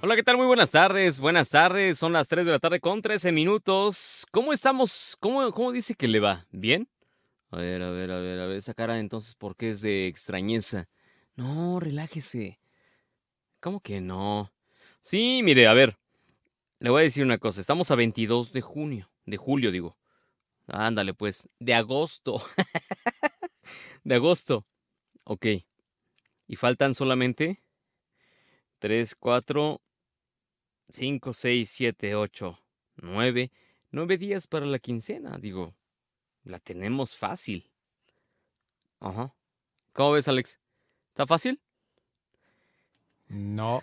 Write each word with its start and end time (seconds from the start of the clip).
Hola, 0.00 0.14
¿qué 0.14 0.22
tal? 0.22 0.36
Muy 0.36 0.46
buenas 0.46 0.70
tardes. 0.70 1.18
Buenas 1.18 1.48
tardes. 1.48 1.98
Son 1.98 2.12
las 2.12 2.28
3 2.28 2.46
de 2.46 2.52
la 2.52 2.60
tarde 2.60 2.78
con 2.78 3.02
13 3.02 3.32
minutos. 3.32 4.28
¿Cómo 4.30 4.52
estamos? 4.52 5.16
¿Cómo, 5.18 5.50
cómo 5.50 5.72
dice 5.72 5.96
que 5.96 6.06
le 6.06 6.20
va? 6.20 6.46
¿Bien? 6.52 6.88
A 7.50 7.56
ver, 7.56 7.82
a 7.82 7.90
ver, 7.90 8.12
a 8.12 8.20
ver, 8.20 8.38
a 8.38 8.46
ver. 8.46 8.58
Esa 8.58 8.74
cara 8.74 9.00
entonces, 9.00 9.34
¿por 9.34 9.56
qué 9.56 9.70
es 9.70 9.80
de 9.80 10.06
extrañeza? 10.06 10.88
No, 11.34 11.80
relájese. 11.80 12.60
¿Cómo 13.58 13.80
que 13.80 14.00
no? 14.00 14.52
Sí, 15.00 15.40
mire, 15.42 15.66
a 15.66 15.74
ver. 15.74 15.98
Le 16.78 16.90
voy 16.90 17.00
a 17.00 17.02
decir 17.02 17.24
una 17.24 17.38
cosa. 17.38 17.60
Estamos 17.60 17.90
a 17.90 17.96
22 17.96 18.52
de 18.52 18.60
junio. 18.60 19.10
De 19.26 19.36
julio, 19.36 19.72
digo. 19.72 19.98
Ándale, 20.68 21.12
pues. 21.12 21.48
De 21.58 21.74
agosto. 21.74 22.40
de 24.04 24.14
agosto. 24.14 24.64
Ok. 25.24 25.46
Y 26.46 26.54
faltan 26.54 26.94
solamente 26.94 27.64
3, 28.78 29.16
4, 29.16 29.80
5, 30.90 31.32
6, 31.32 31.70
7, 31.70 32.14
8, 32.14 32.58
9. 32.96 33.50
9 33.90 34.18
días 34.18 34.46
para 34.46 34.66
la 34.66 34.78
quincena. 34.78 35.38
Digo, 35.38 35.74
la 36.44 36.58
tenemos 36.58 37.16
fácil. 37.16 37.70
Ajá. 39.00 39.34
¿Cómo 39.92 40.12
ves, 40.12 40.28
Alex? 40.28 40.58
¿Está 41.10 41.26
fácil? 41.26 41.60
No. 43.28 43.82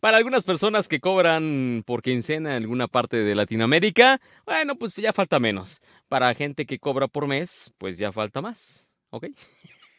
Para 0.00 0.16
algunas 0.16 0.44
personas 0.44 0.86
que 0.86 1.00
cobran 1.00 1.82
por 1.84 2.02
quincena 2.02 2.56
en 2.56 2.62
alguna 2.62 2.86
parte 2.86 3.16
de 3.16 3.34
Latinoamérica, 3.34 4.20
bueno, 4.46 4.76
pues 4.76 4.94
ya 4.94 5.12
falta 5.12 5.40
menos. 5.40 5.82
Para 6.08 6.32
gente 6.34 6.66
que 6.66 6.78
cobra 6.78 7.08
por 7.08 7.26
mes, 7.26 7.72
pues 7.78 7.98
ya 7.98 8.12
falta 8.12 8.40
más. 8.40 8.92
¿Ok? 9.10 9.26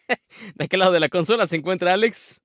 ¿De 0.56 0.68
qué 0.70 0.78
lado 0.78 0.94
de 0.94 1.02
la 1.02 1.10
consola 1.10 1.48
se 1.48 1.58
encuentra 1.58 1.94
Alex? 1.94 2.42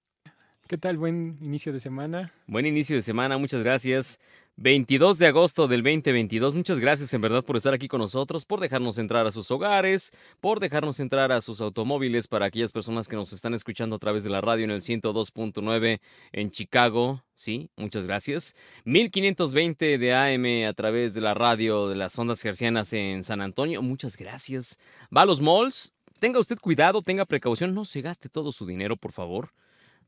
¿Qué 0.66 0.78
tal? 0.78 0.96
Buen 0.96 1.36
inicio 1.42 1.74
de 1.74 1.80
semana. 1.80 2.32
Buen 2.46 2.64
inicio 2.64 2.96
de 2.96 3.02
semana, 3.02 3.36
muchas 3.36 3.62
gracias. 3.62 4.18
22 4.56 5.18
de 5.18 5.26
agosto 5.26 5.68
del 5.68 5.82
2022. 5.82 6.54
Muchas 6.54 6.80
gracias 6.80 7.12
en 7.12 7.20
verdad 7.20 7.44
por 7.44 7.58
estar 7.58 7.74
aquí 7.74 7.86
con 7.86 8.00
nosotros, 8.00 8.46
por 8.46 8.60
dejarnos 8.60 8.96
entrar 8.96 9.26
a 9.26 9.32
sus 9.32 9.50
hogares, 9.50 10.12
por 10.40 10.60
dejarnos 10.60 11.00
entrar 11.00 11.32
a 11.32 11.42
sus 11.42 11.60
automóviles 11.60 12.28
para 12.28 12.46
aquellas 12.46 12.72
personas 12.72 13.08
que 13.08 13.16
nos 13.16 13.34
están 13.34 13.52
escuchando 13.52 13.96
a 13.96 13.98
través 13.98 14.24
de 14.24 14.30
la 14.30 14.40
radio 14.40 14.64
en 14.64 14.70
el 14.70 14.80
102.9 14.80 16.00
en 16.32 16.50
Chicago. 16.50 17.22
Sí, 17.34 17.68
muchas 17.76 18.06
gracias. 18.06 18.56
1520 18.84 19.98
de 19.98 20.14
AM 20.14 20.66
a 20.66 20.72
través 20.72 21.12
de 21.12 21.20
la 21.20 21.34
radio 21.34 21.88
de 21.88 21.96
las 21.96 22.18
ondas 22.18 22.40
gercianas 22.40 22.90
en 22.94 23.22
San 23.22 23.42
Antonio. 23.42 23.82
Muchas 23.82 24.16
gracias. 24.16 24.78
Va 25.14 25.22
a 25.22 25.26
los 25.26 25.42
malls. 25.42 25.92
Tenga 26.20 26.40
usted 26.40 26.58
cuidado, 26.58 27.02
tenga 27.02 27.26
precaución, 27.26 27.74
no 27.74 27.84
se 27.84 28.00
gaste 28.00 28.30
todo 28.30 28.50
su 28.50 28.64
dinero, 28.64 28.96
por 28.96 29.12
favor. 29.12 29.50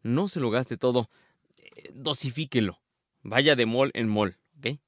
No 0.07 0.29
se 0.29 0.41
lo 0.41 0.51
gaste 0.51 0.77
todo. 0.77 1.11
Eh, 1.59 1.91
dosifíquelo. 1.95 2.79
Vaya 3.23 3.57
de 3.57 3.67
mall 3.67 3.91
en 3.95 4.09
mall, 4.09 4.37
¿ok? 4.59 4.79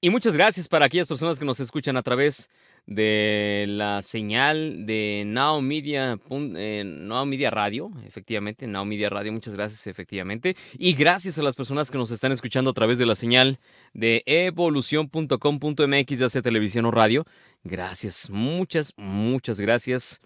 y 0.00 0.10
muchas 0.10 0.36
gracias 0.36 0.68
para 0.68 0.86
aquellas 0.86 1.08
personas 1.08 1.38
que 1.38 1.44
nos 1.44 1.60
escuchan 1.60 1.96
a 1.96 2.02
través 2.02 2.50
de 2.86 3.64
la 3.68 4.02
señal 4.02 4.86
de 4.86 5.22
Now 5.24 5.62
Media, 5.62 6.18
eh, 6.30 6.82
Now 6.84 7.24
Media 7.24 7.50
Radio, 7.50 7.90
efectivamente, 8.04 8.66
Now 8.66 8.84
Media 8.84 9.08
Radio, 9.08 9.32
muchas 9.32 9.54
gracias, 9.54 9.86
efectivamente. 9.86 10.56
Y 10.76 10.94
gracias 10.94 11.38
a 11.38 11.42
las 11.42 11.54
personas 11.54 11.90
que 11.90 11.98
nos 11.98 12.10
están 12.10 12.32
escuchando 12.32 12.70
a 12.70 12.74
través 12.74 12.98
de 12.98 13.06
la 13.06 13.14
señal 13.14 13.60
de 13.94 14.22
evolución.com.mx, 14.26 16.18
ya 16.18 16.28
sea 16.28 16.42
televisión 16.42 16.84
o 16.84 16.90
radio. 16.90 17.24
Gracias, 17.62 18.28
muchas, 18.28 18.92
muchas 18.96 19.60
gracias. 19.60 20.20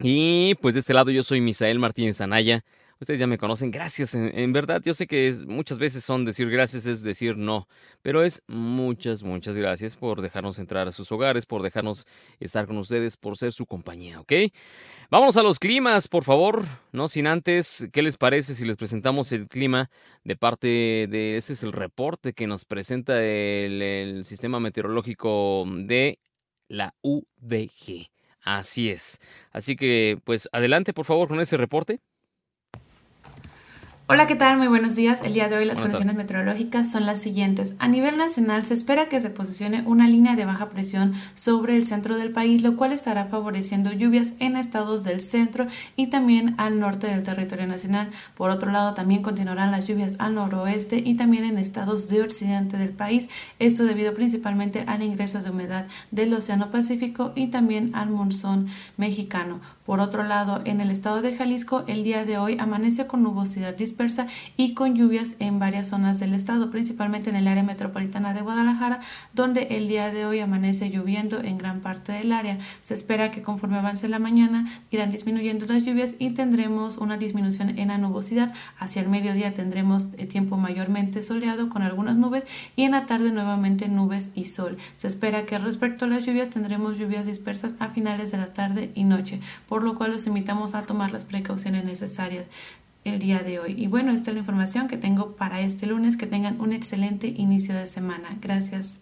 Y 0.00 0.54
pues 0.56 0.74
de 0.74 0.80
este 0.80 0.94
lado 0.94 1.10
yo 1.10 1.22
soy 1.22 1.40
Misael 1.40 1.78
Martínez 1.78 2.20
Anaya. 2.20 2.64
Ustedes 2.98 3.20
ya 3.20 3.26
me 3.26 3.36
conocen, 3.36 3.70
gracias. 3.70 4.14
En, 4.14 4.52
verdad, 4.54 4.80
yo 4.82 4.94
sé 4.94 5.06
que 5.06 5.34
muchas 5.46 5.78
veces 5.78 6.02
son 6.02 6.24
decir 6.24 6.48
gracias 6.48 6.86
es 6.86 7.02
decir 7.02 7.36
no, 7.36 7.68
pero 8.00 8.22
es 8.22 8.42
muchas, 8.46 9.22
muchas 9.22 9.54
gracias 9.54 9.96
por 9.96 10.22
dejarnos 10.22 10.58
entrar 10.58 10.88
a 10.88 10.92
sus 10.92 11.12
hogares, 11.12 11.44
por 11.44 11.62
dejarnos 11.62 12.06
estar 12.40 12.66
con 12.66 12.78
ustedes, 12.78 13.18
por 13.18 13.36
ser 13.36 13.52
su 13.52 13.66
compañía, 13.66 14.18
¿ok? 14.20 14.32
Vámonos 15.10 15.36
a 15.36 15.42
los 15.42 15.58
climas, 15.58 16.08
por 16.08 16.24
favor, 16.24 16.64
no 16.92 17.08
sin 17.08 17.26
antes, 17.26 17.86
¿qué 17.92 18.00
les 18.00 18.16
parece 18.16 18.54
si 18.54 18.64
les 18.64 18.78
presentamos 18.78 19.30
el 19.32 19.46
clima 19.46 19.90
de 20.24 20.36
parte 20.36 20.66
de, 20.66 21.36
este 21.36 21.52
es 21.52 21.62
el 21.64 21.72
reporte 21.72 22.32
que 22.32 22.46
nos 22.46 22.64
presenta 22.64 23.22
el, 23.22 23.82
el 23.82 24.24
sistema 24.24 24.58
meteorológico 24.58 25.66
de 25.66 26.18
la 26.68 26.94
UDG? 27.02 28.15
Así 28.46 28.90
es. 28.90 29.18
Así 29.50 29.74
que, 29.74 30.20
pues, 30.24 30.48
adelante, 30.52 30.92
por 30.92 31.04
favor, 31.04 31.26
con 31.28 31.40
ese 31.40 31.56
reporte. 31.56 32.00
Hola, 34.08 34.28
¿qué 34.28 34.36
tal? 34.36 34.56
Muy 34.56 34.68
buenos 34.68 34.94
días. 34.94 35.18
El 35.24 35.34
día 35.34 35.48
de 35.48 35.56
hoy 35.56 35.64
las 35.64 35.80
condiciones 35.80 36.14
meteorológicas 36.14 36.88
son 36.88 37.06
las 37.06 37.20
siguientes. 37.20 37.74
A 37.80 37.88
nivel 37.88 38.16
nacional 38.16 38.64
se 38.64 38.74
espera 38.74 39.08
que 39.08 39.20
se 39.20 39.30
posicione 39.30 39.82
una 39.84 40.06
línea 40.06 40.36
de 40.36 40.44
baja 40.44 40.68
presión 40.68 41.12
sobre 41.34 41.74
el 41.74 41.84
centro 41.84 42.16
del 42.16 42.30
país, 42.30 42.62
lo 42.62 42.76
cual 42.76 42.92
estará 42.92 43.24
favoreciendo 43.24 43.90
lluvias 43.90 44.34
en 44.38 44.56
estados 44.56 45.02
del 45.02 45.20
centro 45.20 45.66
y 45.96 46.06
también 46.06 46.54
al 46.56 46.78
norte 46.78 47.08
del 47.08 47.24
territorio 47.24 47.66
nacional. 47.66 48.10
Por 48.36 48.50
otro 48.50 48.70
lado, 48.70 48.94
también 48.94 49.22
continuarán 49.22 49.72
las 49.72 49.88
lluvias 49.88 50.14
al 50.20 50.36
noroeste 50.36 51.02
y 51.04 51.14
también 51.14 51.42
en 51.42 51.58
estados 51.58 52.08
de 52.08 52.22
occidente 52.22 52.76
del 52.76 52.90
país. 52.90 53.28
Esto 53.58 53.82
debido 53.82 54.14
principalmente 54.14 54.84
al 54.86 55.02
ingreso 55.02 55.42
de 55.42 55.50
humedad 55.50 55.88
del 56.12 56.32
Océano 56.32 56.70
Pacífico 56.70 57.32
y 57.34 57.48
también 57.48 57.92
al 57.92 58.10
monzón 58.10 58.68
mexicano. 58.96 59.60
Por 59.86 60.00
otro 60.00 60.24
lado, 60.24 60.60
en 60.64 60.80
el 60.80 60.90
estado 60.90 61.22
de 61.22 61.36
Jalisco, 61.36 61.84
el 61.86 62.02
día 62.02 62.24
de 62.24 62.38
hoy 62.38 62.56
amanece 62.58 63.06
con 63.06 63.22
nubosidad 63.22 63.76
dispersa 63.76 64.26
y 64.56 64.74
con 64.74 64.96
lluvias 64.96 65.36
en 65.38 65.60
varias 65.60 65.88
zonas 65.88 66.18
del 66.18 66.34
estado, 66.34 66.70
principalmente 66.70 67.30
en 67.30 67.36
el 67.36 67.46
área 67.46 67.62
metropolitana 67.62 68.34
de 68.34 68.42
Guadalajara, 68.42 68.98
donde 69.32 69.68
el 69.76 69.86
día 69.86 70.10
de 70.10 70.26
hoy 70.26 70.40
amanece 70.40 70.90
lloviendo 70.90 71.40
en 71.40 71.56
gran 71.56 71.82
parte 71.82 72.10
del 72.10 72.32
área. 72.32 72.58
Se 72.80 72.94
espera 72.94 73.30
que 73.30 73.42
conforme 73.42 73.76
avance 73.76 74.08
la 74.08 74.18
mañana 74.18 74.66
irán 74.90 75.12
disminuyendo 75.12 75.66
las 75.66 75.84
lluvias 75.84 76.14
y 76.18 76.30
tendremos 76.30 76.96
una 76.96 77.16
disminución 77.16 77.78
en 77.78 77.88
la 77.88 77.98
nubosidad. 77.98 78.52
Hacia 78.80 79.02
el 79.02 79.08
mediodía 79.08 79.54
tendremos 79.54 80.08
eh, 80.16 80.26
tiempo 80.26 80.56
mayormente 80.56 81.22
soleado 81.22 81.68
con 81.68 81.82
algunas 81.82 82.16
nubes 82.16 82.42
y 82.74 82.82
en 82.82 82.90
la 82.90 83.06
tarde 83.06 83.30
nuevamente 83.30 83.88
nubes 83.88 84.30
y 84.34 84.46
sol. 84.46 84.78
Se 84.96 85.06
espera 85.06 85.46
que 85.46 85.58
respecto 85.58 86.06
a 86.06 86.08
las 86.08 86.26
lluvias 86.26 86.50
tendremos 86.50 86.98
lluvias 86.98 87.24
dispersas 87.24 87.76
a 87.78 87.90
finales 87.90 88.32
de 88.32 88.38
la 88.38 88.52
tarde 88.52 88.90
y 88.96 89.04
noche 89.04 89.40
lo 89.82 89.94
cual 89.94 90.12
los 90.12 90.26
invitamos 90.26 90.74
a 90.74 90.86
tomar 90.86 91.12
las 91.12 91.24
precauciones 91.24 91.84
necesarias 91.84 92.46
el 93.04 93.18
día 93.18 93.40
de 93.40 93.58
hoy. 93.58 93.74
Y 93.76 93.86
bueno, 93.86 94.12
esta 94.12 94.30
es 94.30 94.34
la 94.34 94.40
información 94.40 94.88
que 94.88 94.96
tengo 94.96 95.36
para 95.36 95.60
este 95.60 95.86
lunes. 95.86 96.16
Que 96.16 96.26
tengan 96.26 96.60
un 96.60 96.72
excelente 96.72 97.28
inicio 97.28 97.74
de 97.74 97.86
semana. 97.86 98.36
Gracias. 98.40 98.98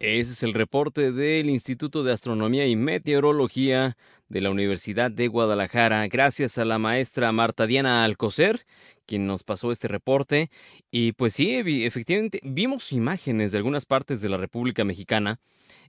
Ese 0.00 0.32
es 0.32 0.42
el 0.42 0.52
reporte 0.52 1.12
del 1.12 1.48
Instituto 1.48 2.02
de 2.02 2.12
Astronomía 2.12 2.66
y 2.66 2.74
Meteorología 2.74 3.96
de 4.28 4.40
la 4.40 4.50
Universidad 4.50 5.10
de 5.10 5.28
Guadalajara. 5.28 6.08
Gracias 6.08 6.58
a 6.58 6.64
la 6.64 6.78
maestra 6.78 7.30
Marta 7.30 7.66
Diana 7.66 8.02
Alcocer, 8.02 8.66
quien 9.06 9.26
nos 9.26 9.44
pasó 9.44 9.70
este 9.70 9.86
reporte. 9.86 10.50
Y 10.90 11.12
pues 11.12 11.34
sí, 11.34 11.54
efectivamente, 11.84 12.40
vimos 12.42 12.92
imágenes 12.92 13.52
de 13.52 13.58
algunas 13.58 13.86
partes 13.86 14.20
de 14.20 14.28
la 14.28 14.38
República 14.38 14.84
Mexicana. 14.84 15.38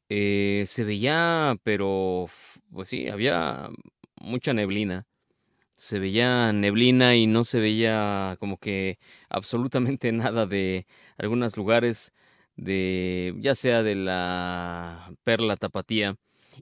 Eh, 0.09 0.66
se 0.68 0.84
veía, 0.84 1.58
pero 1.63 2.28
pues 2.74 2.90
sí, 2.90 3.08
había 3.10 3.70
mucha 4.22 4.54
neblina. 4.54 5.06
Se 5.76 6.00
veía 6.00 6.54
neblina 6.54 7.16
y 7.16 7.28
no 7.28 7.44
se 7.46 7.60
veía 7.60 8.38
como 8.40 8.58
que 8.58 9.00
absolutamente 9.30 10.12
nada 10.14 10.46
de 10.48 10.88
algunos 11.18 11.58
lugares 11.58 12.14
de 12.56 13.36
ya 13.40 13.56
sea 13.56 13.84
de 13.84 13.96
la 13.96 15.12
perla 15.24 15.58
tapatía 15.58 16.18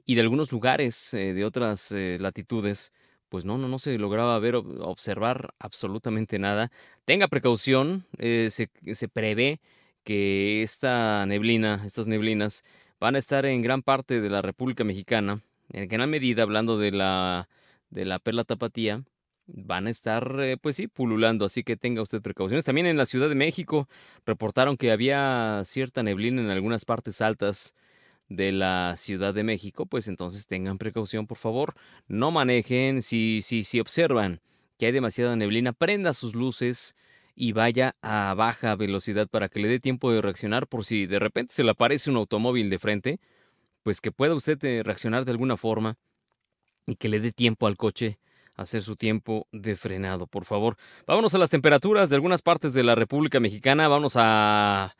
y 0.06 0.14
de 0.16 0.22
algunos 0.22 0.52
lugares 0.52 1.12
eh, 1.14 1.34
de 1.34 1.44
otras 1.44 1.92
eh, 1.92 2.18
latitudes 2.20 2.92
pues 3.28 3.44
no, 3.46 3.58
no, 3.58 3.68
no 3.68 3.78
se 3.78 3.96
lograba 3.98 4.38
ver, 4.38 4.56
observar 4.56 5.54
absolutamente 5.58 6.38
nada. 6.38 6.70
Tenga 7.06 7.28
precaución, 7.28 8.06
eh, 8.18 8.48
se, 8.50 8.70
se 8.94 9.08
prevé 9.08 9.60
que 10.04 10.62
esta 10.62 11.24
neblina, 11.26 11.82
estas 11.86 12.08
neblinas, 12.08 12.62
van 13.00 13.16
a 13.16 13.18
estar 13.18 13.46
en 13.46 13.62
gran 13.62 13.82
parte 13.82 14.20
de 14.20 14.28
la 14.30 14.42
República 14.42 14.84
Mexicana 14.84 15.42
en 15.72 15.88
gran 15.88 16.10
medida, 16.10 16.42
hablando 16.42 16.78
de 16.78 16.92
la, 16.92 17.48
de 17.90 18.04
la 18.04 18.18
perla 18.18 18.44
tapatía, 18.44 19.02
van 19.46 19.86
a 19.86 19.90
estar, 19.90 20.36
eh, 20.40 20.56
pues 20.56 20.76
sí, 20.76 20.86
pululando, 20.88 21.44
así 21.44 21.64
que 21.64 21.76
tenga 21.76 22.02
usted 22.02 22.22
precauciones. 22.22 22.64
También 22.64 22.86
en 22.86 22.96
la 22.96 23.06
Ciudad 23.06 23.28
de 23.28 23.34
México 23.34 23.88
reportaron 24.24 24.76
que 24.76 24.92
había 24.92 25.62
cierta 25.64 26.02
neblina 26.02 26.42
en 26.42 26.50
algunas 26.50 26.84
partes 26.84 27.20
altas 27.20 27.74
de 28.28 28.52
la 28.52 28.94
Ciudad 28.96 29.34
de 29.34 29.44
México, 29.44 29.86
pues 29.86 30.08
entonces 30.08 30.46
tengan 30.46 30.78
precaución, 30.78 31.26
por 31.26 31.38
favor. 31.38 31.74
No 32.08 32.30
manejen, 32.30 33.02
si, 33.02 33.40
si, 33.42 33.64
si 33.64 33.80
observan 33.80 34.40
que 34.78 34.86
hay 34.86 34.92
demasiada 34.92 35.36
neblina, 35.36 35.72
prenda 35.72 36.12
sus 36.12 36.34
luces 36.34 36.96
y 37.34 37.52
vaya 37.52 37.96
a 38.02 38.34
baja 38.34 38.74
velocidad 38.76 39.28
para 39.28 39.48
que 39.48 39.60
le 39.60 39.68
dé 39.68 39.80
tiempo 39.80 40.12
de 40.12 40.20
reaccionar 40.20 40.66
por 40.66 40.84
si 40.84 41.06
de 41.06 41.18
repente 41.18 41.54
se 41.54 41.64
le 41.64 41.70
aparece 41.70 42.10
un 42.10 42.16
automóvil 42.16 42.70
de 42.70 42.78
frente 42.78 43.20
pues 43.82 44.00
que 44.00 44.12
pueda 44.12 44.34
usted 44.34 44.62
eh, 44.64 44.82
reaccionar 44.82 45.24
de 45.24 45.32
alguna 45.32 45.56
forma 45.56 45.96
y 46.86 46.96
que 46.96 47.08
le 47.08 47.20
dé 47.20 47.32
tiempo 47.32 47.66
al 47.66 47.76
coche 47.76 48.18
hacer 48.56 48.82
su 48.82 48.96
tiempo 48.96 49.46
de 49.52 49.76
frenado, 49.76 50.26
por 50.26 50.44
favor. 50.44 50.76
Vámonos 51.06 51.34
a 51.34 51.38
las 51.38 51.50
temperaturas 51.50 52.10
de 52.10 52.16
algunas 52.16 52.42
partes 52.42 52.74
de 52.74 52.82
la 52.82 52.94
República 52.94 53.40
Mexicana. 53.40 53.88
Vamos 53.88 54.14
a... 54.16 54.94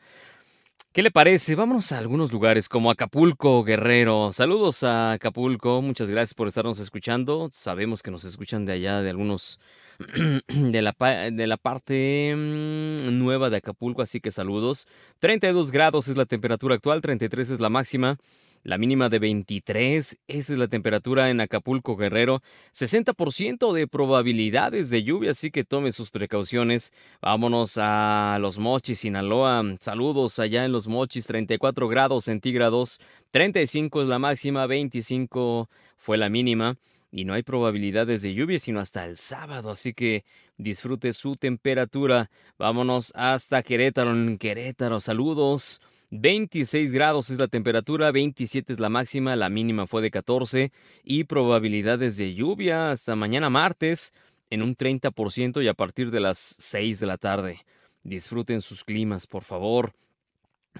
¿Qué 0.91 1.01
le 1.01 1.09
parece? 1.09 1.55
Vámonos 1.55 1.91
a 1.91 1.97
algunos 1.97 2.31
lugares 2.31 2.69
como 2.69 2.91
Acapulco, 2.91 3.63
Guerrero. 3.63 4.31
Saludos 4.31 4.83
a 4.83 5.13
Acapulco. 5.13 5.81
Muchas 5.81 6.09
gracias 6.09 6.35
por 6.35 6.47
estarnos 6.47 6.79
escuchando. 6.79 7.49
Sabemos 7.51 8.03
que 8.03 8.11
nos 8.11 8.25
escuchan 8.25 8.65
de 8.65 8.73
allá, 8.73 9.01
de 9.01 9.09
algunos 9.09 9.59
de 10.47 10.81
la, 10.83 10.95
de 11.31 11.47
la 11.47 11.57
parte 11.57 12.33
mm, 12.35 13.17
nueva 13.17 13.49
de 13.49 13.57
Acapulco, 13.57 14.03
así 14.03 14.19
que 14.19 14.29
saludos. 14.29 14.85
32 15.17 15.71
grados 15.71 16.09
es 16.09 16.17
la 16.17 16.27
temperatura 16.27 16.75
actual, 16.75 17.01
33 17.01 17.49
es 17.49 17.59
la 17.59 17.69
máxima. 17.69 18.19
La 18.63 18.77
mínima 18.77 19.09
de 19.09 19.19
23, 19.19 20.19
esa 20.25 20.53
es 20.53 20.57
la 20.57 20.69
temperatura 20.69 21.29
en 21.29 21.41
Acapulco 21.41 21.97
Guerrero. 21.97 22.41
60% 22.71 23.73
de 23.73 23.87
probabilidades 23.87 24.89
de 24.89 25.03
lluvia, 25.03 25.31
así 25.31 25.51
que 25.51 25.65
tome 25.65 25.91
sus 25.91 26.11
precauciones. 26.11 26.93
Vámonos 27.21 27.77
a 27.77 28.37
Los 28.39 28.59
Mochis, 28.59 28.99
Sinaloa. 28.99 29.63
Saludos 29.81 30.39
allá 30.39 30.63
en 30.63 30.71
Los 30.71 30.87
Mochis, 30.87 31.25
34 31.25 31.89
grados 31.89 32.23
centígrados. 32.23 33.01
35 33.31 34.03
es 34.03 34.07
la 34.07 34.19
máxima, 34.19 34.65
25 34.65 35.69
fue 35.97 36.17
la 36.17 36.29
mínima. 36.29 36.77
Y 37.11 37.25
no 37.25 37.33
hay 37.33 37.43
probabilidades 37.43 38.21
de 38.21 38.33
lluvia 38.33 38.59
sino 38.59 38.79
hasta 38.79 39.05
el 39.05 39.17
sábado, 39.17 39.71
así 39.71 39.93
que 39.93 40.23
disfrute 40.57 41.11
su 41.11 41.35
temperatura. 41.35 42.31
Vámonos 42.57 43.11
hasta 43.13 43.61
Querétaro. 43.61 44.13
En 44.13 44.37
Querétaro, 44.37 45.01
saludos. 45.01 45.81
26 46.15 46.91
grados 46.91 47.31
es 47.31 47.39
la 47.39 47.47
temperatura, 47.47 48.11
27 48.11 48.73
es 48.73 48.79
la 48.79 48.89
máxima, 48.89 49.35
la 49.35 49.49
mínima 49.49 49.87
fue 49.87 50.03
de 50.03 50.11
14 50.11 50.71
y 51.03 51.23
probabilidades 51.23 52.17
de 52.17 52.35
lluvia 52.35 52.91
hasta 52.91 53.15
mañana 53.15 53.49
martes 53.49 54.13
en 54.51 54.61
un 54.61 54.75
30% 54.75 55.63
y 55.63 55.67
a 55.67 55.73
partir 55.73 56.11
de 56.11 56.19
las 56.19 56.37
6 56.59 56.99
de 56.99 57.07
la 57.07 57.17
tarde. 57.17 57.65
Disfruten 58.03 58.61
sus 58.61 58.83
climas, 58.83 59.25
por 59.25 59.43
favor. 59.43 59.93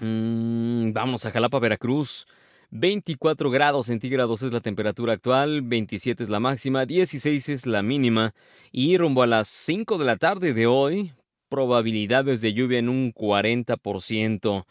Mm, 0.00 0.92
vamos 0.92 1.26
a 1.26 1.32
Jalapa, 1.32 1.58
Veracruz. 1.58 2.28
24 2.70 3.50
grados 3.50 3.86
centígrados 3.86 4.40
es 4.42 4.52
la 4.52 4.60
temperatura 4.60 5.14
actual, 5.14 5.62
27 5.62 6.22
es 6.22 6.28
la 6.28 6.38
máxima, 6.38 6.86
16 6.86 7.48
es 7.48 7.66
la 7.66 7.82
mínima 7.82 8.34
y 8.70 8.98
rumbo 8.98 9.24
a 9.24 9.26
las 9.26 9.48
5 9.48 9.98
de 9.98 10.04
la 10.04 10.16
tarde 10.16 10.54
de 10.54 10.68
hoy, 10.68 11.12
probabilidades 11.48 12.40
de 12.40 12.54
lluvia 12.54 12.78
en 12.78 12.88
un 12.88 13.12
40%. 13.12 14.64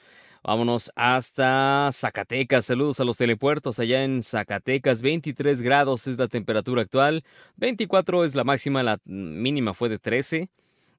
Vámonos 0.43 0.91
hasta 0.95 1.89
Zacatecas. 1.93 2.65
Saludos 2.65 2.99
a 2.99 3.05
los 3.05 3.15
telepuertos 3.15 3.79
allá 3.79 4.03
en 4.03 4.21
Zacatecas. 4.21 5.01
23 5.01 5.61
grados 5.61 6.05
es 6.07 6.17
la 6.17 6.27
temperatura 6.27 6.81
actual. 6.81 7.23
24 7.55 8.25
es 8.25 8.35
la 8.35 8.43
máxima, 8.43 8.83
la 8.83 8.99
mínima 9.05 9.73
fue 9.73 9.87
de 9.87 9.99
13. 9.99 10.49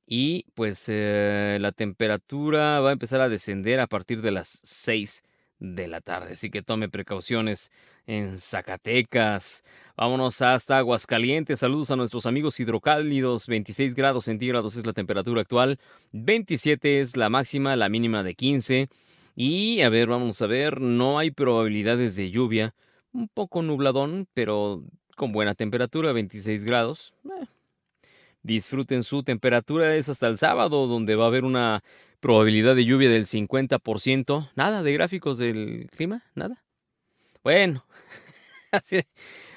Y 0.06 0.46
pues 0.54 0.86
eh, 0.88 1.58
la 1.60 1.72
temperatura 1.72 2.80
va 2.80 2.88
a 2.88 2.92
empezar 2.92 3.20
a 3.20 3.28
descender 3.28 3.80
a 3.80 3.86
partir 3.86 4.22
de 4.22 4.30
las 4.30 4.48
6 4.64 5.22
de 5.58 5.88
la 5.88 6.00
tarde. 6.00 6.32
Así 6.32 6.50
que 6.50 6.62
tome 6.62 6.88
precauciones 6.88 7.70
en 8.06 8.38
Zacatecas. 8.38 9.62
Vámonos 9.94 10.40
hasta 10.40 10.78
Aguascalientes. 10.78 11.58
Saludos 11.58 11.90
a 11.90 11.96
nuestros 11.96 12.24
amigos 12.24 12.60
hidrocálidos. 12.60 13.46
26 13.46 13.94
grados 13.94 14.24
centígrados 14.24 14.76
es 14.76 14.86
la 14.86 14.94
temperatura 14.94 15.42
actual. 15.42 15.78
27 16.12 17.00
es 17.00 17.16
la 17.18 17.28
máxima, 17.28 17.76
la 17.76 17.90
mínima 17.90 18.22
de 18.22 18.34
15. 18.34 18.88
Y 19.34 19.82
a 19.82 19.88
ver, 19.88 20.08
vamos 20.08 20.40
a 20.42 20.46
ver, 20.46 20.80
no 20.80 21.18
hay 21.18 21.30
probabilidades 21.30 22.16
de 22.16 22.30
lluvia. 22.30 22.74
Un 23.12 23.28
poco 23.28 23.62
nubladón, 23.62 24.28
pero 24.34 24.84
con 25.16 25.32
buena 25.32 25.54
temperatura, 25.54 26.12
26 26.12 26.64
grados. 26.64 27.14
Eh, 27.24 27.46
disfruten 28.42 29.02
su 29.02 29.22
temperatura, 29.22 29.94
es 29.96 30.08
hasta 30.08 30.28
el 30.28 30.38
sábado, 30.38 30.86
donde 30.86 31.16
va 31.16 31.24
a 31.24 31.28
haber 31.28 31.44
una 31.44 31.82
probabilidad 32.20 32.76
de 32.76 32.84
lluvia 32.84 33.10
del 33.10 33.26
50%. 33.26 34.50
Nada 34.54 34.82
de 34.82 34.92
gráficos 34.92 35.38
del 35.38 35.88
clima, 35.90 36.24
nada. 36.34 36.62
Bueno, 37.42 37.84
así, 38.72 39.00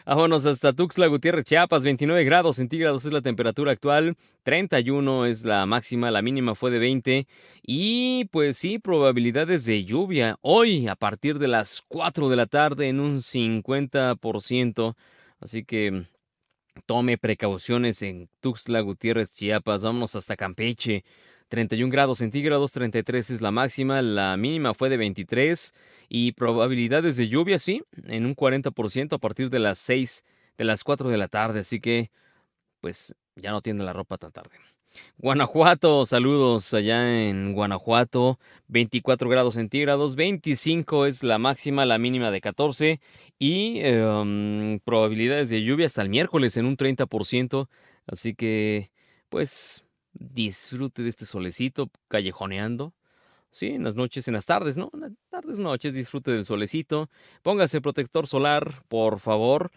Vámonos 0.07 0.45
hasta 0.45 0.71
Tuxtla 0.71 1.07
Gutiérrez, 1.07 1.43
Chiapas, 1.43 1.83
29 1.83 2.23
grados 2.23 2.55
centígrados 2.55 3.03
es 3.03 3.11
la 3.11 3.21
temperatura 3.21 3.73
actual, 3.73 4.15
31 4.43 5.25
es 5.25 5.43
la 5.43 5.65
máxima, 5.65 6.11
la 6.11 6.21
mínima 6.21 6.55
fue 6.55 6.71
de 6.71 6.79
20 6.79 7.27
y 7.61 8.23
pues 8.31 8.55
sí, 8.55 8.79
probabilidades 8.79 9.65
de 9.65 9.83
lluvia 9.83 10.37
hoy 10.39 10.87
a 10.87 10.95
partir 10.95 11.39
de 11.39 11.49
las 11.49 11.83
4 11.89 12.29
de 12.29 12.37
la 12.37 12.45
tarde 12.45 12.87
en 12.87 13.01
un 13.01 13.17
50%, 13.17 14.95
así 15.41 15.65
que 15.65 16.05
tome 16.85 17.17
precauciones 17.17 18.01
en 18.01 18.29
Tuxtla 18.39 18.79
Gutiérrez, 18.79 19.31
Chiapas, 19.31 19.83
vámonos 19.83 20.15
hasta 20.15 20.37
Campeche. 20.37 21.03
31 21.49 21.91
grados 21.91 22.17
centígrados, 22.19 22.71
33 22.71 23.29
es 23.29 23.41
la 23.41 23.51
máxima, 23.51 24.01
la 24.01 24.35
mínima 24.37 24.73
fue 24.73 24.89
de 24.89 24.97
23 24.97 25.73
y 26.09 26.33
probabilidades 26.33 27.17
de 27.17 27.29
lluvia, 27.29 27.59
sí, 27.59 27.83
en 28.05 28.25
un 28.25 28.35
40% 28.35 29.13
a 29.13 29.17
partir 29.17 29.49
de 29.49 29.59
las 29.59 29.77
6, 29.79 30.23
de 30.57 30.65
las 30.65 30.83
4 30.83 31.09
de 31.09 31.17
la 31.17 31.27
tarde, 31.27 31.61
así 31.61 31.79
que 31.79 32.11
pues 32.81 33.15
ya 33.35 33.51
no 33.51 33.61
tiene 33.61 33.83
la 33.83 33.93
ropa 33.93 34.17
tan 34.17 34.31
tarde. 34.31 34.51
Guanajuato, 35.17 36.05
saludos 36.05 36.73
allá 36.73 37.27
en 37.27 37.53
Guanajuato, 37.53 38.39
24 38.67 39.29
grados 39.29 39.55
centígrados, 39.55 40.15
25 40.15 41.05
es 41.05 41.23
la 41.23 41.37
máxima, 41.37 41.85
la 41.85 41.97
mínima 41.97 42.31
de 42.31 42.41
14 42.41 42.99
y 43.37 43.79
em, 43.81 44.79
probabilidades 44.79 45.49
de 45.49 45.63
lluvia 45.63 45.85
hasta 45.85 46.01
el 46.01 46.09
miércoles 46.09 46.57
en 46.57 46.65
un 46.65 46.77
30%, 46.77 47.67
así 48.07 48.33
que 48.33 48.91
pues 49.29 49.83
disfrute 50.19 51.03
de 51.03 51.09
este 51.09 51.25
solecito 51.25 51.89
callejoneando. 52.07 52.93
Sí, 53.51 53.67
en 53.67 53.83
las 53.83 53.95
noches, 53.95 54.27
en 54.27 54.33
las 54.33 54.45
tardes, 54.45 54.77
¿no? 54.77 54.91
En 54.93 54.99
las 55.01 55.11
tardes, 55.29 55.57
noches, 55.59 55.93
disfrute 55.93 56.31
del 56.31 56.45
solecito. 56.45 57.09
Póngase 57.41 57.81
protector 57.81 58.27
solar, 58.27 58.83
por 58.87 59.19
favor. 59.19 59.71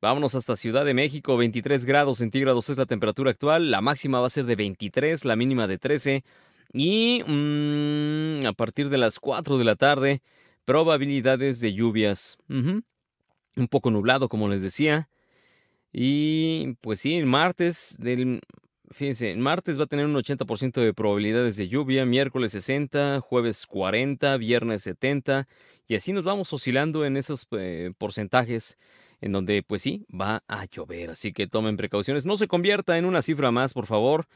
Vámonos 0.00 0.34
hasta 0.34 0.56
Ciudad 0.56 0.84
de 0.84 0.94
México, 0.94 1.36
23 1.36 1.84
grados 1.84 2.18
centígrados 2.18 2.68
es 2.68 2.76
la 2.76 2.86
temperatura 2.86 3.30
actual. 3.30 3.70
La 3.70 3.80
máxima 3.80 4.20
va 4.20 4.26
a 4.26 4.30
ser 4.30 4.46
de 4.46 4.56
23, 4.56 5.24
la 5.24 5.36
mínima 5.36 5.68
de 5.68 5.78
13. 5.78 6.24
Y 6.72 7.22
mm, 7.24 8.46
a 8.46 8.52
partir 8.52 8.88
de 8.88 8.98
las 8.98 9.20
4 9.20 9.58
de 9.58 9.64
la 9.64 9.76
tarde, 9.76 10.22
probabilidades 10.64 11.60
de 11.60 11.72
lluvias. 11.72 12.36
Un 12.48 12.84
poco 13.70 13.90
nublado, 13.90 14.28
como 14.28 14.48
les 14.48 14.62
decía. 14.62 15.08
Y 15.92 16.74
pues 16.80 17.00
sí, 17.00 17.14
el 17.14 17.26
martes 17.26 17.94
del 17.98 18.40
Fíjense, 18.92 19.34
martes 19.36 19.78
va 19.78 19.84
a 19.84 19.86
tener 19.86 20.06
un 20.06 20.14
80% 20.14 20.80
de 20.80 20.92
probabilidades 20.92 21.56
de 21.56 21.68
lluvia, 21.68 22.04
miércoles 22.04 22.52
60, 22.52 23.20
jueves 23.20 23.66
40, 23.66 24.36
viernes 24.36 24.82
70 24.82 25.48
y 25.88 25.94
así 25.94 26.12
nos 26.12 26.24
vamos 26.24 26.52
oscilando 26.52 27.04
en 27.04 27.16
esos 27.16 27.46
eh, 27.52 27.92
porcentajes 27.96 28.78
en 29.20 29.32
donde 29.32 29.62
pues 29.62 29.82
sí, 29.82 30.04
va 30.08 30.42
a 30.48 30.66
llover, 30.66 31.10
así 31.10 31.32
que 31.32 31.46
tomen 31.46 31.76
precauciones, 31.76 32.26
no 32.26 32.36
se 32.36 32.48
convierta 32.48 32.98
en 32.98 33.04
una 33.04 33.22
cifra 33.22 33.50
más, 33.50 33.72
por 33.72 33.86
favor, 33.86 34.26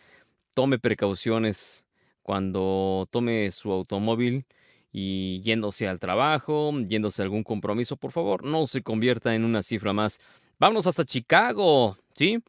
tome 0.55 0.79
precauciones 0.79 1.87
cuando 2.23 3.07
tome 3.11 3.51
su 3.51 3.73
automóvil 3.73 4.47
y 4.93 5.43
yéndose 5.43 5.89
al 5.89 5.99
trabajo, 5.99 6.73
yéndose 6.87 7.21
a 7.21 7.25
algún 7.25 7.43
compromiso, 7.43 7.97
por 7.97 8.13
favor, 8.13 8.45
no 8.45 8.67
se 8.67 8.83
convierta 8.83 9.35
en 9.35 9.45
una 9.45 9.63
cifra 9.63 9.93
más. 9.93 10.21
Vámonos 10.59 10.87
hasta 10.87 11.05
Chicago, 11.05 11.99
¿sí? 12.15 12.43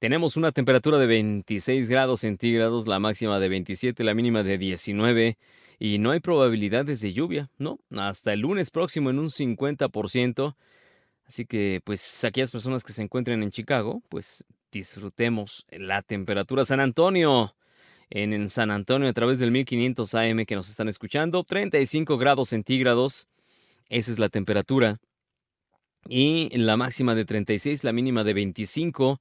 Tenemos 0.00 0.38
una 0.38 0.50
temperatura 0.50 0.96
de 0.96 1.06
26 1.06 1.86
grados 1.90 2.20
centígrados, 2.20 2.86
la 2.86 2.98
máxima 2.98 3.38
de 3.38 3.50
27, 3.50 4.02
la 4.02 4.14
mínima 4.14 4.42
de 4.42 4.56
19 4.56 5.36
y 5.78 5.98
no 5.98 6.10
hay 6.10 6.20
probabilidades 6.20 7.02
de 7.02 7.12
lluvia, 7.12 7.50
¿no? 7.58 7.80
Hasta 7.90 8.32
el 8.32 8.40
lunes 8.40 8.70
próximo 8.70 9.10
en 9.10 9.18
un 9.18 9.28
50%. 9.28 10.56
Así 11.26 11.44
que, 11.44 11.82
pues, 11.84 12.24
aquellas 12.24 12.50
personas 12.50 12.82
que 12.82 12.94
se 12.94 13.02
encuentren 13.02 13.42
en 13.42 13.50
Chicago, 13.50 14.02
pues 14.08 14.42
disfrutemos 14.72 15.66
la 15.68 16.00
temperatura. 16.00 16.64
San 16.64 16.80
Antonio, 16.80 17.54
en 18.08 18.48
San 18.48 18.70
Antonio 18.70 19.06
a 19.06 19.12
través 19.12 19.38
del 19.38 19.50
1500 19.50 20.14
AM 20.14 20.46
que 20.46 20.54
nos 20.54 20.70
están 20.70 20.88
escuchando, 20.88 21.44
35 21.44 22.16
grados 22.16 22.48
centígrados, 22.48 23.28
esa 23.90 24.10
es 24.10 24.18
la 24.18 24.30
temperatura. 24.30 24.98
Y 26.08 26.56
la 26.56 26.78
máxima 26.78 27.14
de 27.14 27.26
36, 27.26 27.84
la 27.84 27.92
mínima 27.92 28.24
de 28.24 28.32
25. 28.32 29.20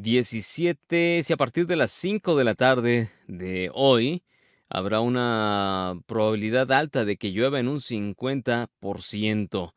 17, 0.00 1.24
si 1.24 1.32
a 1.32 1.36
partir 1.36 1.66
de 1.66 1.74
las 1.74 1.90
5 1.90 2.36
de 2.36 2.44
la 2.44 2.54
tarde 2.54 3.10
de 3.26 3.68
hoy 3.74 4.22
habrá 4.68 5.00
una 5.00 6.00
probabilidad 6.06 6.70
alta 6.70 7.04
de 7.04 7.16
que 7.16 7.32
llueva 7.32 7.58
en 7.58 7.66
un 7.66 7.80
50%. 7.80 9.74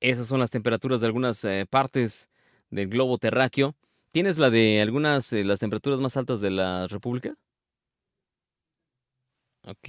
Esas 0.00 0.26
son 0.26 0.40
las 0.40 0.50
temperaturas 0.50 1.02
de 1.02 1.06
algunas 1.06 1.44
eh, 1.44 1.66
partes 1.68 2.30
del 2.70 2.88
globo 2.88 3.18
terráqueo. 3.18 3.74
¿Tienes 4.10 4.38
la 4.38 4.48
de 4.48 4.80
algunas, 4.80 5.30
eh, 5.34 5.44
las 5.44 5.58
temperaturas 5.58 6.00
más 6.00 6.16
altas 6.16 6.40
de 6.40 6.50
la 6.50 6.86
República? 6.86 7.36
Ok. 9.64 9.88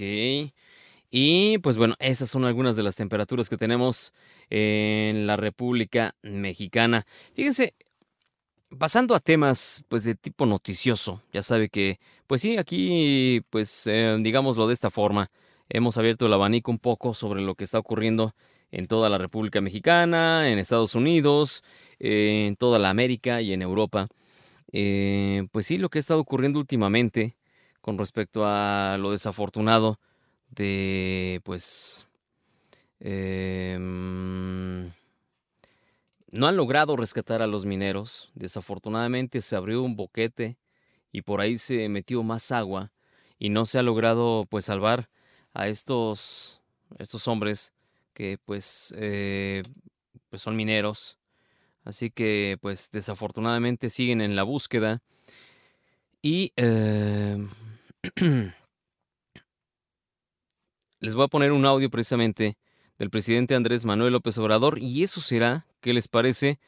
Y 1.10 1.58
pues 1.58 1.78
bueno, 1.78 1.94
esas 2.00 2.28
son 2.28 2.44
algunas 2.44 2.76
de 2.76 2.82
las 2.82 2.96
temperaturas 2.96 3.48
que 3.48 3.56
tenemos 3.56 4.12
en 4.50 5.26
la 5.26 5.36
República 5.36 6.14
Mexicana. 6.22 7.06
Fíjense, 7.34 7.74
pasando 8.78 9.14
a 9.14 9.20
temas 9.20 9.84
pues 9.88 10.04
de 10.04 10.14
tipo 10.14 10.46
noticioso, 10.46 11.22
ya 11.32 11.42
sabe 11.42 11.68
que 11.68 11.98
pues 12.26 12.42
sí, 12.42 12.56
aquí 12.56 13.42
pues 13.50 13.86
eh, 13.86 14.16
digámoslo 14.20 14.66
de 14.66 14.74
esta 14.74 14.90
forma, 14.90 15.30
hemos 15.68 15.98
abierto 15.98 16.26
el 16.26 16.32
abanico 16.32 16.70
un 16.70 16.78
poco 16.78 17.14
sobre 17.14 17.42
lo 17.42 17.54
que 17.54 17.64
está 17.64 17.78
ocurriendo 17.78 18.34
en 18.70 18.86
toda 18.86 19.08
la 19.08 19.18
República 19.18 19.60
Mexicana, 19.60 20.48
en 20.50 20.58
Estados 20.58 20.94
Unidos, 20.94 21.64
en 21.98 22.56
toda 22.56 22.78
la 22.78 22.90
América 22.90 23.40
y 23.42 23.52
en 23.52 23.62
Europa. 23.62 24.08
Eh, 24.72 25.46
pues 25.52 25.66
sí, 25.66 25.78
lo 25.78 25.88
que 25.88 25.98
ha 25.98 26.00
estado 26.00 26.20
ocurriendo 26.20 26.58
últimamente 26.60 27.36
con 27.80 27.98
respecto 27.98 28.44
a 28.46 28.96
lo 28.98 29.10
desafortunado 29.10 29.98
de 30.50 31.40
pues 31.44 32.06
eh, 33.00 33.76
no 36.30 36.46
han 36.46 36.56
logrado 36.56 36.96
rescatar 36.96 37.42
a 37.42 37.46
los 37.46 37.66
mineros. 37.66 38.30
Desafortunadamente 38.34 39.40
se 39.40 39.56
abrió 39.56 39.82
un 39.82 39.96
boquete 39.96 40.58
y 41.12 41.22
por 41.22 41.40
ahí 41.40 41.58
se 41.58 41.88
metió 41.88 42.22
más 42.22 42.52
agua 42.52 42.92
y 43.38 43.48
no 43.50 43.66
se 43.66 43.78
ha 43.78 43.82
logrado 43.82 44.46
pues 44.48 44.66
salvar 44.66 45.08
a 45.54 45.68
estos 45.68 46.60
estos 46.98 47.26
hombres 47.28 47.72
que 48.14 48.38
pues 48.44 48.94
eh, 48.96 49.62
pues 50.28 50.42
son 50.42 50.56
mineros 50.56 51.18
así 51.84 52.10
que 52.10 52.58
pues 52.60 52.90
desafortunadamente 52.90 53.90
siguen 53.90 54.20
en 54.20 54.36
la 54.36 54.42
búsqueda 54.42 55.02
y 56.22 56.52
eh, 56.56 57.38
les 61.00 61.14
voy 61.14 61.24
a 61.24 61.28
poner 61.28 61.52
un 61.52 61.64
audio 61.64 61.90
precisamente 61.90 62.58
del 62.98 63.10
presidente 63.10 63.54
Andrés 63.54 63.86
Manuel 63.86 64.12
López 64.12 64.36
Obrador 64.36 64.78
y 64.78 65.02
eso 65.02 65.22
será, 65.22 65.66
¿qué 65.80 65.92
les 65.92 66.08
parece? 66.08 66.58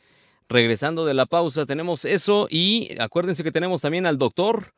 Regresando 0.48 1.06
de 1.06 1.14
la 1.14 1.26
pausa 1.26 1.66
tenemos 1.66 2.04
eso 2.04 2.46
y 2.50 2.96
acuérdense 2.98 3.44
que 3.44 3.52
tenemos 3.52 3.82
también 3.82 4.06
al 4.06 4.18
doctor. 4.18 4.74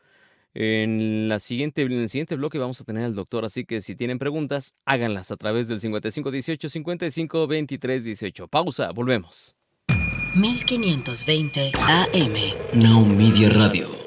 En, 0.56 1.28
la 1.28 1.40
siguiente, 1.40 1.82
en 1.82 1.92
el 1.92 2.08
siguiente 2.08 2.36
bloque 2.36 2.58
vamos 2.58 2.80
a 2.80 2.84
tener 2.84 3.04
al 3.04 3.16
doctor, 3.16 3.44
así 3.44 3.64
que 3.64 3.80
si 3.80 3.96
tienen 3.96 4.20
preguntas, 4.20 4.76
háganlas 4.84 5.32
a 5.32 5.36
través 5.36 5.66
del 5.66 5.80
5518 5.80 6.68
55 6.68 7.48
Pausa, 8.48 8.92
volvemos. 8.92 9.56
1520 10.36 11.72
AM. 11.76 12.80
Now 12.80 13.04
Media 13.04 13.48
Radio. 13.48 14.03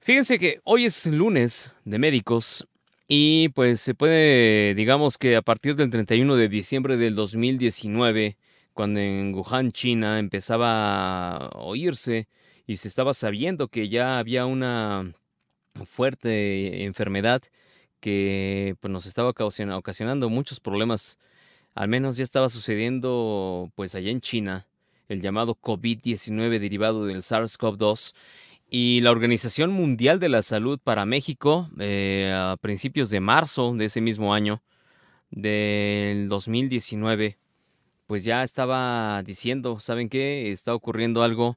Fíjense 0.00 0.40
que 0.40 0.60
hoy 0.64 0.86
es 0.86 1.06
lunes 1.06 1.70
de 1.84 2.00
médicos 2.00 2.66
y 3.06 3.50
pues 3.50 3.80
se 3.80 3.94
puede, 3.94 4.74
digamos 4.74 5.18
que 5.18 5.36
a 5.36 5.42
partir 5.42 5.76
del 5.76 5.92
31 5.92 6.34
de 6.34 6.48
diciembre 6.48 6.96
del 6.96 7.14
2019, 7.14 8.36
cuando 8.74 9.00
en 9.00 9.34
Wuhan, 9.34 9.72
China, 9.72 10.18
empezaba 10.18 11.36
a 11.36 11.58
oírse 11.58 12.28
y 12.66 12.76
se 12.78 12.88
estaba 12.88 13.14
sabiendo 13.14 13.68
que 13.68 13.88
ya 13.88 14.18
había 14.18 14.46
una 14.46 15.14
fuerte 15.86 16.84
enfermedad 16.84 17.42
que 18.00 18.76
pues, 18.80 18.92
nos 18.92 19.06
estaba 19.06 19.30
ocasionando 19.30 20.28
muchos 20.28 20.60
problemas. 20.60 21.18
Al 21.74 21.88
menos 21.88 22.16
ya 22.16 22.24
estaba 22.24 22.48
sucediendo 22.48 23.70
pues 23.74 23.94
allá 23.94 24.10
en 24.10 24.20
China 24.20 24.66
el 25.08 25.20
llamado 25.20 25.54
COVID-19 25.56 26.58
derivado 26.58 27.06
del 27.06 27.22
SARS-CoV-2 27.22 28.14
y 28.70 29.00
la 29.02 29.10
Organización 29.10 29.70
Mundial 29.70 30.18
de 30.18 30.28
la 30.28 30.42
Salud 30.42 30.78
para 30.82 31.04
México 31.04 31.68
eh, 31.78 32.32
a 32.34 32.56
principios 32.60 33.10
de 33.10 33.20
marzo 33.20 33.74
de 33.74 33.86
ese 33.86 34.00
mismo 34.00 34.34
año 34.34 34.62
del 35.30 36.28
2019 36.28 37.38
pues 38.06 38.24
ya 38.24 38.42
estaba 38.42 39.22
diciendo, 39.22 39.80
¿saben 39.80 40.08
qué? 40.08 40.50
Está 40.50 40.74
ocurriendo 40.74 41.22
algo 41.22 41.56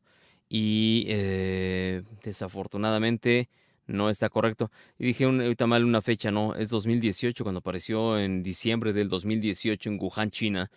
y 0.49 1.05
eh, 1.07 2.03
desafortunadamente 2.23 3.49
no 3.87 4.09
está 4.09 4.29
correcto. 4.29 4.71
Y 4.99 5.07
dije 5.07 5.25
ahorita 5.25 5.67
mal 5.67 5.85
una 5.85 6.01
fecha, 6.01 6.31
no, 6.31 6.55
es 6.55 6.69
2018 6.69 7.43
cuando 7.43 7.59
apareció 7.59 8.19
en 8.19 8.43
diciembre 8.43 8.93
del 8.93 9.09
2018 9.09 9.89
en 9.89 9.99
Wuhan, 9.99 10.31
China. 10.31 10.69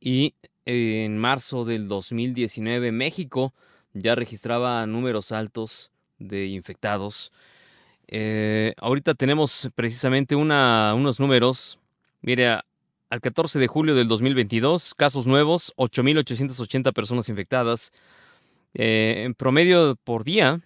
Y 0.00 0.34
en 0.64 1.18
marzo 1.18 1.64
del 1.64 1.88
2019 1.88 2.92
México 2.92 3.54
ya 3.94 4.14
registraba 4.14 4.86
números 4.86 5.32
altos 5.32 5.90
de 6.18 6.46
infectados. 6.46 7.32
Eh, 8.08 8.74
ahorita 8.78 9.14
tenemos 9.14 9.70
precisamente 9.74 10.34
unos 10.34 11.20
números. 11.20 11.78
Mire, 12.20 12.60
al 13.10 13.20
14 13.20 13.58
de 13.58 13.66
julio 13.66 13.94
del 13.94 14.08
2022, 14.08 14.94
casos 14.94 15.26
nuevos, 15.26 15.72
8.880 15.76 16.92
personas 16.92 17.28
infectadas. 17.28 17.92
Eh, 18.74 19.22
en 19.24 19.34
promedio 19.34 19.96
por 19.96 20.24
día, 20.24 20.60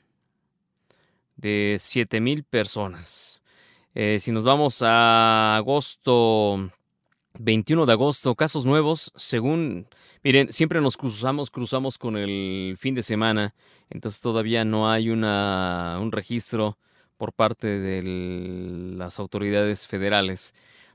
de 1.37 1.77
7.000 1.79 2.45
personas. 2.45 3.41
Eh, 3.95 4.19
si 4.21 4.33
nos 4.33 4.43
vamos 4.43 4.83
a 4.83 5.57
agosto, 5.57 6.71
21 7.39 7.87
de 7.87 7.93
agosto, 7.93 8.35
casos 8.35 8.65
nuevos, 8.65 9.13
según, 9.17 9.87
miren, 10.23 10.53
siempre 10.53 10.81
nos 10.81 10.97
cruzamos, 10.97 11.51
cruzamos 11.51 11.99
con 11.99 12.17
el 12.17 12.77
fin 12.79 12.95
de 12.95 13.03
semana, 13.03 13.55
entonces 13.91 14.21
todavía 14.21 14.65
no 14.65 14.91
hay 14.91 15.11
una, 15.11 15.99
un 16.01 16.11
registro 16.11 16.79
por 17.19 17.33
parte 17.33 17.79
de 17.79 18.03
las 18.97 19.19
autoridades 19.19 19.87
federales. 19.87 20.55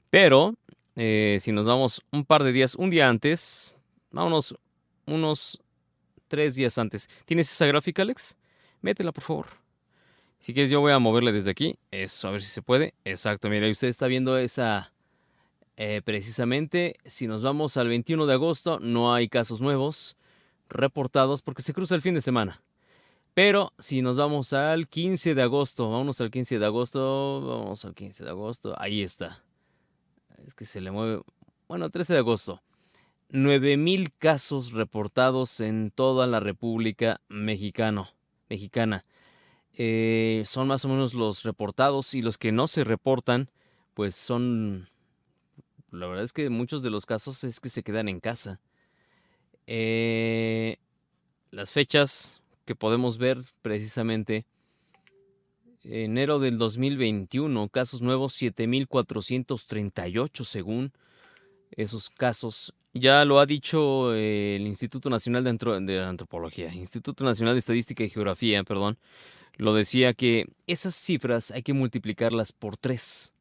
Pero 0.09 0.55
eh, 0.97 1.37
si 1.41 1.51
nos 1.51 1.67
vamos 1.67 2.03
un 2.11 2.25
par 2.25 2.43
de 2.43 2.51
días, 2.51 2.73
un 2.73 2.89
día 2.89 3.07
antes, 3.07 3.77
vámonos 4.11 4.57
unos 5.05 5.61
tres 6.27 6.55
días 6.55 6.79
antes. 6.79 7.07
¿Tienes 7.25 7.51
esa 7.51 7.67
gráfica, 7.67 8.01
Alex? 8.01 8.35
Métela, 8.81 9.11
por 9.11 9.23
favor. 9.23 9.45
Si 10.39 10.53
quieres, 10.53 10.71
yo 10.71 10.81
voy 10.81 10.91
a 10.91 10.99
moverle 10.99 11.31
desde 11.31 11.51
aquí. 11.51 11.77
Eso, 11.91 12.27
a 12.27 12.31
ver 12.31 12.41
si 12.41 12.49
se 12.49 12.63
puede. 12.63 12.95
Exacto, 13.05 13.47
mira, 13.47 13.69
usted 13.69 13.89
está 13.89 14.07
viendo 14.07 14.39
esa. 14.39 14.91
Eh, 15.75 16.01
precisamente, 16.03 16.95
si 17.05 17.27
nos 17.27 17.43
vamos 17.43 17.77
al 17.77 17.87
21 17.87 18.25
de 18.25 18.33
agosto, 18.33 18.79
no 18.79 19.13
hay 19.13 19.29
casos 19.29 19.61
nuevos 19.61 20.17
reportados 20.67 21.43
porque 21.43 21.61
se 21.61 21.73
cruza 21.73 21.93
el 21.93 22.01
fin 22.01 22.15
de 22.15 22.21
semana. 22.21 22.63
Pero 23.35 23.71
si 23.77 24.01
nos 24.01 24.17
vamos 24.17 24.51
al 24.53 24.87
15 24.87 25.35
de 25.35 25.41
agosto, 25.43 25.91
vamos 25.91 26.19
al 26.21 26.31
15 26.31 26.57
de 26.57 26.65
agosto, 26.65 27.41
vamos 27.41 27.85
al 27.85 27.93
15 27.93 28.23
de 28.23 28.29
agosto, 28.31 28.73
ahí 28.79 29.03
está. 29.03 29.43
Es 30.45 30.53
que 30.53 30.65
se 30.65 30.81
le 30.81 30.91
mueve. 30.91 31.21
Bueno, 31.67 31.89
13 31.89 32.13
de 32.13 32.19
agosto. 32.19 32.61
9.000 33.31 34.11
casos 34.17 34.71
reportados 34.71 35.59
en 35.59 35.91
toda 35.91 36.27
la 36.27 36.39
República 36.39 37.21
Mexicano, 37.27 38.09
Mexicana. 38.49 39.05
Eh, 39.73 40.43
son 40.45 40.67
más 40.67 40.85
o 40.85 40.89
menos 40.89 41.13
los 41.13 41.43
reportados 41.43 42.13
y 42.13 42.21
los 42.21 42.37
que 42.37 42.51
no 42.51 42.67
se 42.67 42.83
reportan, 42.83 43.49
pues 43.93 44.15
son... 44.15 44.89
La 45.91 46.07
verdad 46.07 46.23
es 46.23 46.33
que 46.33 46.49
muchos 46.49 46.83
de 46.83 46.89
los 46.89 47.05
casos 47.05 47.43
es 47.43 47.59
que 47.59 47.69
se 47.69 47.83
quedan 47.83 48.07
en 48.07 48.19
casa. 48.19 48.59
Eh, 49.67 50.77
las 51.51 51.71
fechas 51.71 52.41
que 52.65 52.75
podemos 52.75 53.17
ver 53.17 53.39
precisamente 53.61 54.45
enero 55.89 56.39
del 56.39 56.57
2021, 56.57 57.69
casos 57.69 58.01
nuevos 58.01 58.39
7.438 58.41 60.43
según 60.43 60.91
esos 61.71 62.09
casos. 62.09 62.73
Ya 62.93 63.25
lo 63.25 63.39
ha 63.39 63.45
dicho 63.45 64.13
eh, 64.13 64.55
el 64.55 64.67
Instituto 64.67 65.09
Nacional 65.09 65.43
de, 65.43 65.81
de, 65.81 66.03
Antropología, 66.03 66.73
Instituto 66.73 67.23
Nacional 67.23 67.55
de 67.55 67.59
Estadística 67.59 68.03
y 68.03 68.09
Geografía, 68.09 68.63
perdón, 68.63 68.97
lo 69.55 69.73
decía 69.73 70.13
que 70.13 70.47
esas 70.67 70.95
cifras 70.95 71.51
hay 71.51 71.63
que 71.63 71.73
multiplicarlas 71.73 72.51
por 72.51 72.77
tres. 72.77 73.33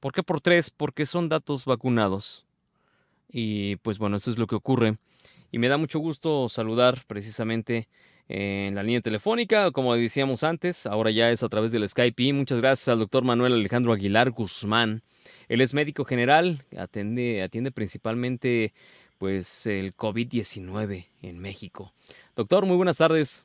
¿Por 0.00 0.12
qué 0.12 0.22
por 0.22 0.40
tres? 0.40 0.70
Porque 0.70 1.06
son 1.06 1.28
datos 1.28 1.64
vacunados. 1.64 2.44
Y 3.30 3.76
pues 3.76 3.98
bueno, 3.98 4.16
eso 4.16 4.30
es 4.30 4.38
lo 4.38 4.46
que 4.46 4.56
ocurre. 4.56 4.98
Y 5.50 5.58
me 5.58 5.68
da 5.68 5.76
mucho 5.76 5.98
gusto 5.98 6.48
saludar 6.48 7.04
precisamente 7.06 7.88
en 8.34 8.74
la 8.74 8.82
línea 8.82 9.02
telefónica, 9.02 9.72
como 9.72 9.94
decíamos 9.94 10.42
antes, 10.42 10.86
ahora 10.86 11.10
ya 11.10 11.30
es 11.30 11.42
a 11.42 11.50
través 11.50 11.70
del 11.70 11.86
Skype. 11.86 12.22
Y 12.22 12.32
muchas 12.32 12.62
gracias 12.62 12.88
al 12.88 12.98
doctor 12.98 13.24
Manuel 13.24 13.52
Alejandro 13.52 13.92
Aguilar 13.92 14.30
Guzmán. 14.30 15.02
Él 15.48 15.60
es 15.60 15.74
médico 15.74 16.06
general, 16.06 16.64
atiende, 16.78 17.42
atiende 17.42 17.72
principalmente 17.72 18.72
pues 19.18 19.66
el 19.66 19.94
COVID-19 19.94 21.08
en 21.20 21.38
México. 21.40 21.92
Doctor, 22.34 22.64
muy 22.64 22.76
buenas 22.76 22.96
tardes. 22.96 23.44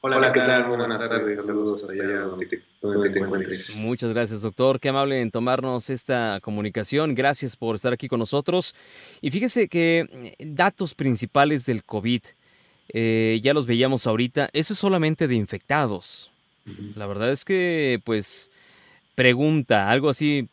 Hola, 0.00 0.32
¿qué 0.32 0.40
tal? 0.40 0.68
Buenas, 0.68 0.98
tardes. 0.98 1.44
Saludos 1.44 1.84
hasta 1.84 1.94
allá 1.94 2.22
donde 2.22 2.46
te, 2.46 3.18
encuentres. 3.20 3.80
Muchas 3.82 4.12
gracias, 4.12 4.42
doctor. 4.42 4.80
Qué 4.80 4.88
amable 4.88 5.20
en 5.20 5.30
tomarnos 5.30 5.90
esta 5.90 6.40
comunicación. 6.42 7.14
Gracias 7.14 7.54
por 7.54 7.76
estar 7.76 7.92
aquí 7.92 8.08
con 8.08 8.18
nosotros. 8.18 8.74
Y 9.20 9.30
fíjese 9.30 9.68
que 9.68 10.34
mm, 10.40 10.54
datos 10.56 10.94
principales 10.94 11.66
del 11.66 11.84
COVID, 11.84 12.22
eh, 12.88 13.40
ya 13.42 13.54
los 13.54 13.66
veíamos 13.66 14.06
ahorita, 14.06 14.50
eso 14.52 14.74
es 14.74 14.78
solamente 14.78 15.28
de 15.28 15.34
infectados. 15.34 16.30
La 16.94 17.06
verdad 17.06 17.30
es 17.30 17.44
que, 17.44 18.00
pues, 18.04 18.50
pregunta, 19.14 19.90
algo 19.90 20.08
así, 20.08 20.48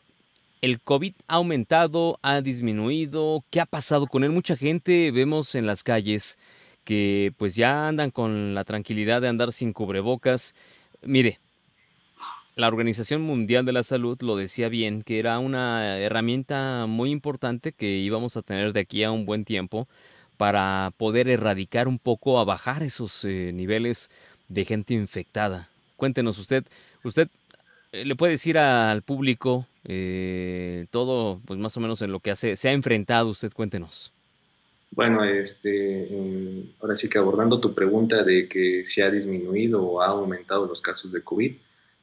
¿el 0.61 0.79
COVID 0.81 1.13
ha 1.27 1.35
aumentado, 1.35 2.19
ha 2.21 2.41
disminuido? 2.41 3.43
¿Qué 3.49 3.61
ha 3.61 3.65
pasado 3.65 4.07
con 4.07 4.23
él? 4.23 4.31
Mucha 4.31 4.55
gente 4.55 5.11
vemos 5.11 5.55
en 5.55 5.65
las 5.65 5.83
calles 5.83 6.37
que 6.83 7.33
pues 7.37 7.55
ya 7.55 7.87
andan 7.87 8.11
con 8.11 8.55
la 8.55 8.63
tranquilidad 8.63 9.21
de 9.21 9.27
andar 9.27 9.51
sin 9.53 9.71
cubrebocas. 9.73 10.55
Mire, 11.03 11.39
la 12.55 12.67
Organización 12.67 13.21
Mundial 13.21 13.65
de 13.65 13.71
la 13.71 13.83
Salud 13.83 14.17
lo 14.21 14.35
decía 14.35 14.67
bien, 14.69 15.03
que 15.03 15.19
era 15.19 15.39
una 15.39 15.99
herramienta 15.99 16.85
muy 16.87 17.11
importante 17.11 17.71
que 17.71 17.97
íbamos 17.97 18.35
a 18.35 18.41
tener 18.41 18.73
de 18.73 18.81
aquí 18.81 19.03
a 19.03 19.11
un 19.11 19.25
buen 19.25 19.45
tiempo 19.45 19.87
para 20.41 20.91
poder 20.97 21.29
erradicar 21.29 21.87
un 21.87 21.99
poco, 21.99 22.39
a 22.39 22.43
bajar 22.43 22.81
esos 22.81 23.23
eh, 23.25 23.51
niveles 23.53 24.09
de 24.49 24.65
gente 24.65 24.95
infectada. 24.95 25.69
Cuéntenos 25.97 26.39
usted, 26.39 26.63
usted 27.03 27.27
eh, 27.91 28.05
le 28.05 28.15
puede 28.15 28.31
decir 28.31 28.57
al 28.57 29.03
público 29.03 29.67
eh, 29.85 30.87
todo, 30.89 31.39
pues 31.45 31.59
más 31.59 31.77
o 31.77 31.79
menos 31.79 32.01
en 32.01 32.11
lo 32.11 32.21
que 32.21 32.31
hace, 32.31 32.55
se 32.55 32.69
ha 32.69 32.71
enfrentado 32.71 33.29
usted, 33.29 33.53
cuéntenos. 33.53 34.11
Bueno, 34.89 35.23
este, 35.23 36.09
ahora 36.79 36.95
sí 36.95 37.07
que 37.07 37.19
abordando 37.19 37.59
tu 37.59 37.75
pregunta 37.75 38.23
de 38.23 38.47
que 38.49 38.83
si 38.83 38.99
ha 39.01 39.11
disminuido 39.11 39.83
o 39.83 40.01
ha 40.01 40.07
aumentado 40.07 40.65
los 40.65 40.81
casos 40.81 41.11
de 41.11 41.21
COVID, 41.21 41.53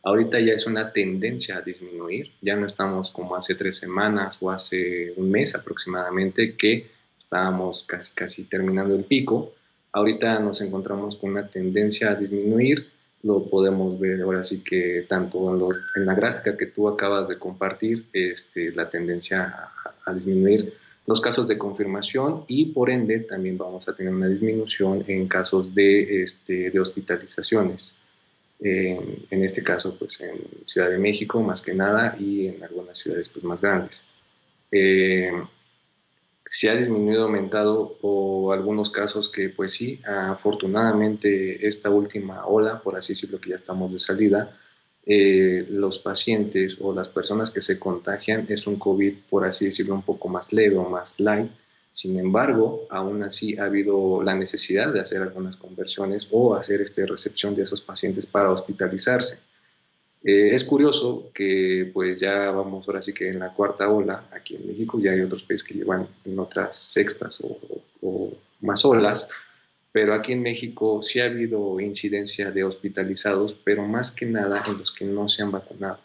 ahorita 0.04 0.38
ya 0.38 0.52
es 0.52 0.64
una 0.64 0.92
tendencia 0.92 1.56
a 1.56 1.62
disminuir, 1.62 2.30
ya 2.40 2.54
no 2.54 2.66
estamos 2.66 3.10
como 3.10 3.34
hace 3.34 3.56
tres 3.56 3.78
semanas 3.78 4.38
o 4.40 4.52
hace 4.52 5.12
un 5.16 5.28
mes 5.28 5.56
aproximadamente 5.56 6.54
que 6.54 6.97
estábamos 7.28 7.84
casi 7.86 8.14
casi 8.14 8.44
terminando 8.44 8.94
el 8.94 9.04
pico, 9.04 9.52
ahorita 9.92 10.38
nos 10.38 10.62
encontramos 10.62 11.16
con 11.16 11.32
una 11.32 11.46
tendencia 11.46 12.10
a 12.10 12.14
disminuir, 12.14 12.88
lo 13.22 13.44
podemos 13.50 14.00
ver 14.00 14.22
ahora 14.22 14.42
sí 14.42 14.64
que 14.64 15.04
tanto 15.06 15.54
en, 15.54 15.76
en 15.96 16.06
la 16.06 16.14
gráfica 16.14 16.56
que 16.56 16.66
tú 16.66 16.88
acabas 16.88 17.28
de 17.28 17.38
compartir, 17.38 18.06
este, 18.14 18.72
la 18.72 18.88
tendencia 18.88 19.44
a, 19.44 20.10
a 20.10 20.14
disminuir 20.14 20.72
los 21.06 21.20
casos 21.20 21.46
de 21.46 21.58
confirmación 21.58 22.44
y 22.48 22.66
por 22.66 22.88
ende 22.88 23.18
también 23.20 23.58
vamos 23.58 23.86
a 23.88 23.94
tener 23.94 24.14
una 24.14 24.28
disminución 24.28 25.04
en 25.06 25.28
casos 25.28 25.74
de, 25.74 26.22
este, 26.22 26.70
de 26.70 26.80
hospitalizaciones. 26.80 27.98
en 28.60 29.44
este 29.44 29.62
caso, 29.62 29.96
pues 29.98 30.22
en 30.22 30.38
Ciudad 30.64 30.88
de 30.88 30.98
México 30.98 31.42
más 31.42 31.60
que 31.60 31.74
nada 31.74 32.16
y 32.18 32.48
en 32.48 32.64
algunas 32.64 32.96
ciudades 32.96 33.28
pues, 33.28 33.44
más 33.44 33.60
grandes. 33.60 34.08
Eh, 34.72 35.30
se 36.48 36.70
ha 36.70 36.74
disminuido, 36.74 37.24
aumentado 37.24 37.98
o 38.00 38.52
algunos 38.52 38.90
casos 38.90 39.28
que 39.30 39.50
pues 39.50 39.74
sí, 39.74 40.00
afortunadamente 40.06 41.68
esta 41.68 41.90
última 41.90 42.46
ola, 42.46 42.80
por 42.82 42.96
así 42.96 43.12
decirlo 43.12 43.38
que 43.38 43.50
ya 43.50 43.56
estamos 43.56 43.92
de 43.92 43.98
salida, 43.98 44.56
eh, 45.04 45.66
los 45.70 45.98
pacientes 45.98 46.80
o 46.80 46.94
las 46.94 47.08
personas 47.08 47.50
que 47.50 47.60
se 47.60 47.78
contagian 47.78 48.46
es 48.48 48.66
un 48.66 48.78
COVID, 48.78 49.14
por 49.28 49.44
así 49.44 49.66
decirlo, 49.66 49.94
un 49.94 50.02
poco 50.02 50.28
más 50.28 50.50
leve 50.54 50.76
o 50.76 50.88
más 50.88 51.20
light. 51.20 51.50
Sin 51.90 52.18
embargo, 52.18 52.86
aún 52.88 53.22
así 53.22 53.58
ha 53.58 53.64
habido 53.64 54.22
la 54.22 54.34
necesidad 54.34 54.90
de 54.90 55.00
hacer 55.00 55.20
algunas 55.20 55.56
conversiones 55.56 56.28
o 56.30 56.54
hacer 56.54 56.80
este, 56.80 57.06
recepción 57.06 57.54
de 57.54 57.62
esos 57.62 57.82
pacientes 57.82 58.24
para 58.24 58.50
hospitalizarse. 58.50 59.40
Eh, 60.28 60.54
es 60.54 60.62
curioso 60.64 61.30
que 61.32 61.90
pues 61.94 62.20
ya 62.20 62.50
vamos 62.50 62.86
ahora 62.86 63.00
sí 63.00 63.14
que 63.14 63.30
en 63.30 63.38
la 63.38 63.54
cuarta 63.54 63.88
ola 63.88 64.28
aquí 64.30 64.56
en 64.56 64.66
México, 64.66 65.00
ya 65.00 65.12
hay 65.12 65.22
otros 65.22 65.42
países 65.42 65.66
que 65.66 65.72
llevan 65.72 66.06
en 66.26 66.38
otras 66.38 66.76
sextas 66.76 67.40
o, 67.40 67.58
o 68.02 68.34
más 68.60 68.84
olas, 68.84 69.30
pero 69.90 70.12
aquí 70.12 70.32
en 70.32 70.42
México 70.42 71.00
sí 71.00 71.20
ha 71.20 71.24
habido 71.24 71.80
incidencia 71.80 72.50
de 72.50 72.62
hospitalizados, 72.62 73.54
pero 73.64 73.86
más 73.86 74.10
que 74.10 74.26
nada 74.26 74.64
en 74.66 74.76
los 74.76 74.92
que 74.92 75.06
no 75.06 75.30
se 75.30 75.42
han 75.42 75.50
vacunado. 75.50 75.98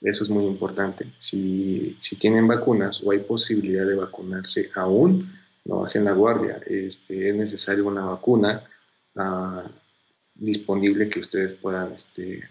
Eso 0.00 0.24
es 0.24 0.30
muy 0.30 0.46
importante. 0.46 1.12
Si, 1.18 1.98
si 2.00 2.16
tienen 2.16 2.48
vacunas 2.48 3.04
o 3.04 3.10
hay 3.10 3.18
posibilidad 3.18 3.84
de 3.84 3.94
vacunarse 3.94 4.70
aún, 4.74 5.38
no 5.66 5.80
bajen 5.80 6.06
la 6.06 6.12
guardia. 6.12 6.62
Este, 6.66 7.28
es 7.28 7.34
necesaria 7.34 7.84
una 7.84 8.06
vacuna 8.06 8.64
ah, 9.16 9.70
disponible 10.34 11.10
que 11.10 11.20
ustedes 11.20 11.52
puedan 11.52 11.92
este, 11.92 12.42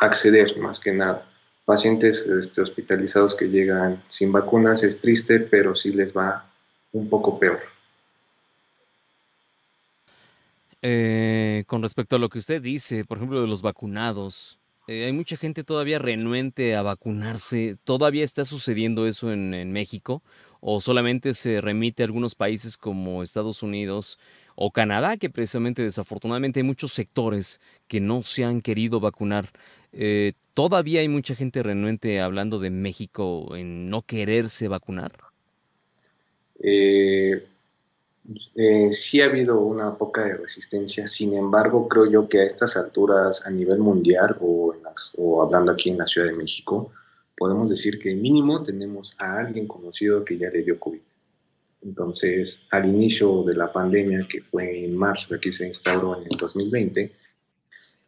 acceder 0.00 0.56
más 0.58 0.80
que 0.80 0.92
nada. 0.92 1.28
Pacientes 1.64 2.26
este, 2.26 2.60
hospitalizados 2.60 3.34
que 3.34 3.46
llegan 3.46 4.02
sin 4.08 4.32
vacunas 4.32 4.82
es 4.82 5.00
triste, 5.00 5.40
pero 5.40 5.74
sí 5.74 5.92
les 5.92 6.16
va 6.16 6.50
un 6.92 7.08
poco 7.08 7.38
peor. 7.38 7.60
Eh, 10.84 11.62
con 11.68 11.82
respecto 11.82 12.16
a 12.16 12.18
lo 12.18 12.28
que 12.28 12.40
usted 12.40 12.60
dice, 12.60 13.04
por 13.04 13.18
ejemplo, 13.18 13.40
de 13.40 13.46
los 13.46 13.62
vacunados, 13.62 14.58
eh, 14.88 15.04
hay 15.04 15.12
mucha 15.12 15.36
gente 15.36 15.62
todavía 15.62 16.00
renuente 16.00 16.74
a 16.74 16.82
vacunarse. 16.82 17.76
¿Todavía 17.84 18.24
está 18.24 18.44
sucediendo 18.44 19.06
eso 19.06 19.32
en, 19.32 19.72
México? 19.72 20.22
¿O 20.60 20.80
solamente 20.80 21.34
se 21.34 21.60
remite 21.60 22.02
a 22.02 22.06
algunos 22.06 22.34
países 22.34 22.76
como 22.76 23.22
Estados 23.22 23.62
Unidos 23.62 24.18
o 24.56 24.72
Canadá, 24.72 25.16
que 25.16 25.30
precisamente 25.30 25.82
desafortunadamente 25.82 26.60
hay 26.60 26.64
muchos 26.64 26.92
sectores 26.92 27.60
que 27.86 28.00
no 28.00 28.22
se 28.22 28.44
han 28.44 28.60
querido 28.60 28.98
vacunar? 28.98 29.50
Eh, 29.92 30.32
¿Todavía 30.54 31.00
hay 31.00 31.08
mucha 31.08 31.34
gente 31.34 31.62
renuente 31.62 32.20
hablando 32.20 32.58
de 32.58 32.70
México 32.70 33.56
en 33.56 33.88
no 33.88 34.02
quererse 34.02 34.68
vacunar? 34.68 35.12
Eh, 36.62 37.44
eh, 38.54 38.92
sí 38.92 39.20
ha 39.20 39.26
habido 39.26 39.60
una 39.60 39.96
poca 39.96 40.24
de 40.24 40.36
resistencia, 40.36 41.06
sin 41.06 41.34
embargo, 41.34 41.88
creo 41.88 42.10
yo 42.10 42.28
que 42.28 42.40
a 42.40 42.44
estas 42.44 42.76
alturas 42.76 43.44
a 43.46 43.50
nivel 43.50 43.78
mundial 43.78 44.36
o, 44.40 44.74
hablando 45.42 45.72
aquí 45.72 45.90
en 45.90 45.98
la 45.98 46.06
Ciudad 46.06 46.28
de 46.28 46.36
México, 46.36 46.92
podemos 47.36 47.70
decir 47.70 47.98
que 47.98 48.14
mínimo 48.14 48.62
tenemos 48.62 49.16
a 49.18 49.38
alguien 49.38 49.66
conocido 49.66 50.24
que 50.24 50.38
ya 50.38 50.50
le 50.50 50.62
dio 50.62 50.78
COVID. 50.78 51.00
Entonces, 51.82 52.64
al 52.70 52.86
inicio 52.86 53.42
de 53.42 53.56
la 53.56 53.72
pandemia, 53.72 54.26
que 54.30 54.42
fue 54.42 54.84
en 54.84 54.96
marzo, 54.96 55.34
aquí 55.34 55.50
se 55.50 55.66
instauró 55.66 56.16
en 56.16 56.24
el 56.30 56.38
2020, 56.38 57.12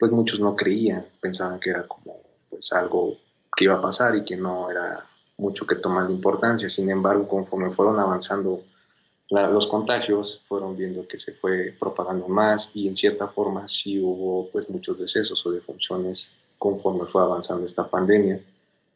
pues 0.04 0.12
muchos 0.12 0.38
no 0.38 0.54
creían, 0.54 1.06
pensaban 1.18 1.58
que 1.58 1.70
era 1.70 1.88
como 1.88 2.20
pues 2.50 2.70
algo 2.74 3.16
que 3.56 3.64
iba 3.64 3.76
a 3.76 3.80
pasar 3.80 4.14
y 4.14 4.22
que 4.22 4.36
no 4.36 4.70
era 4.70 5.02
mucho 5.38 5.66
que 5.66 5.76
tomar 5.76 6.10
importancia. 6.10 6.68
Sin 6.68 6.90
embargo, 6.90 7.26
conforme 7.26 7.70
fueron 7.70 7.98
avanzando 7.98 8.62
los 9.30 9.66
contagios 9.66 10.42
fueron 10.46 10.76
viendo 10.76 11.08
que 11.08 11.16
se 11.16 11.32
fue 11.32 11.74
propagando 11.80 12.28
más 12.28 12.70
y 12.74 12.86
en 12.86 12.94
cierta 12.94 13.28
forma 13.28 13.66
sí 13.66 13.98
hubo 13.98 14.50
pues 14.50 14.68
muchos 14.68 14.98
decesos 14.98 15.46
o 15.46 15.50
defunciones 15.50 16.36
conforme 16.58 17.06
fue 17.06 17.22
avanzando 17.22 17.64
esta 17.64 17.88
pandemia. 17.88 18.42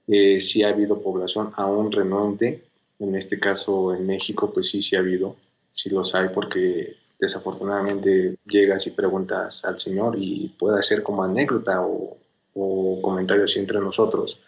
Eh, 0.07 0.39
sí 0.39 0.63
ha 0.63 0.69
habido 0.69 1.01
población 1.01 1.55
aún 1.57 1.91
renuente, 1.91 2.65
en 2.99 3.15
este 3.15 3.41
caso 3.41 3.95
en 3.95 4.07
México 4.07 4.53
pues 4.53 4.69
sí, 4.69 4.83
sí 4.83 4.95
ha 4.95 4.99
habido, 4.99 5.37
sí 5.71 5.89
los 5.89 6.15
hay 6.15 6.29
porque 6.29 6.99
desafortunadamente 7.19 8.39
llegas 8.47 8.87
y 8.87 8.91
preguntas 8.91 9.65
al 9.65 9.79
Señor 9.79 10.17
y 10.19 10.55
puede 10.59 10.83
ser 10.83 11.03
como 11.03 11.23
anécdota 11.25 11.81
o, 11.81 12.17
o 12.55 13.03
comentarios 13.03 13.57
entre 13.57 13.81
nosotros 13.81 14.41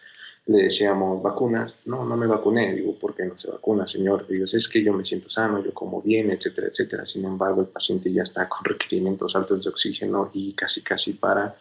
le 0.47 0.63
decíamos 0.63 1.21
vacunas, 1.21 1.81
no, 1.85 2.03
no 2.03 2.17
me 2.17 2.25
vacuné, 2.25 2.73
digo, 2.73 2.97
¿por 2.97 3.15
qué 3.15 3.25
no 3.25 3.37
se 3.37 3.51
vacuna, 3.51 3.85
señor? 3.85 4.27
Digo, 4.27 4.45
es 4.45 4.67
que 4.67 4.83
yo 4.83 4.93
me 4.93 5.03
siento 5.03 5.29
sano, 5.29 5.63
yo 5.63 5.73
como 5.73 6.01
bien, 6.01 6.31
etcétera, 6.31 6.67
etcétera. 6.67 7.05
Sin 7.05 7.25
embargo, 7.25 7.61
el 7.61 7.67
paciente 7.67 8.11
ya 8.11 8.23
está 8.23 8.49
con 8.49 8.63
requerimientos 8.65 9.35
altos 9.35 9.63
de 9.63 9.69
oxígeno 9.69 10.31
y 10.33 10.53
casi, 10.53 10.81
casi 10.81 11.13
para 11.13 11.55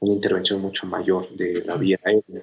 una 0.00 0.14
intervención 0.14 0.60
mucho 0.60 0.86
mayor 0.86 1.30
de 1.30 1.64
la 1.64 1.76
vía 1.76 1.98
aérea. 2.04 2.42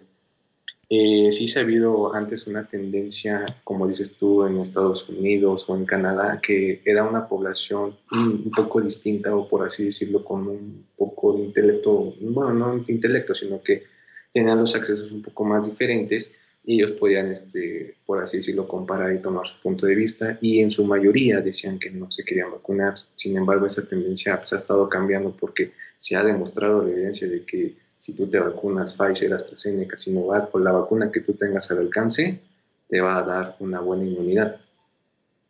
Eh, 0.89 1.29
sí 1.31 1.49
se 1.49 1.59
ha 1.59 1.63
habido 1.63 2.13
antes 2.13 2.47
una 2.47 2.65
tendencia, 2.65 3.45
como 3.65 3.87
dices 3.87 4.15
tú, 4.15 4.45
en 4.45 4.59
Estados 4.59 5.07
Unidos 5.09 5.65
o 5.67 5.75
en 5.75 5.85
Canadá, 5.85 6.39
que 6.41 6.81
era 6.85 7.03
una 7.03 7.27
población 7.27 7.97
un 8.11 8.51
poco 8.55 8.79
distinta 8.79 9.35
o 9.35 9.47
por 9.47 9.65
así 9.65 9.85
decirlo, 9.85 10.23
con 10.23 10.47
un 10.47 10.85
poco 10.95 11.33
de 11.33 11.43
intelecto, 11.43 12.15
bueno, 12.21 12.53
no 12.53 12.85
intelecto, 12.87 13.35
sino 13.35 13.61
que 13.61 13.83
tenían 14.31 14.59
los 14.59 14.75
accesos 14.75 15.11
un 15.11 15.21
poco 15.21 15.43
más 15.43 15.69
diferentes 15.69 16.37
y 16.63 16.75
ellos 16.75 16.91
podían, 16.91 17.31
este, 17.31 17.95
por 18.05 18.21
así 18.21 18.37
decirlo, 18.37 18.67
comparar 18.67 19.13
y 19.13 19.21
tomar 19.21 19.45
su 19.47 19.59
punto 19.61 19.85
de 19.87 19.95
vista 19.95 20.37
y 20.41 20.59
en 20.59 20.69
su 20.69 20.85
mayoría 20.85 21.41
decían 21.41 21.79
que 21.79 21.89
no 21.89 22.11
se 22.11 22.23
querían 22.23 22.51
vacunar. 22.51 22.95
Sin 23.13 23.37
embargo, 23.37 23.65
esa 23.65 23.87
tendencia 23.87 24.37
pues, 24.37 24.53
ha 24.53 24.57
estado 24.57 24.87
cambiando 24.87 25.35
porque 25.35 25.71
se 25.97 26.15
ha 26.15 26.23
demostrado 26.23 26.83
la 26.83 26.91
evidencia 26.91 27.27
de 27.27 27.45
que 27.45 27.75
si 27.97 28.15
tú 28.15 28.27
te 28.27 28.39
vacunas 28.39 28.95
Pfizer, 28.95 29.33
AstraZeneca, 29.33 29.97
Sinovac 29.97 30.53
o 30.53 30.59
la 30.59 30.71
vacuna 30.71 31.11
que 31.11 31.21
tú 31.21 31.33
tengas 31.33 31.69
al 31.71 31.79
alcance, 31.79 32.39
te 32.87 33.01
va 33.01 33.17
a 33.17 33.23
dar 33.23 33.55
una 33.59 33.79
buena 33.79 34.05
inmunidad 34.05 34.57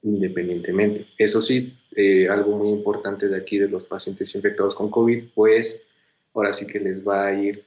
independientemente. 0.03 1.07
Eso 1.17 1.41
sí, 1.41 1.77
eh, 1.95 2.29
algo 2.29 2.57
muy 2.57 2.69
importante 2.69 3.27
de 3.27 3.37
aquí 3.37 3.57
de 3.57 3.67
los 3.67 3.85
pacientes 3.85 4.33
infectados 4.35 4.73
con 4.73 4.89
COVID, 4.89 5.29
pues 5.35 5.89
ahora 6.33 6.53
sí 6.53 6.65
que 6.65 6.79
les 6.79 7.05
va 7.05 7.25
a 7.25 7.33
ir 7.33 7.65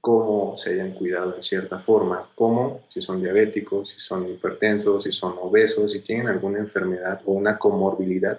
cómo 0.00 0.56
se 0.56 0.72
hayan 0.72 0.92
cuidado 0.92 1.34
en 1.34 1.42
cierta 1.42 1.80
forma, 1.80 2.30
como 2.34 2.82
si 2.86 3.02
son 3.02 3.22
diabéticos, 3.22 3.90
si 3.90 3.98
son 3.98 4.28
hipertensos, 4.28 5.02
si 5.02 5.12
son 5.12 5.34
obesos, 5.40 5.92
si 5.92 6.00
tienen 6.00 6.28
alguna 6.28 6.58
enfermedad 6.58 7.20
o 7.26 7.32
una 7.32 7.58
comorbilidad 7.58 8.38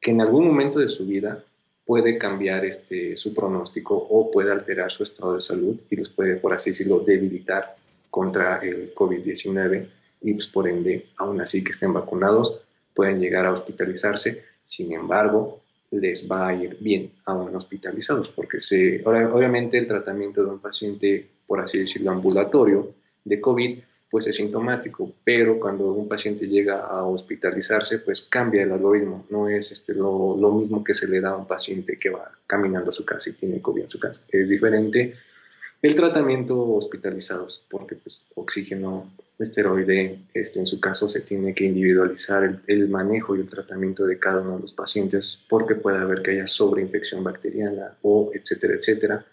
que 0.00 0.10
en 0.12 0.20
algún 0.20 0.46
momento 0.46 0.78
de 0.78 0.88
su 0.88 1.06
vida 1.06 1.44
puede 1.90 2.18
cambiar 2.18 2.64
este, 2.64 3.16
su 3.16 3.34
pronóstico 3.34 3.96
o 3.96 4.30
puede 4.30 4.52
alterar 4.52 4.92
su 4.92 5.02
estado 5.02 5.34
de 5.34 5.40
salud 5.40 5.76
y 5.90 5.96
los 5.96 6.08
puede, 6.10 6.36
por 6.36 6.52
así 6.52 6.70
decirlo, 6.70 7.00
debilitar 7.00 7.74
contra 8.08 8.58
el 8.58 8.94
COVID-19 8.94 9.88
y 10.20 10.34
pues, 10.34 10.46
por 10.46 10.68
ende, 10.68 11.06
aún 11.16 11.40
así 11.40 11.64
que 11.64 11.72
estén 11.72 11.92
vacunados, 11.92 12.60
pueden 12.94 13.18
llegar 13.18 13.44
a 13.44 13.50
hospitalizarse. 13.50 14.44
Sin 14.62 14.92
embargo, 14.92 15.62
les 15.90 16.30
va 16.30 16.46
a 16.46 16.54
ir 16.54 16.76
bien 16.78 17.10
aún 17.26 17.56
hospitalizados, 17.56 18.28
porque 18.28 18.60
se, 18.60 19.02
obviamente 19.04 19.76
el 19.76 19.88
tratamiento 19.88 20.44
de 20.44 20.50
un 20.50 20.60
paciente, 20.60 21.28
por 21.44 21.58
así 21.58 21.80
decirlo, 21.80 22.12
ambulatorio 22.12 22.94
de 23.24 23.40
COVID, 23.40 23.78
pues 24.10 24.26
es 24.26 24.36
sintomático, 24.36 25.12
pero 25.22 25.60
cuando 25.60 25.92
un 25.92 26.08
paciente 26.08 26.46
llega 26.46 26.80
a 26.80 27.04
hospitalizarse, 27.04 27.98
pues 27.98 28.22
cambia 28.22 28.64
el 28.64 28.72
algoritmo, 28.72 29.26
no 29.30 29.48
es 29.48 29.70
este, 29.70 29.94
lo, 29.94 30.36
lo 30.36 30.52
mismo 30.52 30.82
que 30.82 30.94
se 30.94 31.08
le 31.08 31.20
da 31.20 31.30
a 31.30 31.36
un 31.36 31.46
paciente 31.46 31.98
que 31.98 32.10
va 32.10 32.30
caminando 32.46 32.90
a 32.90 32.92
su 32.92 33.04
casa 33.04 33.30
y 33.30 33.34
tiene 33.34 33.62
COVID 33.62 33.82
en 33.82 33.88
su 33.88 34.00
casa, 34.00 34.24
es 34.30 34.48
diferente 34.48 35.14
el 35.82 35.94
tratamiento 35.94 36.74
hospitalizados, 36.74 37.64
porque 37.70 37.96
pues 37.96 38.26
oxígeno 38.34 39.10
esteroide, 39.38 40.20
este, 40.34 40.60
en 40.60 40.66
su 40.66 40.78
caso 40.78 41.08
se 41.08 41.22
tiene 41.22 41.54
que 41.54 41.64
individualizar 41.64 42.60
el, 42.66 42.88
manejo 42.88 43.34
y 43.34 43.40
el 43.40 43.48
tratamiento 43.48 44.04
de 44.04 44.18
cada 44.18 44.42
uno 44.42 44.56
de 44.56 44.60
los 44.60 44.72
pacientes 44.74 45.42
porque 45.48 45.74
puede 45.74 45.96
haber 45.96 46.20
que 46.20 46.32
haya 46.32 46.46
sobreinfección 46.46 47.24
bacteriana 47.24 47.96
o 48.02 48.30
etcétera, 48.34 48.74
etcétera, 48.74 49.24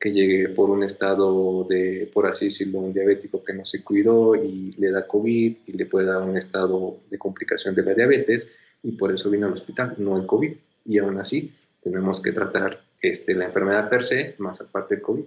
que 0.00 0.10
llegue 0.10 0.48
por 0.48 0.70
un 0.70 0.82
estado 0.82 1.64
de, 1.64 2.10
por 2.12 2.26
así 2.26 2.46
decirlo, 2.46 2.78
un 2.78 2.94
diabético 2.94 3.44
que 3.44 3.52
no 3.52 3.66
se 3.66 3.84
cuidó 3.84 4.34
y 4.34 4.72
le 4.78 4.90
da 4.90 5.06
COVID 5.06 5.56
y 5.66 5.72
le 5.72 5.84
puede 5.84 6.06
dar 6.06 6.22
un 6.22 6.38
estado 6.38 7.00
de 7.10 7.18
complicación 7.18 7.74
de 7.74 7.82
la 7.82 7.92
diabetes 7.92 8.56
y 8.82 8.92
por 8.92 9.12
eso 9.12 9.28
vino 9.28 9.46
al 9.46 9.52
hospital, 9.52 9.94
no 9.98 10.16
el 10.16 10.26
COVID. 10.26 10.56
Y 10.86 10.98
aún 10.98 11.18
así 11.18 11.52
tenemos 11.82 12.22
que 12.22 12.32
tratar 12.32 12.80
este, 13.02 13.34
la 13.34 13.44
enfermedad 13.44 13.90
per 13.90 14.02
se, 14.02 14.36
más 14.38 14.62
aparte 14.62 14.94
del 14.94 15.02
COVID. 15.02 15.24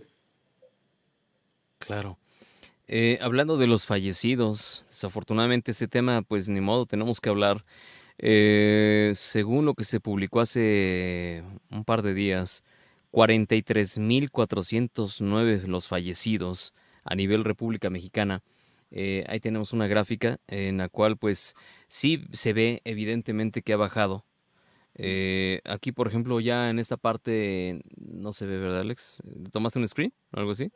Claro. 1.78 2.18
Eh, 2.88 3.20
hablando 3.22 3.58
de 3.58 3.68
los 3.68 3.86
fallecidos, 3.86 4.86
desafortunadamente 4.90 5.72
ese 5.72 5.88
tema, 5.88 6.24
pues 6.24 6.50
ni 6.50 6.62
modo, 6.62 6.88
tenemos 6.88 7.22
que 7.22 7.30
hablar. 7.30 7.64
Eh, 8.18 9.14
según 9.16 9.66
lo 9.66 9.76
que 9.76 9.84
se 9.84 10.00
publicó 10.00 10.40
hace 10.40 11.44
un 11.70 11.84
par 11.86 12.02
de 12.02 12.16
días, 12.16 12.64
43.409 13.14 15.68
los 15.68 15.88
fallecidos 15.88 16.74
a 17.06 17.16
nivel 17.16 17.46
República 17.46 17.90
Mexicana. 17.90 18.44
Eh, 18.92 19.24
ahí 19.28 19.40
tenemos 19.40 19.72
una 19.72 19.88
gráfica 19.88 20.42
en 20.48 20.80
la 20.80 20.90
cual 20.90 21.16
pues 21.18 21.56
sí 21.88 22.26
se 22.34 22.52
ve 22.54 22.82
evidentemente 22.84 23.62
que 23.62 23.72
ha 23.74 23.78
bajado. 23.78 24.26
aquí, 25.66 25.92
por 25.94 26.08
ejemplo, 26.08 26.40
ya 26.42 26.70
en 26.70 26.80
esta 26.80 26.98
parte 26.98 27.82
no 27.96 28.34
se 28.34 28.46
ve, 28.46 28.58
¿verdad, 28.58 28.82
Alex? 28.82 29.22
¿Tomaste 29.52 29.80
un 29.80 29.88
screen 29.88 30.14
o 30.32 30.40
algo 30.40 30.52
así? 30.52 30.70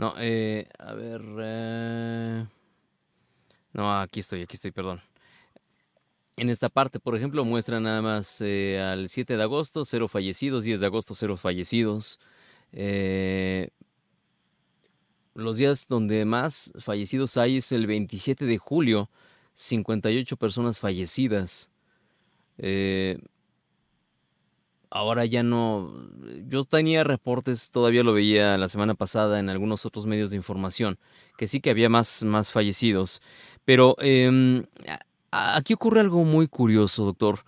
No, 0.00 0.14
eh, 0.16 0.66
a 0.78 0.94
ver. 0.94 1.20
Eh, 1.42 2.46
no, 3.74 4.00
aquí 4.00 4.20
estoy, 4.20 4.40
aquí 4.40 4.56
estoy, 4.56 4.70
perdón. 4.70 5.02
En 6.36 6.48
esta 6.48 6.68
parte, 6.68 7.00
por 7.00 7.16
ejemplo, 7.16 7.44
muestra 7.44 7.80
nada 7.80 8.00
más 8.02 8.40
eh, 8.40 8.80
al 8.80 9.08
7 9.08 9.36
de 9.36 9.42
agosto, 9.42 9.84
cero 9.84 10.08
fallecidos, 10.08 10.64
10 10.64 10.80
de 10.80 10.86
agosto, 10.86 11.14
cero 11.14 11.36
fallecidos. 11.36 12.18
los 15.34 15.56
días 15.56 15.86
donde 15.88 16.24
más 16.24 16.72
fallecidos 16.78 17.36
hay 17.36 17.58
es 17.58 17.72
el 17.72 17.86
27 17.86 18.46
de 18.46 18.58
julio, 18.58 19.10
58 19.54 20.36
personas 20.36 20.78
fallecidas. 20.78 21.70
Eh, 22.58 23.18
ahora 24.90 25.24
ya 25.24 25.42
no... 25.42 25.92
Yo 26.48 26.64
tenía 26.64 27.04
reportes, 27.04 27.70
todavía 27.70 28.02
lo 28.02 28.12
veía 28.12 28.58
la 28.58 28.68
semana 28.68 28.94
pasada 28.94 29.38
en 29.38 29.48
algunos 29.48 29.86
otros 29.86 30.06
medios 30.06 30.30
de 30.30 30.36
información, 30.36 30.98
que 31.38 31.46
sí 31.46 31.60
que 31.60 31.70
había 31.70 31.88
más, 31.88 32.22
más 32.24 32.52
fallecidos. 32.52 33.22
Pero 33.64 33.96
em, 34.00 34.64
aquí 35.30 35.74
ocurre 35.74 36.00
algo 36.00 36.24
muy 36.24 36.48
curioso, 36.48 37.04
doctor. 37.04 37.40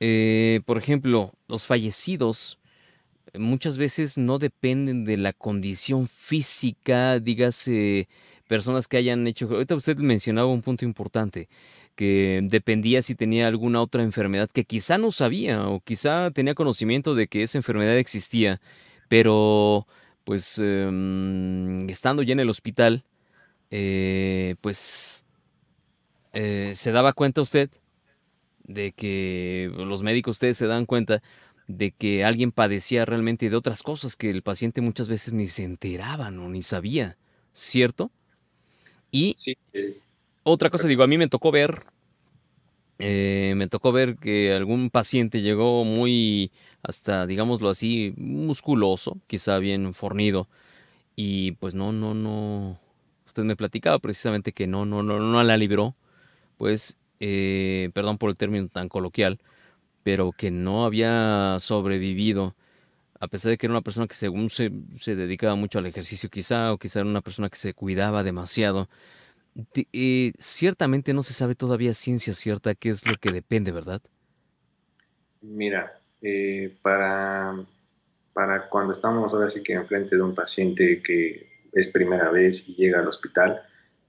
Eh, 0.00 0.60
por 0.66 0.78
ejemplo, 0.78 1.32
los 1.48 1.66
fallecidos 1.66 2.58
muchas 3.34 3.78
veces 3.78 4.18
no 4.18 4.38
dependen 4.38 5.04
de 5.04 5.16
la 5.16 5.32
condición 5.32 6.08
física, 6.08 7.18
dígase, 7.20 8.08
personas 8.46 8.88
que 8.88 8.96
hayan 8.96 9.26
hecho... 9.26 9.48
Ahorita 9.50 9.74
usted 9.74 9.96
mencionaba 9.98 10.48
un 10.48 10.62
punto 10.62 10.84
importante 10.84 11.48
que 11.94 12.40
dependía 12.44 13.02
si 13.02 13.14
tenía 13.16 13.48
alguna 13.48 13.82
otra 13.82 14.02
enfermedad 14.04 14.48
que 14.52 14.64
quizá 14.64 14.98
no 14.98 15.10
sabía 15.10 15.68
o 15.68 15.80
quizá 15.80 16.30
tenía 16.30 16.54
conocimiento 16.54 17.14
de 17.16 17.26
que 17.26 17.42
esa 17.42 17.58
enfermedad 17.58 17.98
existía, 17.98 18.60
pero 19.08 19.86
pues 20.24 20.58
em, 20.58 21.88
estando 21.90 22.22
ya 22.22 22.34
en 22.34 22.40
el 22.40 22.50
hospital, 22.50 23.04
eh, 23.70 24.54
pues 24.60 25.26
eh, 26.40 26.74
se 26.76 26.92
daba 26.92 27.14
cuenta 27.14 27.42
usted 27.42 27.68
de 28.62 28.92
que 28.92 29.72
los 29.76 30.04
médicos 30.04 30.36
ustedes 30.36 30.56
se 30.56 30.68
dan 30.68 30.86
cuenta 30.86 31.20
de 31.66 31.90
que 31.90 32.24
alguien 32.24 32.52
padecía 32.52 33.04
realmente 33.04 33.50
de 33.50 33.56
otras 33.56 33.82
cosas 33.82 34.14
que 34.14 34.30
el 34.30 34.42
paciente 34.42 34.80
muchas 34.80 35.08
veces 35.08 35.34
ni 35.34 35.48
se 35.48 35.64
enteraban 35.64 36.38
o 36.38 36.48
ni 36.48 36.62
sabía, 36.62 37.18
¿cierto? 37.52 38.12
Y 39.10 39.34
sí, 39.36 39.56
otra 40.44 40.70
cosa, 40.70 40.86
digo, 40.86 41.02
a 41.02 41.08
mí 41.08 41.18
me 41.18 41.26
tocó 41.26 41.50
ver, 41.50 41.86
eh, 43.00 43.54
me 43.56 43.66
tocó 43.66 43.90
ver 43.90 44.16
que 44.16 44.52
algún 44.52 44.90
paciente 44.90 45.42
llegó 45.42 45.84
muy, 45.84 46.52
hasta, 46.84 47.26
digámoslo 47.26 47.68
así, 47.68 48.14
musculoso, 48.16 49.18
quizá 49.26 49.58
bien 49.58 49.92
fornido, 49.92 50.48
y 51.16 51.52
pues 51.52 51.74
no, 51.74 51.92
no, 51.92 52.14
no, 52.14 52.78
usted 53.26 53.44
me 53.44 53.56
platicaba 53.56 53.98
precisamente 53.98 54.52
que 54.52 54.66
no, 54.68 54.86
no, 54.86 55.02
no, 55.02 55.18
no 55.18 55.42
la 55.42 55.56
libró, 55.56 55.96
pues, 56.58 56.98
eh, 57.20 57.90
perdón 57.94 58.18
por 58.18 58.30
el 58.30 58.36
término 58.36 58.68
tan 58.68 58.88
coloquial, 58.88 59.40
pero 60.02 60.32
que 60.32 60.50
no 60.50 60.84
había 60.84 61.56
sobrevivido, 61.60 62.54
a 63.20 63.28
pesar 63.28 63.50
de 63.50 63.58
que 63.58 63.66
era 63.66 63.74
una 63.74 63.82
persona 63.82 64.06
que 64.06 64.14
según 64.14 64.50
se, 64.50 64.70
se 65.00 65.16
dedicaba 65.16 65.54
mucho 65.54 65.78
al 65.78 65.86
ejercicio 65.86 66.28
quizá, 66.28 66.72
o 66.72 66.78
quizá 66.78 67.00
era 67.00 67.08
una 67.08 67.22
persona 67.22 67.48
que 67.48 67.56
se 67.56 67.74
cuidaba 67.74 68.22
demasiado, 68.22 68.88
eh, 69.92 70.32
ciertamente 70.38 71.12
no 71.12 71.22
se 71.22 71.32
sabe 71.32 71.54
todavía 71.54 71.94
ciencia 71.94 72.34
cierta 72.34 72.74
qué 72.74 72.90
es 72.90 73.06
lo 73.06 73.14
que 73.14 73.32
depende, 73.32 73.72
¿verdad? 73.72 74.00
Mira, 75.40 75.98
eh, 76.22 76.76
para, 76.82 77.56
para 78.32 78.68
cuando 78.68 78.92
estamos 78.92 79.32
ahora 79.32 79.48
sí 79.48 79.62
que 79.62 79.72
enfrente 79.72 80.16
de 80.16 80.22
un 80.22 80.34
paciente 80.34 81.02
que 81.02 81.48
es 81.72 81.88
primera 81.88 82.30
vez 82.30 82.68
y 82.68 82.74
llega 82.74 83.00
al 83.00 83.08
hospital, 83.08 83.60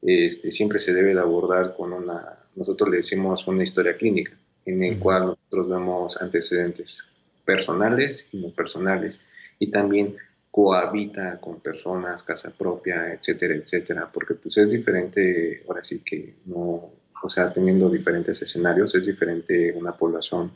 este, 0.02 0.52
siempre 0.52 0.80
se 0.80 0.94
debe 0.94 1.14
de 1.14 1.20
abordar 1.20 1.76
con 1.76 1.94
una, 1.94 2.38
nosotros 2.56 2.90
le 2.90 2.98
decimos 2.98 3.48
una 3.48 3.64
historia 3.64 3.98
clínica, 3.98 4.32
en 4.66 4.84
el 4.84 5.00
cual 5.00 5.26
nosotros 5.26 5.70
vemos 5.70 6.22
antecedentes 6.22 7.10
personales 7.46 8.30
y 8.32 8.38
no 8.38 8.50
personales, 8.50 9.22
y 9.58 9.72
también 9.72 10.16
cohabita 10.52 11.40
con 11.40 11.60
personas, 11.60 12.24
casa 12.24 12.54
propia, 12.58 13.14
etcétera, 13.14 13.56
etcétera, 13.56 14.10
porque 14.12 14.36
pues 14.36 14.58
es 14.58 14.72
diferente, 14.72 15.64
ahora 15.68 15.84
sí 15.84 16.00
que 16.00 16.36
no, 16.46 16.92
o 17.22 17.30
sea, 17.30 17.52
teniendo 17.52 17.90
diferentes 17.90 18.42
escenarios, 18.42 18.96
es 18.96 19.06
diferente 19.06 19.72
una 19.74 19.96
población 19.96 20.52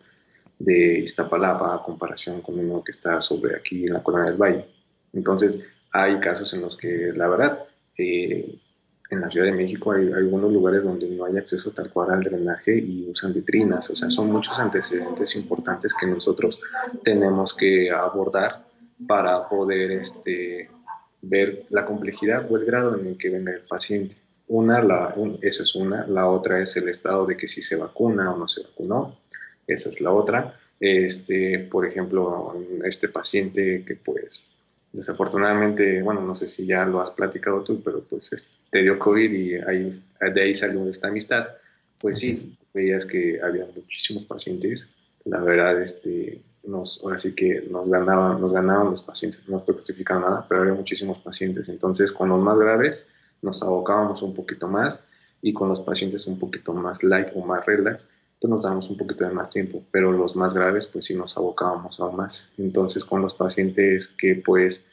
de 0.57 0.99
Iztapalapa 0.99 1.75
a 1.75 1.83
comparación 1.83 2.41
con 2.41 2.57
uno 2.57 2.83
que 2.83 2.91
está 2.91 3.19
sobre 3.19 3.55
aquí 3.55 3.85
en 3.85 3.93
la 3.93 4.03
Colonia 4.03 4.31
del 4.31 4.41
Valle. 4.41 4.65
Entonces, 5.11 5.63
hay 5.91 6.19
casos 6.19 6.53
en 6.53 6.61
los 6.61 6.77
que, 6.77 7.11
la 7.15 7.27
verdad, 7.27 7.59
eh, 7.97 8.59
en 9.09 9.21
la 9.21 9.29
Ciudad 9.29 9.45
de 9.45 9.53
México 9.53 9.91
hay, 9.91 10.11
algunos 10.11 10.51
lugares 10.51 10.83
donde 10.83 11.07
no 11.07 11.25
hay 11.25 11.37
acceso 11.37 11.71
tal 11.71 11.91
cual 11.91 12.11
al 12.11 12.23
drenaje 12.23 12.77
y 12.77 13.09
usan 13.09 13.33
vitrinas. 13.33 13.89
O 13.89 13.95
sea, 13.95 14.09
son 14.09 14.31
muchos 14.31 14.59
antecedentes 14.59 15.35
importantes 15.35 15.93
que 15.93 16.07
nosotros 16.07 16.61
tenemos 17.03 17.53
que 17.53 17.91
abordar 17.91 18.65
para 19.07 19.47
poder 19.47 19.91
este, 19.91 20.69
ver 21.21 21.65
la 21.69 21.85
complejidad 21.85 22.51
o 22.51 22.57
el 22.57 22.65
grado 22.65 22.97
en 22.97 23.07
el 23.07 23.17
que 23.17 23.29
venga 23.29 23.53
el 23.53 23.61
paciente. 23.61 24.17
Una, 24.47 24.81
la, 24.81 25.15
eso 25.41 25.63
es 25.63 25.75
una. 25.75 26.05
La 26.07 26.27
otra 26.27 26.61
es 26.61 26.75
el 26.77 26.89
estado 26.89 27.25
de 27.25 27.37
que 27.37 27.47
si 27.47 27.61
se 27.61 27.75
vacuna 27.75 28.33
o 28.33 28.37
no 28.37 28.47
se 28.47 28.63
vacunó. 28.63 29.17
Esa 29.67 29.89
es 29.89 30.01
la 30.01 30.11
otra. 30.11 30.59
Este, 30.79 31.59
por 31.71 31.85
ejemplo, 31.85 32.53
este 32.83 33.07
paciente 33.07 33.83
que 33.85 33.95
pues 33.95 34.52
desafortunadamente, 34.93 36.01
bueno, 36.01 36.21
no 36.21 36.35
sé 36.35 36.47
si 36.47 36.65
ya 36.65 36.85
lo 36.85 37.01
has 37.01 37.11
platicado 37.11 37.63
tú, 37.63 37.81
pero 37.83 38.03
pues 38.03 38.55
te 38.69 38.81
dio 38.81 38.97
COVID 38.99 39.31
y 39.31 39.55
ahí, 39.55 40.03
de 40.33 40.41
ahí 40.41 40.53
salió 40.53 40.87
esta 40.87 41.09
amistad. 41.09 41.47
Pues 41.99 42.19
sí, 42.19 42.55
veías 42.73 43.05
que 43.05 43.41
había 43.41 43.65
muchísimos 43.75 44.25
pacientes. 44.25 44.91
La 45.25 45.39
verdad, 45.39 45.81
este, 45.81 46.41
nos, 46.63 47.01
ahora 47.03 47.17
sí 47.17 47.33
que 47.33 47.65
nos 47.69 47.89
ganaban, 47.89 48.39
nos 48.39 48.53
ganaban 48.53 48.91
los 48.91 49.03
pacientes, 49.03 49.47
no 49.47 49.57
estoy 49.57 49.75
especificando 49.75 50.29
nada, 50.29 50.45
pero 50.47 50.61
había 50.61 50.73
muchísimos 50.73 51.19
pacientes. 51.19 51.69
Entonces, 51.69 52.11
con 52.11 52.29
los 52.29 52.41
más 52.41 52.57
graves 52.57 53.09
nos 53.41 53.63
abocábamos 53.63 54.21
un 54.21 54.33
poquito 54.33 54.67
más 54.67 55.07
y 55.41 55.53
con 55.53 55.69
los 55.69 55.81
pacientes 55.81 56.27
un 56.27 56.39
poquito 56.39 56.73
más 56.73 57.03
light 57.03 57.29
o 57.35 57.45
más 57.45 57.65
relax, 57.65 58.11
nos 58.47 58.63
dábamos 58.63 58.89
un 58.89 58.97
poquito 58.97 59.25
de 59.25 59.33
más 59.33 59.49
tiempo, 59.49 59.83
pero 59.91 60.11
los 60.11 60.35
más 60.35 60.53
graves 60.53 60.87
pues 60.87 61.05
sí 61.05 61.15
nos 61.15 61.37
abocábamos 61.37 61.99
aún 61.99 62.17
más. 62.17 62.53
Entonces 62.57 63.05
con 63.05 63.21
los 63.21 63.33
pacientes 63.33 64.15
que 64.17 64.35
pues, 64.35 64.91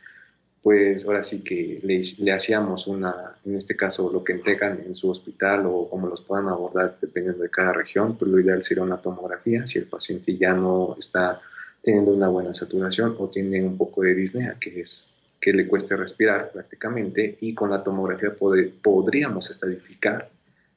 pues 0.62 1.06
ahora 1.06 1.22
sí 1.22 1.42
que 1.42 1.80
le, 1.82 2.32
hacíamos 2.32 2.86
una, 2.86 3.34
en 3.44 3.56
este 3.56 3.76
caso 3.76 4.10
lo 4.12 4.22
que 4.22 4.34
entregan 4.34 4.82
en 4.86 4.94
su 4.94 5.10
hospital 5.10 5.66
o 5.66 5.88
como 5.88 6.06
los 6.06 6.22
puedan 6.22 6.48
abordar 6.48 6.96
dependiendo 7.00 7.42
de 7.42 7.50
cada 7.50 7.72
región, 7.72 8.16
pues 8.16 8.30
lo 8.30 8.38
ideal 8.38 8.62
sería 8.62 8.84
una 8.84 9.00
tomografía 9.00 9.66
si 9.66 9.78
el 9.78 9.86
paciente 9.86 10.36
ya 10.36 10.52
no 10.52 10.96
está 10.98 11.40
teniendo 11.82 12.12
una 12.12 12.28
buena 12.28 12.52
saturación 12.52 13.16
o 13.18 13.28
tiene 13.28 13.62
un 13.62 13.76
poco 13.76 14.02
de 14.02 14.14
disnea, 14.14 14.56
que 14.60 14.80
es 14.80 15.14
que 15.40 15.52
le 15.52 15.66
cueste 15.66 15.96
respirar 15.96 16.50
prácticamente, 16.52 17.38
y 17.40 17.54
con 17.54 17.70
la 17.70 17.82
tomografía 17.82 18.36
podríamos 18.36 19.50
estadificar 19.50 20.28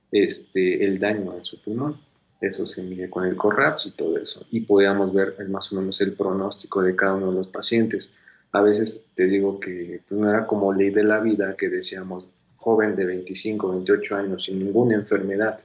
este, 0.10 0.86
el 0.86 1.00
daño 1.00 1.36
en 1.38 1.44
su 1.44 1.62
pulmón 1.62 1.98
eso 2.44 2.66
se 2.66 2.84
mide 2.84 3.10
con 3.10 3.26
el 3.26 3.38
CORRAPS 3.38 3.86
y 3.86 3.92
todo 3.92 4.18
eso, 4.18 4.46
y 4.52 4.62
podíamos 4.62 5.14
ver 5.14 5.36
más 5.48 5.72
o 5.72 5.78
menos 5.78 6.02
el 6.02 6.12
pronóstico 6.14 6.82
de 6.82 6.94
cada 6.94 7.14
uno 7.16 7.30
de 7.30 7.38
los 7.38 7.48
pacientes. 7.48 8.16
A 8.52 8.62
veces 8.62 9.08
te 9.16 9.26
digo 9.26 9.60
que 9.62 10.02
pues, 10.08 10.20
no 10.20 10.30
era 10.30 10.46
como 10.46 10.74
ley 10.74 10.90
de 10.90 11.04
la 11.04 11.22
vida 11.22 11.56
que 11.56 11.70
decíamos 11.70 12.28
joven 12.58 12.96
de 12.98 13.06
25, 13.06 13.70
28 13.70 14.16
años 14.16 14.44
sin 14.44 14.60
ninguna 14.60 14.96
enfermedad 14.96 15.60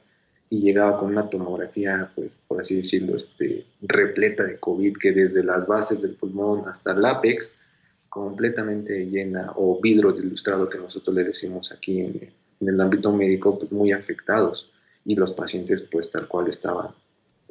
y 0.50 0.60
llegaba 0.60 0.98
con 0.98 1.10
una 1.10 1.28
tomografía, 1.28 2.10
pues 2.14 2.36
por 2.46 2.60
así 2.60 2.76
decirlo, 2.76 3.16
este, 3.16 3.66
repleta 3.82 4.44
de 4.44 4.58
COVID, 4.58 4.96
que 4.96 5.12
desde 5.12 5.42
las 5.42 5.66
bases 5.66 6.02
del 6.02 6.14
pulmón 6.14 6.68
hasta 6.68 6.92
el 6.92 7.04
ápex, 7.04 7.60
completamente 8.08 9.04
llena, 9.06 9.52
o 9.56 9.80
vidrio 9.80 10.14
ilustrado 10.16 10.68
que 10.68 10.78
nosotros 10.78 11.14
le 11.14 11.24
decimos 11.24 11.72
aquí 11.72 12.00
en, 12.00 12.30
en 12.60 12.68
el 12.68 12.80
ámbito 12.80 13.12
médico, 13.12 13.58
pues 13.58 13.70
muy 13.70 13.92
afectados 13.92 14.70
y 15.04 15.14
los 15.16 15.32
pacientes 15.32 15.82
pues 15.82 16.10
tal 16.10 16.28
cual 16.28 16.48
estaban 16.48 16.88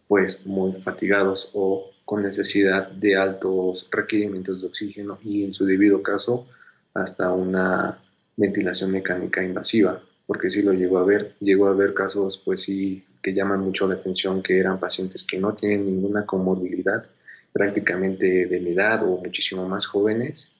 pues 0.07 0.45
muy 0.45 0.73
fatigados 0.81 1.51
o 1.53 1.91
con 2.05 2.23
necesidad 2.23 2.89
de 2.91 3.17
altos 3.17 3.87
requerimientos 3.91 4.61
de 4.61 4.67
oxígeno 4.67 5.19
y 5.23 5.43
en 5.43 5.53
su 5.53 5.65
debido 5.65 6.01
caso 6.01 6.47
hasta 6.93 7.31
una 7.31 7.99
ventilación 8.37 8.91
mecánica 8.91 9.43
invasiva, 9.43 10.01
porque 10.25 10.49
sí 10.49 10.61
lo 10.61 10.71
llegó 10.71 10.99
a 10.99 11.03
ver, 11.03 11.35
llegó 11.39 11.67
a 11.67 11.73
ver 11.73 11.93
casos 11.93 12.41
pues 12.43 12.63
sí 12.63 13.03
que 13.21 13.33
llaman 13.33 13.59
mucho 13.59 13.87
la 13.87 13.95
atención 13.95 14.41
que 14.41 14.59
eran 14.59 14.79
pacientes 14.79 15.23
que 15.23 15.37
no 15.37 15.53
tienen 15.53 15.85
ninguna 15.85 16.25
comorbilidad, 16.25 17.05
prácticamente 17.51 18.45
de 18.45 18.59
mi 18.59 18.71
edad 18.71 19.03
o 19.03 19.17
muchísimo 19.17 19.67
más 19.67 19.85
jóvenes 19.85 20.53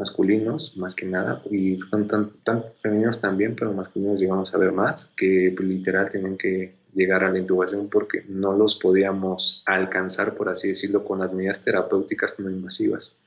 masculinos 0.00 0.76
más 0.78 0.94
que 0.94 1.04
nada 1.04 1.42
y 1.50 1.78
tan, 1.90 2.08
tan, 2.08 2.30
tan 2.42 2.64
femeninos 2.82 3.20
también, 3.20 3.54
pero 3.54 3.72
masculinos 3.72 4.18
llegamos 4.18 4.52
a 4.54 4.58
ver 4.58 4.72
más 4.72 5.12
que 5.14 5.52
pues, 5.54 5.68
literal 5.68 6.08
tienen 6.08 6.38
que 6.38 6.74
llegar 6.94 7.22
a 7.22 7.30
la 7.30 7.38
intubación 7.38 7.88
porque 7.88 8.24
no 8.28 8.56
los 8.56 8.76
podíamos 8.76 9.62
alcanzar, 9.66 10.34
por 10.34 10.48
así 10.48 10.68
decirlo, 10.68 11.04
con 11.04 11.18
las 11.18 11.32
medidas 11.32 11.62
terapéuticas 11.62 12.40
no 12.40 12.50
invasivas. 12.50 13.22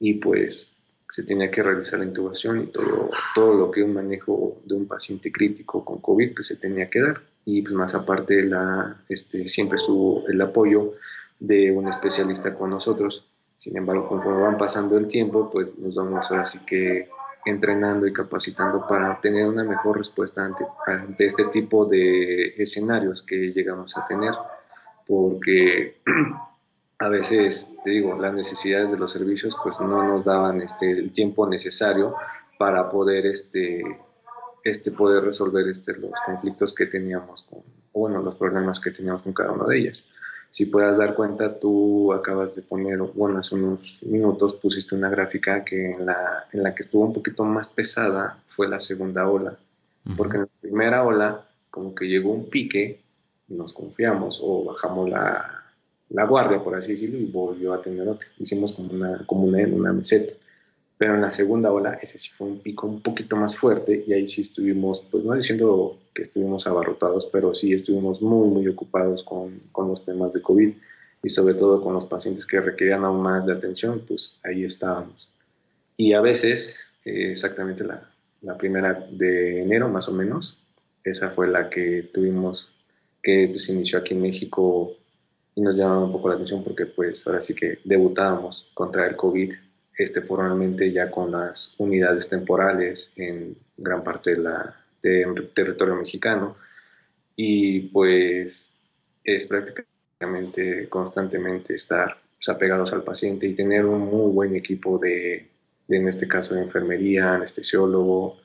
Y 0.00 0.14
pues 0.14 0.76
se 1.08 1.22
tenía 1.22 1.50
que 1.50 1.62
realizar 1.62 2.00
la 2.00 2.06
intubación 2.06 2.62
y 2.62 2.66
todo, 2.66 3.10
todo 3.34 3.54
lo 3.54 3.70
que 3.70 3.84
un 3.84 3.94
manejo 3.94 4.60
de 4.64 4.74
un 4.74 4.88
paciente 4.88 5.30
crítico 5.30 5.84
con 5.84 6.00
COVID 6.00 6.34
pues 6.34 6.48
se 6.48 6.56
tenía 6.56 6.90
que 6.90 7.00
dar. 7.00 7.22
Y 7.44 7.62
pues 7.62 7.74
más 7.74 7.94
aparte 7.94 8.42
la, 8.42 9.04
este, 9.08 9.46
siempre 9.46 9.76
estuvo 9.76 10.26
el 10.28 10.40
apoyo 10.40 10.94
de 11.38 11.70
un 11.70 11.86
especialista 11.86 12.54
con 12.54 12.70
nosotros 12.70 13.31
sin 13.56 13.76
embargo, 13.76 14.08
conforme 14.08 14.42
van 14.42 14.56
pasando 14.56 14.96
el 14.96 15.06
tiempo, 15.06 15.48
pues 15.50 15.78
nos 15.78 15.94
vamos 15.94 16.30
ahora 16.30 16.44
sí 16.44 16.60
que 16.66 17.08
entrenando 17.44 18.06
y 18.06 18.12
capacitando 18.12 18.86
para 18.86 19.20
tener 19.20 19.46
una 19.46 19.64
mejor 19.64 19.98
respuesta 19.98 20.44
ante, 20.44 20.64
ante 20.86 21.26
este 21.26 21.44
tipo 21.46 21.84
de 21.86 22.54
escenarios 22.56 23.22
que 23.22 23.52
llegamos 23.52 23.96
a 23.96 24.04
tener, 24.04 24.32
porque 25.06 26.00
a 26.98 27.08
veces, 27.08 27.76
te 27.82 27.90
digo, 27.90 28.16
las 28.16 28.32
necesidades 28.32 28.92
de 28.92 28.98
los 28.98 29.12
servicios 29.12 29.56
pues 29.62 29.80
no 29.80 30.04
nos 30.04 30.24
daban 30.24 30.62
este, 30.62 30.90
el 30.90 31.12
tiempo 31.12 31.48
necesario 31.48 32.14
para 32.58 32.88
poder, 32.88 33.26
este, 33.26 33.82
este, 34.62 34.92
poder 34.92 35.24
resolver 35.24 35.66
este, 35.68 35.94
los 35.94 36.12
conflictos 36.24 36.72
que 36.74 36.86
teníamos 36.86 37.42
con, 37.42 37.62
bueno, 37.92 38.22
los 38.22 38.36
problemas 38.36 38.78
que 38.78 38.92
teníamos 38.92 39.22
con 39.22 39.32
cada 39.32 39.50
una 39.50 39.66
de 39.66 39.78
ellas 39.78 40.08
si 40.52 40.66
puedas 40.66 40.98
dar 40.98 41.14
cuenta, 41.14 41.58
tú 41.58 42.12
acabas 42.12 42.54
de 42.54 42.60
poner, 42.60 42.98
bueno, 42.98 43.38
hace 43.38 43.54
unos 43.54 43.98
minutos 44.02 44.54
pusiste 44.56 44.94
una 44.94 45.08
gráfica 45.08 45.64
que 45.64 45.92
en 45.92 46.04
la, 46.04 46.44
en 46.52 46.62
la 46.62 46.74
que 46.74 46.82
estuvo 46.82 47.06
un 47.06 47.14
poquito 47.14 47.42
más 47.42 47.68
pesada 47.68 48.38
fue 48.48 48.68
la 48.68 48.78
segunda 48.78 49.26
ola, 49.26 49.56
porque 50.14 50.36
en 50.36 50.42
la 50.42 50.48
primera 50.60 51.04
ola 51.04 51.48
como 51.70 51.94
que 51.94 52.04
llegó 52.04 52.32
un 52.34 52.50
pique, 52.50 53.00
nos 53.48 53.72
confiamos 53.72 54.42
o 54.44 54.64
bajamos 54.64 55.08
la, 55.08 55.64
la, 56.10 56.26
guardia, 56.26 56.62
por 56.62 56.74
así 56.74 56.92
decirlo, 56.92 57.16
y 57.16 57.24
volvió 57.24 57.72
a 57.72 57.80
tener 57.80 58.06
otra. 58.06 58.28
Hicimos 58.38 58.74
como 58.74 58.92
una, 58.92 59.24
como 59.24 59.44
una, 59.44 59.66
una 59.66 59.94
meseta. 59.94 60.34
Pero 60.98 61.14
en 61.14 61.22
la 61.22 61.30
segunda 61.30 61.72
ola, 61.72 61.98
ese 62.02 62.18
sí 62.18 62.28
fue 62.28 62.48
un 62.48 62.58
pico 62.58 62.86
un 62.86 63.00
poquito 63.00 63.36
más 63.36 63.56
fuerte 63.56 64.04
y 64.06 64.12
ahí 64.12 64.28
sí 64.28 64.42
estuvimos, 64.42 65.02
pues 65.10 65.24
no 65.24 65.32
diciendo 65.32 65.98
que 66.14 66.22
estuvimos 66.22 66.66
abarrotados, 66.66 67.28
pero 67.32 67.54
sí 67.54 67.72
estuvimos 67.72 68.20
muy, 68.20 68.48
muy 68.48 68.68
ocupados 68.68 69.22
con, 69.22 69.60
con 69.72 69.88
los 69.88 70.04
temas 70.04 70.32
de 70.32 70.42
COVID 70.42 70.72
y 71.22 71.28
sobre 71.28 71.54
todo 71.54 71.80
con 71.82 71.94
los 71.94 72.06
pacientes 72.06 72.46
que 72.46 72.60
requerían 72.60 73.04
aún 73.04 73.22
más 73.22 73.46
de 73.46 73.52
atención, 73.52 74.02
pues 74.06 74.38
ahí 74.42 74.64
estábamos. 74.64 75.30
Y 75.96 76.14
a 76.14 76.20
veces, 76.20 76.90
eh, 77.04 77.30
exactamente 77.30 77.84
la, 77.84 78.10
la, 78.40 78.56
primera 78.56 79.06
de 79.10 79.62
enero 79.62 79.88
más 79.88 80.08
o 80.08 80.12
menos, 80.12 80.60
esa 81.04 81.30
fue 81.30 81.48
la 81.48 81.70
que 81.70 82.10
tuvimos, 82.12 82.68
que 83.22 83.48
pues, 83.50 83.68
inició 83.68 83.98
aquí 83.98 84.14
en 84.14 84.22
México 84.22 84.96
y 85.54 85.60
nos 85.60 85.76
llamaba 85.76 86.04
un 86.04 86.12
poco 86.12 86.28
la 86.28 86.34
atención 86.34 86.64
porque 86.64 86.86
pues 86.86 87.26
ahora 87.26 87.40
sí 87.40 87.54
que 87.54 87.78
debutábamos 87.84 88.70
contra 88.74 89.06
el 89.06 89.16
COVID 89.16 89.52
este, 89.98 90.22
formalmente 90.22 90.90
ya 90.90 91.10
con 91.10 91.32
las 91.32 91.74
unidades 91.78 92.28
temporales 92.28 93.12
en 93.16 93.56
gran 93.76 94.02
parte 94.02 94.32
de 94.32 94.38
la, 94.38 94.81
del 95.02 95.50
territorio 95.54 95.96
mexicano 95.96 96.56
y 97.36 97.80
pues 97.88 98.78
es 99.24 99.46
prácticamente 99.46 100.88
constantemente 100.88 101.74
estar 101.74 102.18
pues, 102.36 102.48
apegados 102.48 102.92
al 102.92 103.02
paciente 103.02 103.46
y 103.46 103.54
tener 103.54 103.84
un 103.84 104.00
muy 104.00 104.32
buen 104.32 104.56
equipo 104.56 104.98
de, 104.98 105.48
de, 105.88 105.96
en 105.96 106.08
este 106.08 106.28
caso, 106.28 106.54
de 106.54 106.62
enfermería, 106.62 107.34
anestesiólogo, 107.34 108.38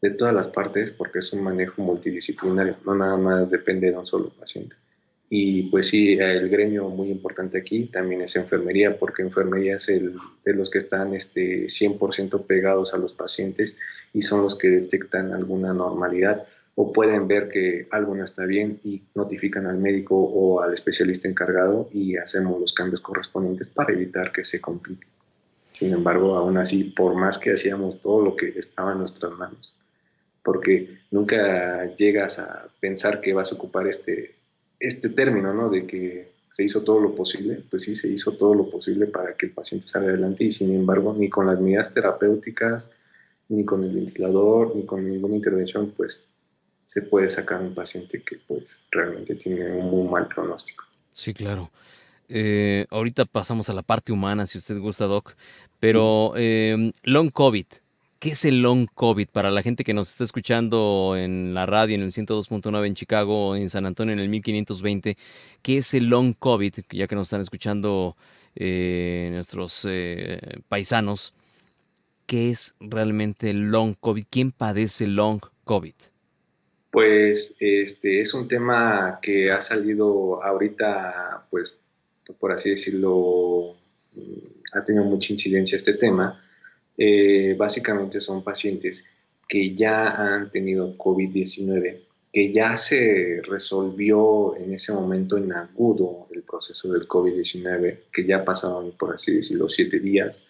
de 0.00 0.10
todas 0.10 0.34
las 0.34 0.48
partes, 0.48 0.92
porque 0.92 1.20
es 1.20 1.32
un 1.32 1.42
manejo 1.42 1.82
multidisciplinario, 1.82 2.76
no 2.84 2.94
nada 2.94 3.16
más 3.16 3.50
depende 3.50 3.90
de 3.90 3.96
un 3.96 4.06
solo 4.06 4.30
paciente. 4.30 4.76
Y 5.28 5.64
pues 5.64 5.88
sí, 5.88 6.12
el 6.14 6.48
gremio 6.48 6.88
muy 6.88 7.10
importante 7.10 7.58
aquí 7.58 7.86
también 7.86 8.22
es 8.22 8.36
enfermería, 8.36 8.96
porque 8.96 9.22
enfermería 9.22 9.76
es 9.76 9.88
el 9.88 10.14
de 10.44 10.54
los 10.54 10.70
que 10.70 10.78
están 10.78 11.14
este, 11.14 11.64
100% 11.64 12.46
pegados 12.46 12.94
a 12.94 12.98
los 12.98 13.12
pacientes 13.12 13.76
y 14.12 14.22
son 14.22 14.42
los 14.42 14.56
que 14.56 14.68
detectan 14.68 15.32
alguna 15.32 15.72
normalidad 15.72 16.46
o 16.76 16.92
pueden 16.92 17.26
ver 17.26 17.48
que 17.48 17.88
algo 17.90 18.14
no 18.14 18.22
está 18.22 18.44
bien 18.44 18.78
y 18.84 19.02
notifican 19.14 19.66
al 19.66 19.78
médico 19.78 20.14
o 20.14 20.60
al 20.60 20.74
especialista 20.74 21.26
encargado 21.26 21.88
y 21.92 22.16
hacemos 22.16 22.60
los 22.60 22.72
cambios 22.72 23.00
correspondientes 23.00 23.70
para 23.70 23.94
evitar 23.94 24.30
que 24.30 24.44
se 24.44 24.60
complique. 24.60 25.06
Sin 25.70 25.92
embargo, 25.92 26.36
aún 26.36 26.58
así, 26.58 26.84
por 26.84 27.14
más 27.14 27.38
que 27.38 27.54
hacíamos 27.54 28.00
todo 28.00 28.22
lo 28.22 28.36
que 28.36 28.50
estaba 28.56 28.92
en 28.92 28.98
nuestras 28.98 29.32
manos, 29.32 29.74
porque 30.42 30.98
nunca 31.10 31.94
llegas 31.96 32.38
a 32.38 32.68
pensar 32.78 33.20
que 33.20 33.32
vas 33.32 33.52
a 33.52 33.56
ocupar 33.56 33.86
este, 33.86 34.35
este 34.78 35.10
término, 35.10 35.52
¿no? 35.54 35.68
De 35.68 35.86
que 35.86 36.32
se 36.50 36.64
hizo 36.64 36.82
todo 36.82 37.00
lo 37.00 37.14
posible, 37.14 37.62
pues 37.68 37.82
sí, 37.82 37.94
se 37.94 38.08
hizo 38.08 38.32
todo 38.32 38.54
lo 38.54 38.70
posible 38.70 39.06
para 39.06 39.34
que 39.34 39.46
el 39.46 39.52
paciente 39.52 39.86
salga 39.86 40.08
adelante 40.08 40.44
y 40.44 40.50
sin 40.50 40.74
embargo 40.74 41.14
ni 41.16 41.28
con 41.28 41.46
las 41.46 41.60
medidas 41.60 41.92
terapéuticas, 41.92 42.92
ni 43.48 43.64
con 43.64 43.84
el 43.84 43.94
ventilador, 43.94 44.74
ni 44.74 44.86
con 44.86 45.08
ninguna 45.08 45.36
intervención, 45.36 45.92
pues 45.96 46.24
se 46.84 47.02
puede 47.02 47.28
sacar 47.28 47.60
un 47.60 47.74
paciente 47.74 48.22
que 48.22 48.38
pues 48.46 48.80
realmente 48.90 49.34
tiene 49.34 49.70
un 49.72 49.90
muy 49.90 50.08
mal 50.08 50.28
pronóstico. 50.28 50.84
Sí, 51.12 51.34
claro. 51.34 51.70
Eh, 52.28 52.86
ahorita 52.90 53.24
pasamos 53.24 53.68
a 53.68 53.74
la 53.74 53.82
parte 53.82 54.12
humana, 54.12 54.46
si 54.46 54.58
usted 54.58 54.78
gusta, 54.78 55.04
Doc, 55.06 55.34
pero 55.78 56.32
eh, 56.36 56.90
long 57.02 57.30
COVID, 57.30 57.66
¿Qué 58.18 58.30
es 58.30 58.46
el 58.46 58.62
long 58.62 58.86
COVID 58.94 59.28
para 59.28 59.50
la 59.50 59.62
gente 59.62 59.84
que 59.84 59.92
nos 59.92 60.08
está 60.08 60.24
escuchando 60.24 61.16
en 61.18 61.52
la 61.52 61.66
radio 61.66 61.96
en 61.96 62.02
el 62.02 62.12
102.9 62.12 62.86
en 62.86 62.94
Chicago, 62.94 63.54
en 63.54 63.68
San 63.68 63.84
Antonio 63.84 64.14
en 64.14 64.20
el 64.20 64.30
1520? 64.30 65.18
¿Qué 65.60 65.76
es 65.76 65.92
el 65.92 66.06
long 66.06 66.32
COVID? 66.32 66.72
Ya 66.92 67.06
que 67.08 67.14
nos 67.14 67.26
están 67.26 67.42
escuchando 67.42 68.16
eh, 68.54 69.28
nuestros 69.32 69.86
eh, 69.86 70.38
paisanos, 70.66 71.34
¿qué 72.24 72.48
es 72.48 72.74
realmente 72.80 73.50
el 73.50 73.70
long 73.70 73.94
COVID? 74.00 74.24
¿Quién 74.30 74.50
padece 74.50 75.06
long 75.06 75.40
COVID? 75.64 75.94
Pues 76.90 77.54
este 77.60 78.22
es 78.22 78.32
un 78.32 78.48
tema 78.48 79.18
que 79.20 79.52
ha 79.52 79.60
salido 79.60 80.42
ahorita, 80.42 81.46
pues 81.50 81.76
por 82.40 82.50
así 82.50 82.70
decirlo, 82.70 83.76
mm, 84.14 84.78
ha 84.78 84.82
tenido 84.82 85.04
mucha 85.04 85.34
incidencia 85.34 85.76
este 85.76 85.92
tema 85.92 86.42
eh, 86.96 87.54
básicamente 87.58 88.20
son 88.20 88.42
pacientes 88.42 89.04
que 89.48 89.74
ya 89.74 90.08
han 90.08 90.50
tenido 90.50 90.96
COVID-19, 90.96 92.00
que 92.32 92.52
ya 92.52 92.76
se 92.76 93.40
resolvió 93.44 94.56
en 94.56 94.74
ese 94.74 94.92
momento 94.92 95.36
en 95.36 95.52
agudo 95.52 96.26
el 96.34 96.42
proceso 96.42 96.92
del 96.92 97.06
COVID-19, 97.06 97.98
que 98.12 98.24
ya 98.24 98.44
pasaron, 98.44 98.92
por 98.92 99.14
así 99.14 99.34
decirlo, 99.34 99.68
siete 99.68 100.00
días, 100.00 100.46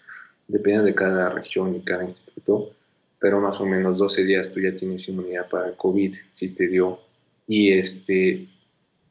depende 0.48 0.84
de 0.84 0.94
cada 0.94 1.30
región 1.30 1.74
y 1.74 1.80
cada 1.80 2.04
instituto, 2.04 2.70
pero 3.18 3.40
más 3.40 3.60
o 3.60 3.66
menos 3.66 3.98
12 3.98 4.24
días 4.24 4.52
tú 4.52 4.60
ya 4.60 4.74
tienes 4.74 5.08
inmunidad 5.08 5.48
para 5.48 5.72
COVID, 5.72 6.14
si 6.30 6.50
te 6.50 6.68
dio, 6.68 7.00
y 7.46 7.72
este, 7.72 8.48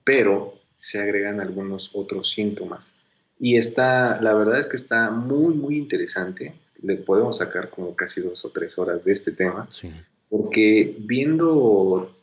pero 0.04 0.56
se 0.76 1.00
agregan 1.00 1.40
algunos 1.40 1.92
otros 1.94 2.30
síntomas. 2.30 2.96
Y 3.40 3.58
está, 3.58 4.22
la 4.22 4.34
verdad 4.34 4.60
es 4.60 4.68
que 4.68 4.78
está 4.78 5.10
muy, 5.10 5.54
muy 5.54 5.78
interesante 5.78 6.54
le 6.86 6.98
podemos 6.98 7.38
sacar 7.38 7.70
como 7.70 7.96
casi 7.96 8.22
dos 8.22 8.46
o 8.46 8.50
tres 8.50 8.78
horas 8.78 9.04
de 9.04 9.12
este 9.12 9.32
tema, 9.32 9.68
porque 10.30 10.96
viendo 11.00 12.16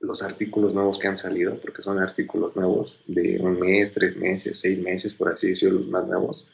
los 0.00 0.22
artículos 0.22 0.74
nuevos 0.74 0.98
que 0.98 1.08
han 1.08 1.16
salido, 1.16 1.58
porque 1.60 1.82
son 1.82 1.98
artículos 1.98 2.54
nuevos 2.54 3.00
de 3.06 3.38
un 3.40 3.58
mes, 3.58 3.92
tres 3.92 4.16
meses, 4.16 4.58
seis 4.58 4.80
meses, 4.80 5.14
por 5.14 5.32
así 5.32 5.48
decirlo, 5.48 5.80
los 5.80 5.88
más 5.88 6.06
nuevos, 6.06 6.48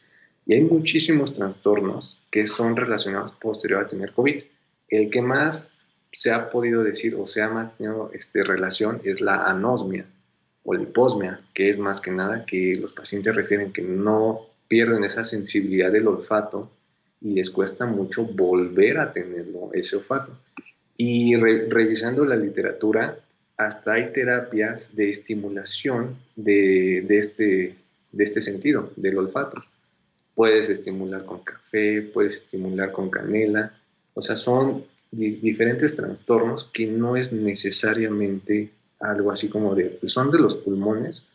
y 0.47 0.55
hay 0.55 0.63
muchísimos 0.63 1.35
trastornos 1.35 2.19
que 2.31 2.47
son 2.47 2.77
relacionados 2.77 3.33
posterior 3.33 3.85
a 3.85 3.89
tener 3.89 4.13
COVID. 4.13 4.43
El 4.89 5.11
que 5.11 5.23
más 5.23 5.81
se 6.13 6.33
ha 6.33 6.51
podido 6.51 6.83
decir 6.83 7.15
o 7.15 7.27
se 7.27 7.43
ha 7.43 7.49
mantenido 7.49 8.11
este, 8.15 8.43
relación 8.43 9.01
es 9.05 9.21
la 9.21 9.45
anosmia 9.45 10.07
o 10.65 10.75
la 10.75 10.83
hiposmia, 10.83 11.41
que 11.55 11.69
es 11.69 11.79
más 11.79 12.01
que 12.01 12.11
nada 12.11 12.45
que 12.47 12.75
los 12.81 12.93
pacientes 12.93 13.35
refieren 13.35 13.73
que 13.73 13.83
no 13.83 14.47
pierden 14.67 15.05
esa 15.05 15.25
sensibilidad 15.25 15.93
del 15.93 16.09
olfato 16.09 16.71
y 17.21 17.35
les 17.35 17.51
cuesta 17.51 17.87
mucho 17.87 18.25
volver 18.25 18.99
a 18.99 19.13
tenerlo, 19.13 19.71
ese 19.73 19.97
olfato. 19.97 20.33
Y 20.97 21.37
revisando 21.37 22.25
la 22.25 22.37
literatura, 22.37 23.19
hasta 23.57 23.95
hay 23.95 24.13
terapias 24.13 24.97
de 24.97 25.09
estimulación 25.09 26.17
de, 26.37 27.05
de, 27.07 27.19
este, 27.19 27.77
de 28.13 28.25
este 28.25 28.41
sentido, 28.41 28.93
del 28.97 29.19
olfato. 29.19 29.63
Puedes 30.35 30.69
estimular 30.71 31.25
con 31.25 31.41
café, 31.41 32.03
puedes 32.03 32.35
estimular 32.37 32.93
con 32.93 33.11
canela, 33.11 33.75
o 34.15 34.23
sea, 34.23 34.37
son 34.37 34.85
diferentes 35.11 35.97
trastornos 35.97 36.71
que 36.73 36.87
no 36.87 37.17
es 37.17 37.33
necesariamente 37.33 38.71
algo 39.01 39.33
así 39.33 39.49
como 39.49 39.75
de, 39.75 39.87
pues 39.87 40.13
son 40.13 40.31
de 40.31 40.39
los 40.39 40.55
pulmones, 40.55 41.29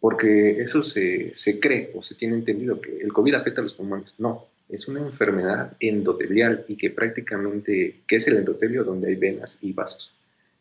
porque 0.00 0.60
eso 0.60 0.82
se, 0.82 1.34
se 1.34 1.58
cree 1.58 1.90
o 1.94 2.02
se 2.02 2.14
tiene 2.14 2.36
entendido 2.36 2.80
que 2.80 2.98
el 2.98 3.12
COVID 3.12 3.34
afecta 3.34 3.60
a 3.60 3.64
los 3.64 3.74
pulmones. 3.74 4.14
No, 4.18 4.46
es 4.68 4.86
una 4.88 5.00
enfermedad 5.00 5.76
endotelial 5.80 6.64
y 6.68 6.76
que 6.76 6.90
prácticamente, 6.90 8.00
¿qué 8.06 8.16
es 8.16 8.28
el 8.28 8.36
endotelio? 8.36 8.84
Donde 8.84 9.08
hay 9.08 9.16
venas 9.16 9.58
y 9.62 9.72
vasos. 9.72 10.14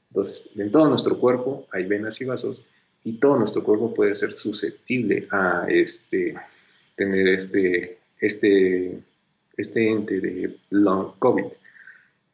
Entonces, 0.09 0.49
en 0.55 0.71
todo 0.71 0.87
nuestro 0.87 1.19
cuerpo 1.19 1.67
hay 1.71 1.85
venas 1.85 2.19
y 2.21 2.25
vasos 2.25 2.65
y 3.03 3.13
todo 3.19 3.37
nuestro 3.37 3.63
cuerpo 3.63 3.93
puede 3.93 4.13
ser 4.13 4.31
susceptible 4.31 5.27
a 5.31 5.65
este, 5.69 6.35
tener 6.95 7.27
este, 7.27 7.97
este, 8.19 8.99
este 9.57 9.89
ente 9.89 10.19
de 10.19 10.57
long 10.69 11.11
COVID. 11.19 11.45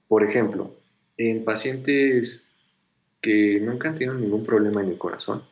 Por 0.07 0.23
ejemplo, 0.23 0.75
en 1.17 1.43
pacientes 1.43 2.51
que 3.21 3.59
nunca 3.59 3.89
han 3.89 3.95
tenido 3.95 4.13
ningún 4.13 4.45
problema 4.45 4.81
en 4.81 4.89
el 4.89 4.97
corazón 4.97 5.43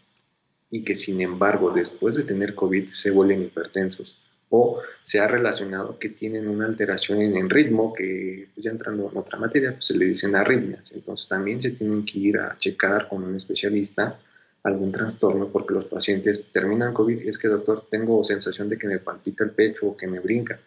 y 0.70 0.84
que 0.84 0.96
sin 0.96 1.22
embargo 1.22 1.72
después 1.72 2.16
de 2.16 2.24
tener 2.24 2.54
COVID 2.54 2.88
se 2.88 3.12
vuelven 3.12 3.44
hipertensos 3.44 4.18
o 4.52 4.82
se 5.02 5.20
ha 5.20 5.28
relacionado 5.28 5.98
que 5.98 6.10
tienen 6.10 6.48
una 6.48 6.66
alteración 6.66 7.22
en 7.22 7.38
el 7.38 7.50
ritmo, 7.50 7.94
que 7.94 8.50
pues, 8.54 8.66
ya 8.66 8.72
entrando 8.72 9.10
en 9.10 9.18
otra 9.18 9.40
materia, 9.40 9.72
pues 9.72 9.86
se 9.86 9.98
le 9.98 10.06
dicen 10.06 10.36
arritmias. 10.36 10.92
Entonces 10.92 11.28
también 11.30 11.62
se 11.62 11.72
tienen 11.72 12.06
que 12.06 12.20
ir 12.20 12.38
a 12.38 12.58
checar 12.60 13.08
con 13.08 13.24
un 13.24 13.36
especialista 13.36 14.20
algún 14.64 14.92
trastorno 14.92 15.48
porque 15.48 15.74
los 15.74 15.86
pacientes 15.86 16.52
terminan 16.52 16.94
COVID 16.94 17.22
y 17.22 17.30
es 17.30 17.38
que 17.38 17.48
doctor 17.48 17.88
tengo 17.90 18.24
sensación 18.24 18.68
de 18.70 18.78
que 18.78 18.88
me 18.88 19.00
palpita 19.00 19.46
el 19.46 19.52
pecho 19.52 19.88
o 19.88 19.98
que 19.98 20.06
me 20.06 20.20
brinca 20.20 20.60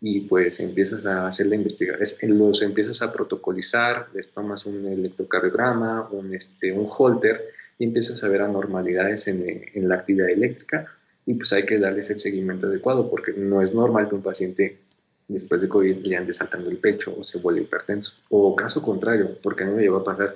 y 0.00 0.22
pues 0.22 0.58
empiezas 0.60 1.04
a 1.04 1.26
hacer 1.26 1.46
la 1.46 1.56
investigación, 1.56 2.38
los 2.38 2.62
empiezas 2.62 3.02
a 3.02 3.12
protocolizar, 3.12 4.08
les 4.14 4.32
tomas 4.32 4.64
un 4.66 4.86
electrocardiograma, 4.86 6.08
un, 6.10 6.34
este, 6.34 6.72
un 6.72 6.88
holter 6.90 7.50
y 7.78 7.84
empiezas 7.84 8.24
a 8.24 8.28
ver 8.28 8.42
anormalidades 8.42 9.28
en, 9.28 9.64
en 9.74 9.88
la 9.88 9.96
actividad 9.96 10.30
eléctrica 10.30 10.86
y 11.26 11.34
pues 11.34 11.52
hay 11.52 11.66
que 11.66 11.78
darles 11.78 12.08
el 12.10 12.20
seguimiento 12.20 12.68
adecuado 12.68 13.10
porque 13.10 13.32
no 13.32 13.60
es 13.60 13.74
normal 13.74 14.08
que 14.08 14.14
un 14.14 14.22
paciente 14.22 14.78
después 15.26 15.60
de 15.60 15.68
COVID 15.68 15.96
le 16.06 16.16
ande 16.16 16.32
saltando 16.32 16.70
el 16.70 16.78
pecho 16.78 17.14
o 17.18 17.24
se 17.24 17.38
vuelva 17.40 17.60
hipertenso. 17.62 18.12
O 18.30 18.54
caso 18.54 18.80
contrario, 18.80 19.36
porque 19.42 19.64
a 19.64 19.66
mí 19.66 19.74
me 19.74 19.82
llegó 19.82 19.96
a 19.96 20.04
pasar, 20.04 20.34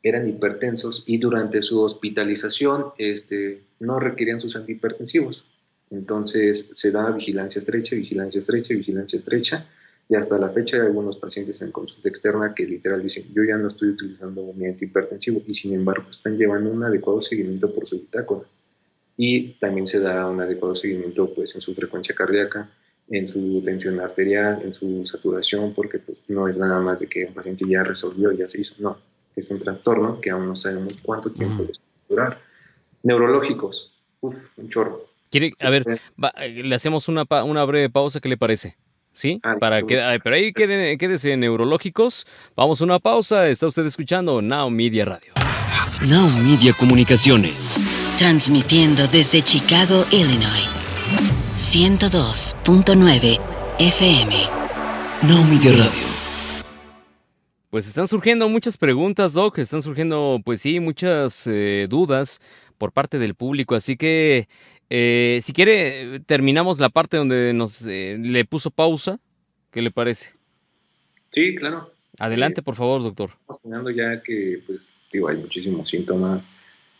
eran 0.00 0.28
hipertensos 0.28 1.02
y 1.08 1.18
durante 1.18 1.60
su 1.60 1.82
hospitalización 1.82 2.86
este, 2.98 3.64
no 3.80 3.98
requerían 3.98 4.40
sus 4.40 4.54
antihipertensivos. 4.54 5.44
Entonces 5.90 6.70
se 6.72 6.92
da 6.92 7.10
vigilancia 7.10 7.58
estrecha, 7.58 7.96
vigilancia 7.96 8.38
estrecha, 8.38 8.74
vigilancia 8.74 9.16
estrecha. 9.16 9.66
Y 10.08 10.14
hasta 10.14 10.38
la 10.38 10.50
fecha 10.50 10.76
hay 10.76 10.84
algunos 10.84 11.18
pacientes 11.18 11.60
en 11.60 11.72
consulta 11.72 12.08
externa 12.08 12.54
que 12.54 12.64
literal 12.64 13.02
dicen, 13.02 13.24
yo 13.34 13.42
ya 13.42 13.58
no 13.58 13.68
estoy 13.68 13.90
utilizando 13.90 14.52
mi 14.54 14.66
antihipertensivo 14.66 15.42
y 15.46 15.54
sin 15.54 15.74
embargo 15.74 16.06
están 16.08 16.38
llevando 16.38 16.70
un 16.70 16.84
adecuado 16.84 17.20
seguimiento 17.20 17.74
por 17.74 17.86
su 17.86 17.96
bitácora 17.96 18.46
y 19.20 19.54
también 19.54 19.88
se 19.88 19.98
da 19.98 20.26
un 20.28 20.40
adecuado 20.40 20.76
seguimiento 20.76 21.34
pues, 21.34 21.52
en 21.56 21.60
su 21.60 21.74
frecuencia 21.74 22.14
cardíaca, 22.14 22.70
en 23.10 23.26
su 23.26 23.60
tensión 23.64 23.98
arterial, 24.00 24.60
en 24.62 24.72
su 24.72 25.04
saturación, 25.04 25.74
porque 25.74 25.98
pues, 25.98 26.18
no 26.28 26.46
es 26.46 26.56
nada 26.56 26.80
más 26.80 27.00
de 27.00 27.08
que 27.08 27.24
un 27.24 27.34
paciente 27.34 27.64
ya 27.68 27.82
resolvió, 27.82 28.30
ya 28.30 28.46
se 28.46 28.60
hizo, 28.60 28.76
no, 28.78 28.96
es 29.34 29.50
un 29.50 29.58
trastorno 29.58 30.20
que 30.20 30.30
aún 30.30 30.46
no 30.46 30.54
sabemos 30.54 30.94
cuánto 31.02 31.32
tiempo 31.32 31.64
va 31.64 31.70
a 31.70 32.08
durar. 32.08 32.40
Neurológicos, 33.02 33.92
uff, 34.20 34.36
un 34.56 34.68
chorro. 34.68 35.08
¿Quiere, 35.30 35.52
a 35.62 35.68
ver, 35.68 35.84
le 36.48 36.74
hacemos 36.74 37.08
una, 37.08 37.24
una 37.44 37.64
breve 37.64 37.90
pausa, 37.90 38.20
¿qué 38.20 38.28
le 38.28 38.36
parece? 38.36 38.76
¿Sí? 39.12 39.40
Ah, 39.42 39.56
Para 39.58 39.82
que, 39.82 39.96
pero 40.22 40.36
ahí 40.36 40.52
quédese 40.52 41.36
neurológicos. 41.36 42.24
Vamos 42.54 42.80
a 42.80 42.84
una 42.84 43.00
pausa. 43.00 43.48
Está 43.48 43.66
usted 43.66 43.84
escuchando 43.84 44.40
Now 44.40 44.70
Media 44.70 45.04
Radio. 45.04 45.32
Now 46.06 46.28
Media 46.44 46.72
Comunicaciones. 46.78 47.97
Transmitiendo 48.18 49.06
desde 49.06 49.42
Chicago, 49.42 50.04
Illinois. 50.10 50.66
102.9 51.56 53.38
FM. 53.78 54.34
No 55.22 55.44
Media 55.44 55.70
Radio. 55.70 56.08
Pues 57.70 57.86
están 57.86 58.08
surgiendo 58.08 58.48
muchas 58.48 58.76
preguntas, 58.76 59.34
Doc. 59.34 59.58
Están 59.58 59.82
surgiendo, 59.82 60.40
pues 60.44 60.62
sí, 60.62 60.80
muchas 60.80 61.46
eh, 61.46 61.86
dudas 61.88 62.40
por 62.76 62.90
parte 62.90 63.20
del 63.20 63.36
público. 63.36 63.76
Así 63.76 63.96
que, 63.96 64.48
eh, 64.90 65.38
si 65.40 65.52
quiere, 65.52 66.18
terminamos 66.26 66.80
la 66.80 66.88
parte 66.88 67.18
donde 67.18 67.52
nos 67.52 67.86
eh, 67.86 68.18
le 68.20 68.44
puso 68.44 68.72
pausa. 68.72 69.20
¿Qué 69.70 69.80
le 69.80 69.92
parece? 69.92 70.32
Sí, 71.30 71.54
claro. 71.54 71.92
Adelante, 72.18 72.62
por 72.62 72.74
favor, 72.74 73.00
doctor. 73.00 73.30
Estamos 73.48 73.94
ya 73.94 74.20
que, 74.24 74.60
pues, 74.66 74.92
digo, 75.12 75.28
hay 75.28 75.36
muchísimos 75.36 75.88
síntomas 75.88 76.50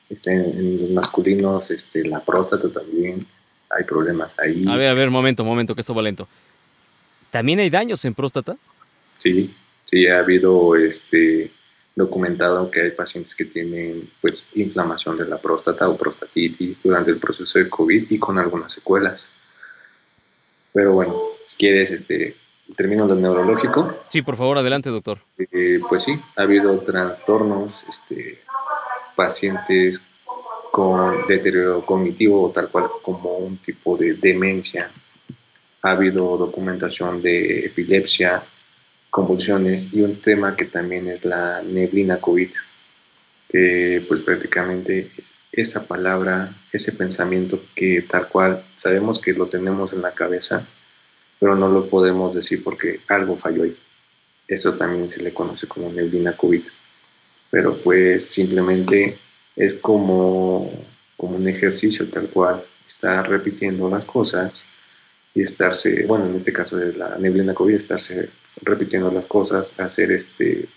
este, 0.09 0.33
en 0.33 0.81
los 0.81 0.91
masculinos, 0.91 1.71
este, 1.71 2.07
la 2.07 2.21
próstata 2.21 2.71
también, 2.71 3.27
hay 3.71 3.85
problemas 3.85 4.33
ahí. 4.39 4.65
A 4.67 4.77
ver, 4.77 4.91
a 4.91 4.95
ver, 4.95 5.11
momento, 5.11 5.45
momento, 5.45 5.75
que 5.75 5.83
esto 5.83 5.95
va 5.95 6.03
lento. 6.03 6.27
¿También 7.31 7.61
hay 7.61 7.71
daños 7.71 8.05
en 8.05 8.15
próstata? 8.15 8.57
Sí, 9.19 9.55
sí, 9.85 10.07
ha 10.07 10.21
habido 10.21 10.77
este, 10.77 11.51
documentado 11.95 12.71
que 12.71 12.83
hay 12.83 12.91
pacientes 12.93 13.35
que 13.35 13.45
tienen 13.45 14.11
pues 14.21 14.49
inflamación 14.55 15.17
de 15.17 15.27
la 15.27 15.39
próstata 15.39 15.89
o 15.89 15.97
prostatitis 15.97 16.81
durante 16.81 17.11
el 17.11 17.19
proceso 17.19 17.59
de 17.59 17.69
COVID 17.69 18.11
y 18.11 18.19
con 18.19 18.39
algunas 18.39 18.73
secuelas. 18.73 19.31
Pero 20.73 20.93
bueno, 20.93 21.21
si 21.45 21.57
quieres, 21.57 21.91
este, 21.91 22.37
termino 22.75 23.07
lo 23.07 23.15
neurológico. 23.15 24.05
Sí, 24.09 24.23
por 24.23 24.37
favor, 24.37 24.59
adelante, 24.59 24.91
doctor. 24.91 25.19
Eh, 25.39 25.81
pues 25.89 26.05
sí, 26.05 26.13
ha 26.37 26.43
habido 26.43 26.79
trastornos, 26.81 27.85
este, 27.89 28.41
pacientes 29.19 30.01
con 30.71 31.27
deterioro 31.27 31.85
cognitivo, 31.85 32.53
tal 32.55 32.69
cual 32.69 32.87
como 33.03 33.37
un 33.39 33.59
tipo 33.59 33.97
de 33.97 34.15
demencia. 34.15 34.89
Ha 35.83 35.91
habido 35.91 36.37
documentación 36.37 37.21
de 37.21 37.67
epilepsia, 37.67 38.45
convulsiones 39.11 39.93
y 39.93 40.03
un 40.03 40.21
tema 40.21 40.55
que 40.55 40.67
también 40.67 41.09
es 41.09 41.25
la 41.25 41.63
neblina 41.63 42.21
COVID, 42.21 42.51
que 43.49 44.05
pues 44.07 44.21
prácticamente 44.21 45.11
es 45.19 45.35
esa 45.51 45.89
palabra, 45.89 46.55
ese 46.73 46.93
pensamiento 46.93 47.61
que 47.75 48.03
tal 48.03 48.29
cual 48.29 48.65
sabemos 48.77 49.21
que 49.21 49.33
lo 49.33 49.49
tenemos 49.49 49.93
en 49.95 50.03
la 50.03 50.13
cabeza, 50.13 50.65
pero 51.41 51.57
no 51.57 51.69
lo 51.69 51.89
podemos 51.89 52.35
decir 52.35 52.63
porque 52.63 53.01
algo 53.09 53.37
falló 53.37 53.65
ahí. 53.65 53.77
Eso 54.47 54.77
también 54.77 55.09
se 55.09 55.25
le 55.25 55.35
conoce 55.35 55.67
como 55.67 55.91
neblina 55.91 56.37
COVID. 56.37 56.63
Pero 57.51 57.81
pues 57.83 58.29
simplemente 58.29 59.19
es 59.57 59.75
como, 59.75 60.71
como 61.17 61.37
un 61.37 61.49
ejercicio 61.49 62.09
tal 62.11 62.29
cual, 62.31 62.65
estar 62.87 63.29
repitiendo 63.29 63.89
las 63.89 64.05
cosas 64.05 64.71
y 65.35 65.43
estarse, 65.43 66.07
bueno, 66.07 66.27
en 66.27 66.37
este 66.37 66.53
caso 66.53 66.77
de 66.77 66.93
la 66.95 67.19
neblina 67.19 67.55
COVID, 67.55 67.75
estarse 67.75 68.31
repitiendo 68.63 69.11
las 69.11 69.27
cosas, 69.27 69.79
hacer 69.79 70.13
este 70.13 70.69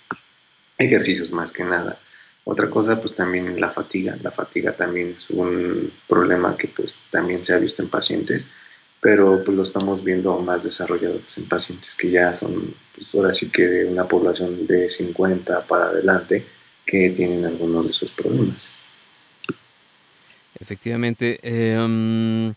ejercicios 0.78 1.32
más 1.32 1.52
que 1.52 1.64
nada. 1.64 2.00
Otra 2.44 2.70
cosa, 2.70 3.00
pues 3.00 3.14
también 3.14 3.60
la 3.60 3.70
fatiga. 3.70 4.18
La 4.22 4.32
fatiga 4.32 4.74
también 4.74 5.14
es 5.16 5.30
un 5.30 5.92
problema 6.08 6.58
que 6.58 6.68
pues 6.68 6.98
también 7.12 7.44
se 7.44 7.54
ha 7.54 7.58
visto 7.58 7.84
en 7.84 7.90
pacientes, 7.90 8.48
pero 9.00 9.44
pues 9.44 9.56
lo 9.56 9.64
estamos 9.64 10.04
viendo 10.04 10.38
más 10.40 10.64
desarrollado 10.64 11.20
pues, 11.20 11.38
en 11.38 11.48
pacientes 11.48 11.96
que 11.96 12.12
ya 12.12 12.34
son, 12.34 12.74
pues 12.96 13.14
ahora 13.14 13.32
sí 13.32 13.52
que 13.52 13.68
de 13.68 13.86
una 13.86 14.08
población 14.08 14.66
de 14.66 14.90
50 14.90 15.68
para 15.68 15.86
adelante 15.86 16.46
que 16.92 17.10
tienen 17.12 17.46
algunos 17.46 17.86
de 17.86 17.92
esos 17.92 18.12
problemas. 18.12 18.74
Efectivamente. 20.60 21.40
Eh, 21.42 22.54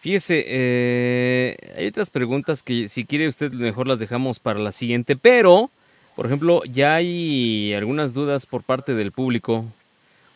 Fíjese, 0.00 0.44
eh, 0.46 1.56
hay 1.76 1.88
otras 1.88 2.08
preguntas 2.10 2.62
que 2.62 2.88
si 2.88 3.04
quiere 3.04 3.26
usted 3.26 3.52
mejor 3.52 3.88
las 3.88 3.98
dejamos 3.98 4.38
para 4.38 4.60
la 4.60 4.70
siguiente, 4.70 5.16
pero, 5.16 5.70
por 6.14 6.26
ejemplo, 6.26 6.62
ya 6.64 6.94
hay 6.94 7.74
algunas 7.74 8.14
dudas 8.14 8.46
por 8.46 8.62
parte 8.62 8.94
del 8.94 9.10
público. 9.10 9.64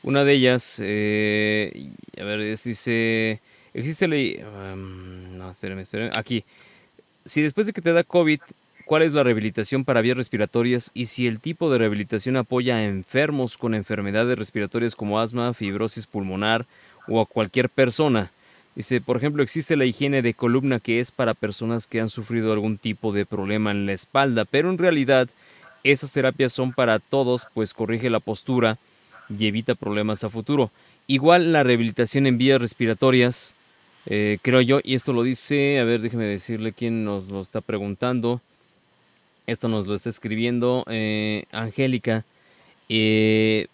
Una 0.02 0.24
de 0.24 0.32
ellas, 0.32 0.80
eh, 0.82 1.90
a 2.20 2.24
ver, 2.24 2.40
dice, 2.40 3.40
existe 3.72 4.08
ley, 4.08 4.42
um, 4.42 5.38
no, 5.38 5.52
espérame, 5.52 5.78
espérame, 5.78 6.10
aquí. 6.12 6.42
Si 7.24 7.40
después 7.40 7.68
de 7.68 7.72
que 7.72 7.80
te 7.80 7.92
da 7.92 8.02
COVID, 8.02 8.40
¿cuál 8.84 9.02
es 9.02 9.12
la 9.12 9.22
rehabilitación 9.22 9.84
para 9.84 10.00
vías 10.00 10.16
respiratorias 10.16 10.90
y 10.94 11.06
si 11.06 11.26
el 11.26 11.40
tipo 11.40 11.70
de 11.70 11.78
rehabilitación 11.78 12.36
apoya 12.36 12.76
a 12.76 12.84
enfermos 12.84 13.56
con 13.56 13.74
enfermedades 13.74 14.38
respiratorias 14.38 14.96
como 14.96 15.20
asma, 15.20 15.54
fibrosis 15.54 16.06
pulmonar 16.06 16.66
o 17.08 17.20
a 17.20 17.26
cualquier 17.26 17.68
persona? 17.68 18.30
Dice, 18.74 19.00
por 19.00 19.18
ejemplo, 19.18 19.42
existe 19.42 19.76
la 19.76 19.84
higiene 19.84 20.22
de 20.22 20.34
columna 20.34 20.80
que 20.80 20.98
es 21.00 21.10
para 21.10 21.34
personas 21.34 21.86
que 21.86 22.00
han 22.00 22.08
sufrido 22.08 22.52
algún 22.52 22.78
tipo 22.78 23.12
de 23.12 23.26
problema 23.26 23.70
en 23.70 23.86
la 23.86 23.92
espalda, 23.92 24.44
pero 24.44 24.70
en 24.70 24.78
realidad 24.78 25.28
esas 25.84 26.12
terapias 26.12 26.52
son 26.52 26.72
para 26.72 26.98
todos, 26.98 27.46
pues 27.52 27.74
corrige 27.74 28.08
la 28.08 28.20
postura 28.20 28.78
y 29.28 29.46
evita 29.46 29.74
problemas 29.74 30.24
a 30.24 30.30
futuro. 30.30 30.70
Igual 31.06 31.52
la 31.52 31.64
rehabilitación 31.64 32.26
en 32.26 32.38
vías 32.38 32.60
respiratorias, 32.60 33.56
eh, 34.06 34.38
creo 34.40 34.60
yo, 34.60 34.80
y 34.82 34.94
esto 34.94 35.12
lo 35.12 35.22
dice, 35.22 35.78
a 35.78 35.84
ver, 35.84 36.00
déjeme 36.00 36.24
decirle 36.24 36.72
quién 36.72 37.04
nos 37.04 37.28
lo 37.28 37.40
está 37.40 37.60
preguntando. 37.60 38.40
Esto 39.46 39.68
nos 39.68 39.86
lo 39.86 39.94
está 39.94 40.08
escribiendo 40.08 40.84
eh, 40.88 41.44
Angélica. 41.52 42.24
Eh, 42.88 43.66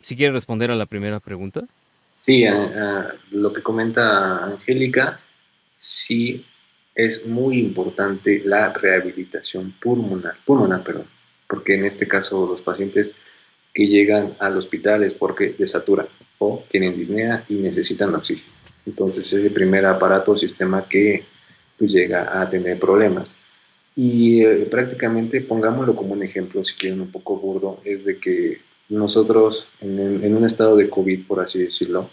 si 0.00 0.16
quiere 0.16 0.32
responder 0.32 0.70
a 0.70 0.74
la 0.74 0.86
primera 0.86 1.20
pregunta. 1.20 1.62
Sí, 2.20 2.44
lo 3.30 3.52
que 3.52 3.62
comenta 3.62 4.44
Angélica, 4.44 5.20
sí 5.76 6.44
es 6.94 7.26
muy 7.26 7.58
importante 7.58 8.42
la 8.44 8.72
rehabilitación 8.72 9.74
pulmonar, 9.80 10.34
pulmonar, 10.44 10.84
perdón, 10.84 11.06
porque 11.48 11.74
en 11.74 11.86
este 11.86 12.06
caso 12.06 12.46
los 12.46 12.60
pacientes 12.60 13.16
que 13.72 13.86
llegan 13.86 14.34
al 14.38 14.56
hospital 14.56 15.02
es 15.02 15.14
porque 15.14 15.54
desaturan 15.58 16.06
o 16.38 16.64
tienen 16.68 16.96
disnea 16.96 17.44
y 17.48 17.54
necesitan 17.54 18.14
oxígeno. 18.14 18.52
Entonces 18.84 19.32
es 19.32 19.44
el 19.44 19.52
primer 19.52 19.86
aparato 19.86 20.32
o 20.32 20.36
sistema 20.36 20.86
que 20.88 21.24
pues, 21.78 21.92
llega 21.92 22.40
a 22.40 22.48
tener 22.50 22.78
problemas. 22.78 23.38
Y 23.94 24.42
eh, 24.42 24.66
prácticamente, 24.70 25.40
pongámoslo 25.42 25.94
como 25.94 26.14
un 26.14 26.22
ejemplo, 26.22 26.64
si 26.64 26.74
quieren 26.74 27.00
un 27.00 27.10
poco 27.10 27.36
burdo, 27.36 27.80
es 27.84 28.04
de 28.04 28.18
que 28.18 28.60
nosotros 28.88 29.66
en, 29.80 30.34
un 30.34 30.44
estado 30.44 30.76
de 30.76 30.88
COVID, 30.88 31.26
por 31.26 31.40
así 31.40 31.62
decirlo, 31.62 32.10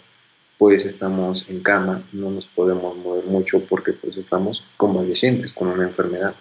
pues 0.58 0.84
estamos 0.84 1.48
en 1.48 1.62
cama, 1.62 2.02
no 2.12 2.30
nos 2.30 2.46
podemos 2.46 2.96
mover 2.96 3.24
mucho 3.24 3.60
porque 3.60 3.92
pues 3.92 4.18
estamos 4.18 4.64
convalecientes 4.76 5.54
con 5.54 5.68
una 5.68 5.84
enfermedad. 5.84 6.34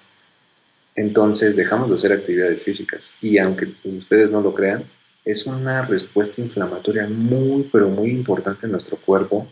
Entonces 0.96 1.56
dejamos 1.56 1.90
de 1.90 1.96
hacer 1.96 2.12
actividades 2.12 2.64
físicas 2.64 3.16
y 3.22 3.38
aunque 3.38 3.74
ustedes 3.86 4.30
no 4.30 4.42
lo 4.42 4.54
crean, 4.54 4.84
es 5.24 5.46
una 5.46 5.86
respuesta 5.86 6.42
inflamatoria 6.42 7.08
muy 7.08 7.70
pero 7.72 7.88
muy 7.88 8.10
importante 8.10 8.66
en 8.66 8.74
nuestro 8.74 8.98
cuerpo 8.98 9.48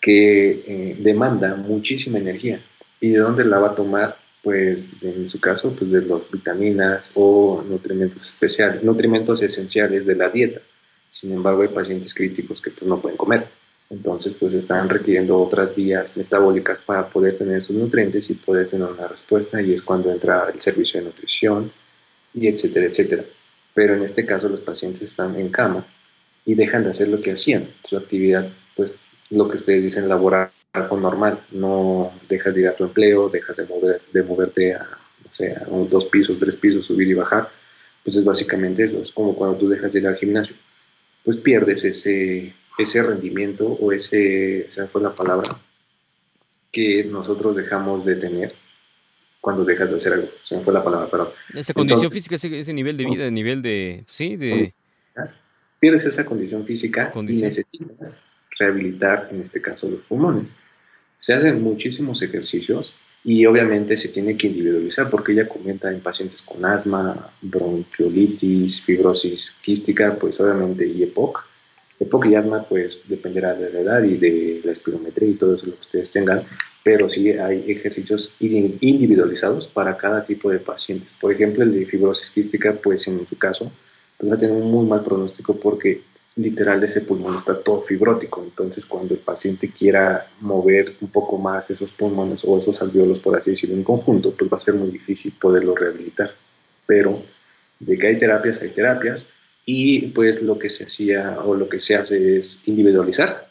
que 0.00 0.50
eh, 0.50 0.96
demanda 0.98 1.54
muchísima 1.54 2.18
energía. 2.18 2.60
¿Y 3.00 3.10
de 3.10 3.18
dónde 3.18 3.44
la 3.44 3.58
va 3.58 3.68
a 3.68 3.74
tomar? 3.74 4.16
Pues 4.42 4.94
en 5.02 5.28
su 5.28 5.40
caso, 5.40 5.74
pues 5.78 5.92
de 5.92 6.02
las 6.02 6.30
vitaminas 6.30 7.12
o 7.14 7.62
nutrimentos 7.66 8.26
especiales, 8.26 8.82
nutrimentos 8.82 9.40
esenciales 9.42 10.04
de 10.04 10.16
la 10.16 10.28
dieta. 10.28 10.60
Sin 11.08 11.32
embargo, 11.32 11.62
hay 11.62 11.68
pacientes 11.68 12.12
críticos 12.12 12.60
que 12.60 12.70
pues 12.70 12.88
no 12.88 13.00
pueden 13.00 13.16
comer. 13.16 13.46
Entonces, 13.88 14.34
pues 14.38 14.54
están 14.54 14.88
requiriendo 14.88 15.38
otras 15.38 15.74
vías 15.74 16.16
metabólicas 16.16 16.80
para 16.80 17.08
poder 17.08 17.36
tener 17.38 17.60
sus 17.60 17.76
nutrientes 17.76 18.30
y 18.30 18.34
poder 18.34 18.66
tener 18.66 18.88
una 18.88 19.06
respuesta 19.06 19.60
y 19.60 19.72
es 19.72 19.82
cuando 19.82 20.10
entra 20.10 20.48
el 20.52 20.60
servicio 20.60 20.98
de 20.98 21.06
nutrición 21.06 21.70
y 22.34 22.48
etcétera, 22.48 22.86
etcétera. 22.86 23.24
Pero 23.74 23.94
en 23.94 24.02
este 24.02 24.26
caso 24.26 24.48
los 24.48 24.62
pacientes 24.62 25.02
están 25.02 25.36
en 25.36 25.50
cama 25.50 25.86
y 26.44 26.54
dejan 26.54 26.84
de 26.84 26.90
hacer 26.90 27.08
lo 27.08 27.20
que 27.20 27.32
hacían, 27.32 27.68
su 27.84 27.96
actividad, 27.96 28.50
pues 28.74 28.96
lo 29.30 29.48
que 29.48 29.58
ustedes 29.58 29.82
dicen 29.82 30.08
laboral 30.08 30.50
algo 30.72 30.96
normal, 30.96 31.44
no 31.50 32.12
dejas 32.28 32.54
de 32.54 32.62
ir 32.62 32.68
a 32.68 32.76
tu 32.76 32.84
empleo, 32.84 33.28
dejas 33.28 33.58
de, 33.58 33.66
mover, 33.66 34.00
de 34.10 34.22
moverte 34.22 34.74
a, 34.74 34.84
no 35.24 35.32
sé, 35.32 35.52
a 35.52 35.64
dos 35.66 36.06
pisos, 36.06 36.38
tres 36.38 36.56
pisos, 36.56 36.86
subir 36.86 37.08
y 37.08 37.14
bajar, 37.14 37.50
pues 38.02 38.16
es 38.16 38.24
básicamente 38.24 38.84
eso, 38.84 39.00
es 39.02 39.12
como 39.12 39.34
cuando 39.34 39.58
tú 39.58 39.68
dejas 39.68 39.92
de 39.92 40.00
ir 40.00 40.08
al 40.08 40.16
gimnasio, 40.16 40.56
pues 41.24 41.36
pierdes 41.36 41.84
ese, 41.84 42.54
ese 42.78 43.02
rendimiento 43.02 43.66
o 43.66 43.92
ese, 43.92 44.66
esa 44.66 44.88
fue 44.88 45.02
la 45.02 45.14
palabra, 45.14 45.48
que 46.70 47.04
nosotros 47.04 47.54
dejamos 47.54 48.06
de 48.06 48.16
tener 48.16 48.54
cuando 49.42 49.64
dejas 49.64 49.90
de 49.90 49.98
hacer 49.98 50.14
algo, 50.14 50.28
se 50.44 50.56
me 50.56 50.62
fue 50.62 50.72
la 50.72 50.82
palabra, 50.82 51.08
pero... 51.10 51.34
Esa 51.54 51.74
condición 51.74 52.10
física, 52.10 52.36
ese, 52.36 52.72
nivel 52.72 52.96
de 52.96 53.04
vida, 53.04 53.30
nivel 53.30 53.60
de, 53.60 54.04
sí, 54.08 54.36
de... 54.36 54.72
Pierdes 55.80 56.06
esa 56.06 56.24
condición 56.24 56.64
física 56.64 57.12
y 57.14 57.22
necesitas 57.22 58.22
rehabilitar, 58.62 59.28
en 59.30 59.40
este 59.40 59.60
caso, 59.60 59.88
los 59.88 60.02
pulmones. 60.02 60.56
Se 61.16 61.34
hacen 61.34 61.62
muchísimos 61.62 62.22
ejercicios 62.22 62.92
y 63.24 63.46
obviamente 63.46 63.96
se 63.96 64.08
tiene 64.08 64.36
que 64.36 64.48
individualizar 64.48 65.08
porque 65.08 65.32
ella 65.32 65.48
comenta 65.48 65.92
en 65.92 66.00
pacientes 66.00 66.42
con 66.42 66.64
asma, 66.64 67.32
bronquiolitis, 67.42 68.82
fibrosis 68.82 69.58
quística, 69.62 70.16
pues 70.18 70.40
obviamente 70.40 70.86
y 70.86 71.02
EPOC. 71.04 71.44
EPOC 72.00 72.26
y 72.26 72.34
asma 72.34 72.64
pues 72.64 73.08
dependerá 73.08 73.54
de 73.54 73.72
la 73.72 73.80
edad 73.80 74.02
y 74.02 74.16
de 74.16 74.60
la 74.64 74.72
espirometría 74.72 75.28
y 75.28 75.34
todo 75.34 75.54
eso 75.54 75.66
lo 75.66 75.74
que 75.74 75.82
ustedes 75.82 76.10
tengan, 76.10 76.44
pero 76.82 77.08
sí 77.08 77.30
hay 77.30 77.70
ejercicios 77.70 78.34
individualizados 78.40 79.68
para 79.68 79.96
cada 79.96 80.24
tipo 80.24 80.50
de 80.50 80.58
pacientes. 80.58 81.14
Por 81.14 81.32
ejemplo, 81.32 81.62
el 81.62 81.72
de 81.72 81.86
fibrosis 81.86 82.30
quística, 82.30 82.72
pues 82.72 83.06
en 83.06 83.24
su 83.28 83.38
caso, 83.38 83.70
pues 84.18 84.32
va 84.32 84.34
a 84.34 84.38
tener 84.38 84.56
un 84.56 84.68
muy 84.68 84.84
mal 84.86 85.04
pronóstico 85.04 85.54
porque 85.54 86.02
literal 86.36 86.82
ese 86.82 87.02
pulmón 87.02 87.34
está 87.34 87.58
todo 87.58 87.82
fibrótico, 87.82 88.42
entonces 88.42 88.86
cuando 88.86 89.14
el 89.14 89.20
paciente 89.20 89.70
quiera 89.70 90.26
mover 90.40 90.96
un 91.00 91.08
poco 91.08 91.36
más 91.38 91.70
esos 91.70 91.92
pulmones 91.92 92.44
o 92.44 92.58
esos 92.58 92.80
alveolos, 92.80 93.20
por 93.20 93.36
así 93.36 93.50
decirlo, 93.50 93.76
en 93.76 93.84
conjunto, 93.84 94.34
pues 94.34 94.50
va 94.50 94.56
a 94.56 94.60
ser 94.60 94.74
muy 94.74 94.90
difícil 94.90 95.32
poderlo 95.40 95.74
rehabilitar. 95.74 96.32
Pero 96.86 97.22
de 97.78 97.98
que 97.98 98.06
hay 98.06 98.18
terapias, 98.18 98.62
hay 98.62 98.70
terapias, 98.70 99.32
y 99.64 100.08
pues 100.08 100.42
lo 100.42 100.58
que 100.58 100.70
se 100.70 100.84
hacía 100.84 101.38
o 101.44 101.54
lo 101.54 101.68
que 101.68 101.78
se 101.78 101.94
hace 101.94 102.38
es 102.38 102.60
individualizar, 102.66 103.50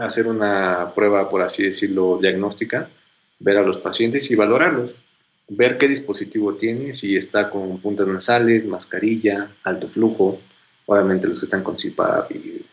hacer 0.00 0.26
una 0.26 0.92
prueba, 0.94 1.28
por 1.28 1.42
así 1.42 1.64
decirlo, 1.64 2.18
diagnóstica, 2.20 2.88
ver 3.38 3.58
a 3.58 3.62
los 3.62 3.78
pacientes 3.78 4.30
y 4.30 4.36
valorarlos. 4.36 4.94
ver 5.48 5.76
qué 5.76 5.88
dispositivo 5.88 6.54
tiene, 6.54 6.94
si 6.94 7.16
está 7.16 7.50
con 7.50 7.78
puntas 7.80 8.06
nasales, 8.06 8.64
mascarilla, 8.64 9.50
alto 9.64 9.88
flujo. 9.88 10.40
Obviamente 10.86 11.28
los 11.28 11.40
que 11.40 11.46
están 11.46 11.62
con 11.62 11.76
CPAP 11.76 12.32
y 12.32 12.66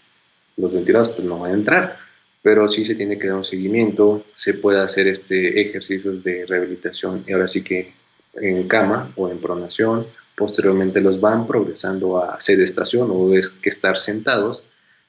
los 0.57 0.73
ventilados 0.73 1.09
pues 1.09 1.27
no 1.27 1.39
van 1.39 1.51
a 1.51 1.55
entrar, 1.55 1.97
pero 2.41 2.67
sí 2.67 2.85
se 2.85 2.95
tiene 2.95 3.17
que 3.17 3.27
dar 3.27 3.37
un 3.37 3.43
seguimiento, 3.43 4.25
se 4.33 4.53
puede 4.55 4.79
hacer 4.79 5.07
este 5.07 5.61
ejercicios 5.61 6.23
de 6.23 6.45
rehabilitación 6.45 7.25
ahora 7.31 7.47
sí 7.47 7.63
que 7.63 7.93
en 8.33 8.67
cama 8.67 9.11
o 9.15 9.29
en 9.29 9.39
pronación, 9.39 10.07
posteriormente 10.35 11.01
los 11.01 11.19
van 11.19 11.47
progresando 11.47 12.23
a 12.23 12.39
sedestación 12.39 13.09
o 13.11 13.33
es 13.33 13.49
que 13.49 13.69
estar 13.69 13.97
sentados, 13.97 14.63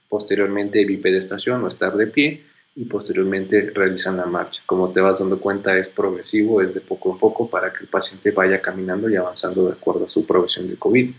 posteriormente 0.09 0.85
bipedestación 0.85 1.63
o 1.63 1.69
estar 1.69 1.97
de 1.97 2.07
pie 2.09 2.45
y 2.75 2.85
posteriormente 2.85 3.71
realizan 3.75 4.17
la 4.17 4.27
marcha. 4.27 4.63
Como 4.67 4.91
te 4.91 5.01
vas 5.01 5.21
dando 5.21 5.41
cuenta 5.41 5.77
es 5.77 5.89
progresivo, 5.89 6.63
es 6.63 6.75
de 6.75 6.81
poco 6.81 7.15
a 7.15 7.19
poco 7.19 7.49
para 7.49 7.73
que 7.73 7.85
el 7.85 7.89
paciente 7.89 8.31
vaya 8.31 8.61
caminando 8.61 9.09
y 9.09 9.17
avanzando 9.17 9.67
de 9.67 9.73
acuerdo 9.73 10.07
a 10.07 10.09
su 10.09 10.27
progresión 10.27 10.69
de 10.69 10.77
COVID. 10.77 11.13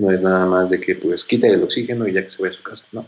No 0.00 0.10
es 0.10 0.22
nada 0.22 0.46
más 0.46 0.70
de 0.70 0.80
que 0.80 0.94
pues 0.94 1.24
quite 1.24 1.46
el 1.46 1.62
oxígeno 1.62 2.08
y 2.08 2.14
ya 2.14 2.22
que 2.22 2.30
se 2.30 2.42
vaya 2.42 2.54
su 2.56 2.62
casa, 2.62 2.86
no. 2.90 3.06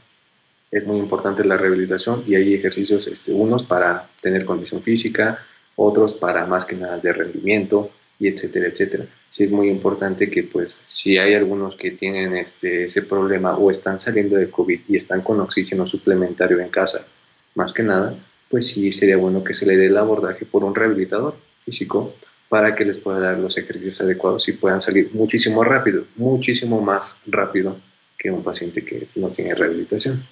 Es 0.71 0.87
muy 0.87 0.99
importante 0.99 1.43
la 1.43 1.57
rehabilitación 1.57 2.23
y 2.27 2.35
hay 2.35 2.53
ejercicios, 2.53 3.07
este, 3.07 3.33
unos 3.33 3.63
para 3.63 4.11
tener 4.21 4.45
condición 4.45 4.83
física, 4.83 5.43
otros 5.75 6.13
para 6.13 6.45
más 6.45 6.67
que 6.67 6.77
nada 6.77 6.99
de 6.99 7.15
rendimiento 7.15 7.91
y 8.19 8.29
etcétera, 8.29 8.69
etcétera. 8.69 9.07
Sí 9.31 9.43
es 9.45 9.53
muy 9.53 9.71
importante 9.71 10.29
que 10.29 10.43
pues 10.43 10.83
si 10.85 11.17
hay 11.17 11.33
algunos 11.33 11.77
que 11.77 11.93
tienen 11.93 12.37
este, 12.37 12.85
ese 12.85 13.01
problema 13.01 13.57
o 13.57 13.71
están 13.71 13.99
saliendo 13.99 14.37
de 14.37 14.51
COVID 14.51 14.81
y 14.87 14.97
están 14.97 15.23
con 15.23 15.41
oxígeno 15.41 15.87
suplementario 15.87 16.61
en 16.61 16.69
casa, 16.69 17.07
más 17.55 17.73
que 17.73 17.85
nada, 17.85 18.15
pues 18.51 18.67
sí 18.67 18.93
sería 18.93 19.17
bueno 19.17 19.43
que 19.43 19.55
se 19.55 19.65
le 19.65 19.79
dé 19.79 19.87
el 19.87 19.97
abordaje 19.97 20.45
por 20.45 20.63
un 20.63 20.75
rehabilitador 20.75 21.37
físico 21.65 22.15
para 22.53 22.75
que 22.75 22.85
les 22.85 22.99
pueda 22.99 23.19
dar 23.19 23.39
los 23.39 23.57
ejercicios 23.57 23.99
adecuados 24.03 24.47
y 24.47 24.53
puedan 24.53 24.79
salir 24.79 25.09
muchísimo 25.15 25.65
rápido, 25.65 26.05
muchísimo 26.17 26.83
más 26.83 27.17
rápido 27.27 27.81
que 28.19 28.31
un 28.31 28.45
paciente 28.45 28.85
que 28.85 29.09
no 29.15 29.31
tiene 29.31 29.55
rehabilitación. 29.55 30.23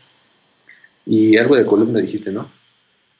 Y 1.06 1.38
algo 1.38 1.56
de 1.56 1.64
columna 1.64 1.98
dijiste, 1.98 2.30
¿no? 2.30 2.52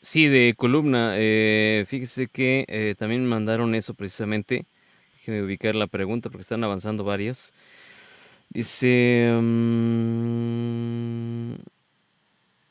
Sí, 0.03 0.29
de 0.29 0.53
columna. 0.55 1.15
Eh, 1.17 1.87
fíjese 1.89 2.27
que 2.27 2.67
eh, 2.69 2.95
también 2.99 3.25
mandaron 3.25 3.75
eso 3.75 3.95
precisamente. 3.95 4.67
Déjeme 5.15 5.45
ubicar 5.45 5.75
la 5.75 5.87
pregunta 5.87 6.29
porque 6.29 6.43
están 6.43 6.63
avanzando 6.63 7.03
varias. 7.03 7.55
Dice... 8.51 9.33
Mm, 9.41 10.11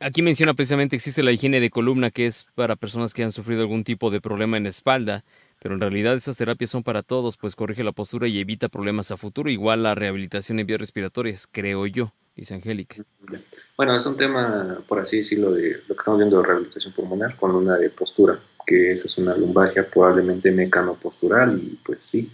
Aquí 0.02 0.22
menciona 0.22 0.54
precisamente 0.54 0.96
existe 0.96 1.24
la 1.24 1.34
higiene 1.34 1.60
de 1.60 1.70
columna 1.70 2.10
que 2.10 2.26
es 2.26 2.48
para 2.56 2.78
personas 2.78 3.14
que 3.14 3.22
han 3.22 3.34
sufrido 3.34 3.64
algún 3.64 3.84
tipo 3.84 4.10
de 4.10 4.22
problema 4.22 4.56
en 4.56 4.64
la 4.64 4.70
espalda, 4.70 5.26
pero 5.60 5.76
en 5.76 5.82
realidad 5.82 6.16
esas 6.16 6.38
terapias 6.38 6.70
son 6.70 6.84
para 6.84 7.04
todos, 7.04 7.38
pues 7.38 7.56
corrige 7.56 7.84
la 7.84 7.92
postura 7.92 8.28
y 8.28 8.40
evita 8.40 8.70
problemas 8.70 9.12
a 9.12 9.18
futuro, 9.18 9.50
igual 9.50 9.84
la 9.84 9.96
rehabilitación 9.96 10.60
en 10.60 10.68
vías 10.68 10.80
respiratorias, 10.80 11.48
creo 11.52 11.86
yo, 11.86 12.14
dice 12.36 12.56
Angélica. 12.56 13.04
Bueno, 13.78 13.96
es 13.96 14.06
un 14.06 14.18
tema, 14.18 14.84
por 14.88 15.00
así 15.00 15.18
decirlo, 15.18 15.52
de 15.52 15.82
lo 15.88 15.96
que 15.96 16.00
estamos 16.00 16.20
viendo 16.20 16.38
de 16.38 16.48
rehabilitación 16.48 16.94
pulmonar 16.94 17.36
con 17.36 17.52
una 17.56 17.78
de 17.78 17.90
postura, 17.90 18.40
que 18.66 18.94
esa 18.94 19.06
es 19.06 19.18
una 19.18 19.36
lumbalgia 19.36 19.90
probablemente 19.90 20.52
mecanopostural 20.52 21.60
y 21.62 21.80
pues 21.86 22.04
sí, 22.04 22.32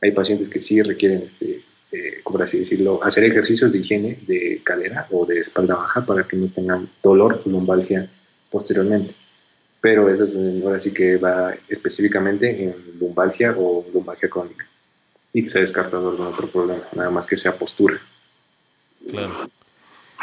hay 0.00 0.12
pacientes 0.12 0.48
que 0.48 0.60
sí 0.60 0.82
requieren 0.82 1.22
este 1.22 1.62
eh, 1.94 2.22
como 2.24 2.42
así 2.42 2.58
decirlo, 2.58 2.98
hacer 3.04 3.22
ejercicios 3.24 3.70
de 3.70 3.78
higiene 3.78 4.18
de 4.26 4.60
cadera 4.64 5.06
o 5.12 5.24
de 5.24 5.38
espalda 5.38 5.76
baja 5.76 6.04
para 6.04 6.26
que 6.26 6.36
no 6.36 6.48
tengan 6.48 6.88
dolor 7.00 7.40
o 7.46 7.48
lumbalgia 7.48 8.10
posteriormente. 8.50 9.14
Pero 9.84 10.08
eso 10.08 10.24
es, 10.24 10.34
ahora 10.64 10.80
sí 10.80 10.94
que 10.94 11.18
va 11.18 11.54
específicamente 11.68 12.48
en 12.48 12.74
lumbalgia 12.98 13.54
o 13.54 13.84
lumbalgia 13.92 14.30
crónica 14.30 14.66
y 15.30 15.42
que 15.42 15.50
se 15.50 15.58
ha 15.58 15.60
descartado 15.60 16.08
algún 16.08 16.26
otro 16.28 16.50
problema, 16.50 16.88
nada 16.94 17.10
más 17.10 17.26
que 17.26 17.36
sea 17.36 17.58
postura. 17.58 18.00
Claro. 19.06 19.50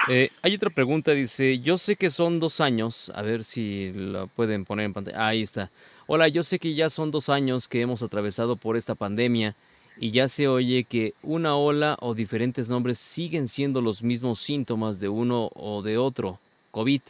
Eh, 0.09 0.31
hay 0.41 0.55
otra 0.55 0.71
pregunta, 0.71 1.11
dice, 1.11 1.59
yo 1.59 1.77
sé 1.77 1.95
que 1.95 2.09
son 2.09 2.39
dos 2.39 2.59
años, 2.59 3.11
a 3.13 3.21
ver 3.21 3.43
si 3.43 3.91
la 3.93 4.25
pueden 4.25 4.65
poner 4.65 4.85
en 4.85 4.93
pantalla. 4.93 5.27
Ahí 5.27 5.43
está. 5.43 5.69
Hola, 6.07 6.27
yo 6.27 6.41
sé 6.41 6.57
que 6.57 6.73
ya 6.73 6.89
son 6.89 7.11
dos 7.11 7.29
años 7.29 7.67
que 7.67 7.81
hemos 7.81 8.01
atravesado 8.01 8.55
por 8.55 8.77
esta 8.77 8.95
pandemia 8.95 9.53
y 9.99 10.09
ya 10.09 10.27
se 10.27 10.47
oye 10.47 10.85
que 10.85 11.13
una 11.21 11.55
ola 11.55 11.97
o 11.99 12.15
diferentes 12.15 12.67
nombres 12.67 12.97
siguen 12.97 13.47
siendo 13.47 13.79
los 13.79 14.01
mismos 14.01 14.39
síntomas 14.39 14.99
de 14.99 15.09
uno 15.09 15.51
o 15.53 15.83
de 15.83 15.99
otro, 15.99 16.39
COVID. 16.71 17.01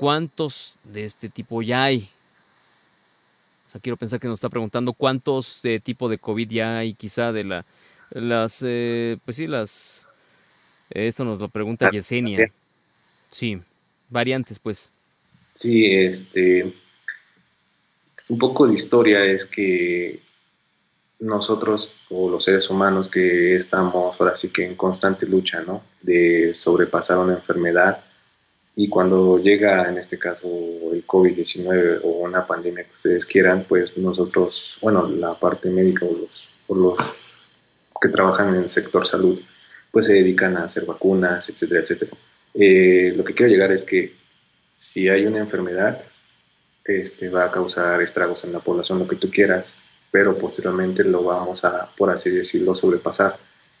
¿Cuántos 0.00 0.76
de 0.82 1.04
este 1.04 1.28
tipo 1.28 1.60
ya 1.60 1.84
hay? 1.84 2.08
O 3.68 3.70
sea, 3.70 3.82
quiero 3.82 3.98
pensar 3.98 4.18
que 4.18 4.28
nos 4.28 4.38
está 4.38 4.48
preguntando 4.48 4.94
cuántos 4.94 5.60
de 5.60 5.78
tipo 5.78 6.08
de 6.08 6.16
COVID 6.16 6.48
ya 6.48 6.78
hay, 6.78 6.94
quizá 6.94 7.32
de 7.32 7.44
la, 7.44 7.66
las, 8.08 8.64
eh, 8.66 9.18
pues 9.26 9.36
sí, 9.36 9.46
las, 9.46 10.08
esto 10.88 11.22
nos 11.22 11.38
lo 11.38 11.50
pregunta 11.50 11.88
ah, 11.88 11.90
Yesenia. 11.92 12.50
Sí, 13.28 13.60
variantes, 14.08 14.58
pues. 14.58 14.90
Sí, 15.52 15.84
este, 15.94 16.74
un 18.30 18.38
poco 18.38 18.66
de 18.68 18.72
historia 18.72 19.22
es 19.26 19.44
que 19.44 20.22
nosotros 21.18 21.92
o 22.08 22.30
los 22.30 22.42
seres 22.42 22.70
humanos 22.70 23.10
que 23.10 23.54
estamos 23.54 24.18
ahora 24.18 24.34
sí 24.34 24.48
que 24.48 24.64
en 24.64 24.76
constante 24.76 25.26
lucha, 25.26 25.60
¿no? 25.60 25.82
De 26.00 26.54
sobrepasar 26.54 27.18
una 27.18 27.34
enfermedad 27.34 28.02
y 28.76 28.88
cuando 28.88 29.38
llega 29.38 29.88
en 29.88 29.98
este 29.98 30.18
caso 30.18 30.48
el 30.92 31.06
COVID-19 31.06 32.00
o 32.04 32.08
una 32.24 32.46
pandemia 32.46 32.84
que 32.84 32.92
ustedes 32.92 33.26
quieran, 33.26 33.64
pues 33.68 33.96
nosotros, 33.98 34.78
bueno, 34.80 35.08
la 35.08 35.34
parte 35.34 35.68
médica 35.68 36.06
o 36.06 36.12
los, 36.12 36.48
los 36.68 36.96
que 38.00 38.08
trabajan 38.08 38.54
en 38.54 38.62
el 38.62 38.68
sector 38.68 39.06
salud, 39.06 39.40
pues 39.90 40.06
se 40.06 40.14
dedican 40.14 40.56
a 40.56 40.64
hacer 40.64 40.86
vacunas, 40.86 41.48
etcétera, 41.48 41.80
etcétera. 41.80 42.12
Eh, 42.54 43.12
lo 43.16 43.24
que 43.24 43.34
quiero 43.34 43.52
llegar 43.52 43.72
es 43.72 43.84
que 43.84 44.14
si 44.74 45.08
hay 45.08 45.26
una 45.26 45.40
enfermedad, 45.40 46.02
este, 46.84 47.28
va 47.28 47.44
a 47.44 47.50
causar 47.50 48.00
estragos 48.00 48.44
en 48.44 48.52
la 48.52 48.60
población, 48.60 48.98
lo 48.98 49.06
que 49.06 49.16
tú 49.16 49.30
quieras, 49.30 49.78
pero 50.10 50.38
posteriormente 50.38 51.04
lo 51.04 51.24
vamos 51.24 51.64
a, 51.64 51.90
por 51.96 52.10
así 52.10 52.30
decirlo, 52.30 52.74
sobrepasar 52.74 53.36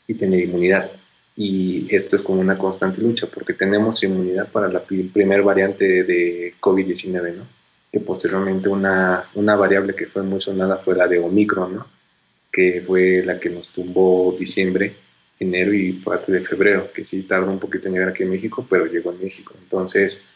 y 0.06 0.14
tener 0.14 0.40
inmunidad. 0.40 0.90
Y 1.36 1.94
esto 1.94 2.16
es 2.16 2.22
como 2.22 2.40
una 2.40 2.58
constante 2.58 3.00
lucha, 3.00 3.26
porque 3.26 3.54
tenemos 3.54 4.02
inmunidad 4.02 4.48
para 4.48 4.68
la 4.68 4.82
primer 4.82 5.42
variante 5.42 6.04
de 6.04 6.54
COVID-19, 6.60 7.34
¿no? 7.34 7.46
Que 7.90 8.00
posteriormente 8.00 8.68
una, 8.68 9.24
una 9.34 9.56
variable 9.56 9.94
que 9.94 10.06
fue 10.06 10.22
muy 10.22 10.40
sonada 10.40 10.78
fue 10.78 10.96
la 10.96 11.08
de 11.08 11.18
Omicron, 11.18 11.76
¿no? 11.76 11.86
Que 12.52 12.82
fue 12.86 13.22
la 13.24 13.38
que 13.38 13.48
nos 13.48 13.70
tumbó 13.70 14.34
diciembre, 14.38 14.94
enero 15.38 15.72
y 15.72 15.94
parte 15.94 16.32
de 16.32 16.42
febrero, 16.42 16.92
que 16.92 17.04
sí 17.04 17.22
tardó 17.22 17.50
un 17.50 17.58
poquito 17.58 17.88
en 17.88 17.94
llegar 17.94 18.10
aquí 18.10 18.22
en 18.22 18.30
México, 18.30 18.66
pero 18.68 18.86
llegó 18.86 19.10
a 19.10 19.14
México. 19.14 19.54
Entonces, 19.62 20.26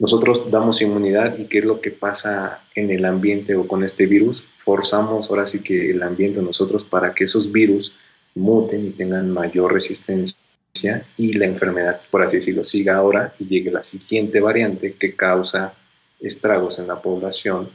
nosotros 0.00 0.50
damos 0.50 0.80
inmunidad 0.80 1.38
y 1.38 1.44
qué 1.44 1.58
es 1.58 1.64
lo 1.64 1.80
que 1.80 1.90
pasa 1.90 2.62
en 2.74 2.90
el 2.90 3.04
ambiente 3.04 3.54
o 3.54 3.68
con 3.68 3.84
este 3.84 4.06
virus, 4.06 4.44
forzamos 4.64 5.28
ahora 5.28 5.44
sí 5.44 5.62
que 5.62 5.90
el 5.90 6.02
ambiente 6.02 6.40
nosotros 6.40 6.84
para 6.84 7.12
que 7.14 7.24
esos 7.24 7.52
virus 7.52 7.92
muten 8.34 8.86
y 8.86 8.90
tengan 8.90 9.30
mayor 9.30 9.72
resistencia 9.72 10.36
y 11.16 11.32
la 11.34 11.46
enfermedad, 11.46 12.00
por 12.10 12.22
así 12.22 12.36
decirlo, 12.36 12.64
siga 12.64 12.96
ahora 12.96 13.34
y 13.38 13.46
llegue 13.46 13.70
la 13.70 13.82
siguiente 13.82 14.40
variante 14.40 14.94
que 14.94 15.14
causa 15.14 15.74
estragos 16.20 16.78
en 16.78 16.86
la 16.86 17.00
población 17.00 17.70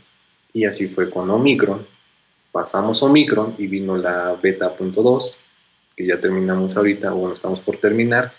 y 0.53 0.65
así 0.65 0.87
fue 0.87 1.09
con 1.09 1.29
Omicron. 1.29 1.85
Pasamos 2.51 3.03
Omicron 3.03 3.55
y 3.57 3.67
vino 3.67 3.97
la 3.97 4.37
beta.2, 4.41 5.37
que 5.95 6.05
ya 6.05 6.19
terminamos 6.19 6.75
ahorita, 6.77 7.13
o 7.13 7.17
bueno, 7.17 7.33
estamos 7.33 7.59
por 7.59 7.77
terminar, 7.77 8.31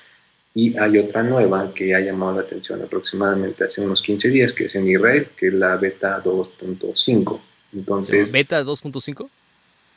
y 0.55 0.75
hay 0.79 0.97
otra 0.97 1.23
nueva 1.23 1.75
que 1.75 1.95
ha 1.95 2.01
llamado 2.01 2.37
la 2.37 2.41
atención 2.41 2.81
aproximadamente 2.81 3.65
hace 3.65 3.83
unos 3.83 4.01
15 4.01 4.31
días, 4.31 4.55
que 4.55 4.65
es 4.65 4.75
en 4.75 4.89
Israel, 4.89 5.29
que 5.37 5.49
es 5.49 5.53
la 5.53 5.77
beta 5.77 6.23
2.5. 6.25 7.39
Entonces... 7.75 8.33
¿Beta 8.33 8.65
2.5? 8.65 9.29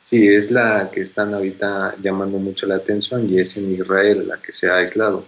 Sí, 0.04 0.26
es 0.26 0.50
la 0.50 0.90
que 0.92 1.02
están 1.02 1.34
ahorita 1.34 1.96
llamando 2.02 2.38
mucho 2.38 2.66
la 2.66 2.76
atención 2.76 3.28
y 3.28 3.40
es 3.40 3.56
en 3.56 3.72
Israel 3.72 4.26
la 4.26 4.40
que 4.42 4.52
se 4.52 4.68
ha 4.68 4.76
aislado. 4.76 5.24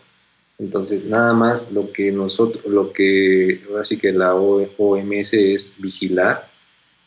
Entonces, 0.59 1.05
nada 1.05 1.33
más 1.33 1.73
lo 1.73 1.93
que 1.93 2.11
nosotros, 2.13 2.65
lo 2.67 2.93
que 2.93 3.63
ahora 3.69 3.85
sí 3.85 3.99
que 3.99 4.13
la 4.13 4.35
OMS 4.35 5.35
es 5.35 5.77
vigilar 5.79 6.49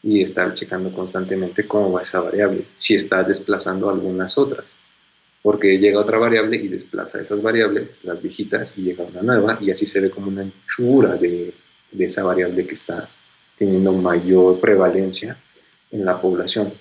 y 0.04 0.22
estar 0.22 0.54
checando 0.54 0.92
constantemente 0.94 1.68
cómo 1.68 1.92
va 1.92 2.02
esa 2.02 2.20
variable, 2.20 2.66
si 2.76 2.96
está 2.96 3.24
desplazando 3.24 3.90
algunas 3.90 4.38
otras 4.38 4.78
porque 5.46 5.78
llega 5.78 6.00
otra 6.00 6.18
variable 6.18 6.58
y 6.58 6.70
desplaza 6.70 7.22
esas 7.22 7.40
variables, 7.40 8.00
las 8.02 8.20
viejitas, 8.20 8.76
y 8.80 8.82
llega 8.82 9.04
una 9.04 9.22
nueva, 9.22 9.60
y 9.62 9.70
así 9.70 9.86
se 9.86 10.02
ve 10.02 10.10
como 10.10 10.30
una 10.30 10.42
anchura 10.42 11.18
de, 11.18 11.54
de 11.92 12.06
esa 12.06 12.24
variable 12.24 12.66
que 12.66 12.74
está 12.74 13.08
teniendo 13.56 13.94
mayor 13.94 14.60
prevalencia 14.60 15.38
en 15.92 16.04
la 16.04 16.20
población. 16.20 16.74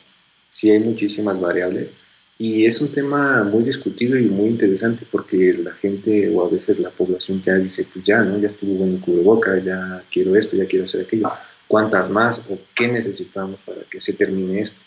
Sí 0.55 0.71
hay 0.71 0.79
muchísimas 0.79 1.41
variables 1.41 1.99
y 2.39 2.65
es 2.65 2.81
un 2.81 2.93
tema 2.93 3.43
muy 3.43 3.65
discutido 3.65 4.17
y 4.17 4.27
muy 4.27 4.51
interesante 4.51 5.05
porque 5.11 5.51
la 5.53 5.73
gente 5.73 6.33
o 6.33 6.47
a 6.47 6.49
veces 6.49 6.79
la 6.79 6.91
población 6.91 7.43
ya 7.43 7.57
dice, 7.57 7.89
pues 7.93 8.05
ya, 8.05 8.23
¿no? 8.23 8.39
Ya 8.39 8.47
estuvo 8.47 8.85
en 8.85 8.99
cubreboca, 8.99 9.59
ya 9.59 10.05
quiero 10.13 10.37
esto, 10.37 10.57
ya 10.57 10.67
quiero 10.67 10.85
hacer 10.85 11.01
aquello. 11.01 11.29
¿Cuántas 11.67 12.09
más 12.09 12.47
o 12.49 12.57
qué 12.73 12.87
necesitamos 12.87 13.63
para 13.63 13.81
que 13.91 13.99
se 13.99 14.13
termine 14.13 14.61
esto? 14.61 14.81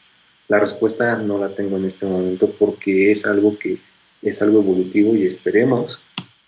La 0.48 0.58
respuesta 0.58 1.18
no 1.18 1.38
la 1.38 1.54
tengo 1.54 1.76
en 1.76 1.84
este 1.84 2.06
momento 2.06 2.50
porque 2.58 3.12
es 3.12 3.26
algo 3.26 3.60
que 3.60 3.78
es 4.22 4.42
algo 4.42 4.60
evolutivo 4.60 5.18
y 5.18 5.26
esperemos 5.26 6.02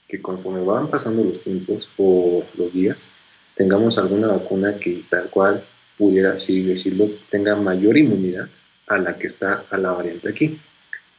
que 0.07 0.21
conforme 0.21 0.61
van 0.61 0.89
pasando 0.89 1.25
los 1.25 1.41
tiempos 1.41 1.89
o 1.97 2.41
los 2.55 2.71
días, 2.71 3.09
tengamos 3.57 3.97
alguna 3.97 4.27
vacuna 4.27 4.79
que 4.79 5.03
tal 5.09 5.29
cual 5.29 5.65
pudiera 5.97 6.31
así 6.31 6.63
decirlo, 6.63 7.09
tenga 7.29 7.57
mayor 7.57 7.97
inmunidad 7.97 8.47
a 8.89 8.97
la 8.97 9.17
que 9.17 9.27
está 9.27 9.65
a 9.69 9.77
la 9.77 9.91
variante 9.91 10.29
aquí. 10.29 10.59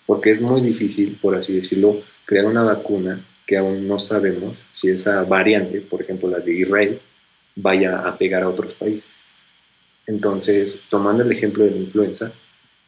Porque 0.06 0.30
es 0.30 0.40
muy 0.40 0.60
difícil, 0.60 1.18
por 1.22 1.34
así 1.34 1.54
decirlo, 1.54 2.02
crear 2.26 2.44
una 2.44 2.62
vacuna 2.62 3.24
que 3.46 3.56
aún 3.56 3.88
no 3.88 3.98
sabemos 3.98 4.62
si 4.70 4.90
esa 4.90 5.22
variante, 5.24 5.80
por 5.80 6.02
ejemplo 6.02 6.28
la 6.28 6.38
de 6.38 6.54
Israel, 6.54 7.00
vaya 7.56 8.00
a 8.00 8.16
pegar 8.18 8.42
a 8.42 8.48
otros 8.48 8.74
países. 8.74 9.20
Entonces, 10.06 10.80
tomando 10.88 11.22
el 11.22 11.32
ejemplo 11.32 11.64
de 11.64 11.70
la 11.70 11.76
influenza, 11.78 12.32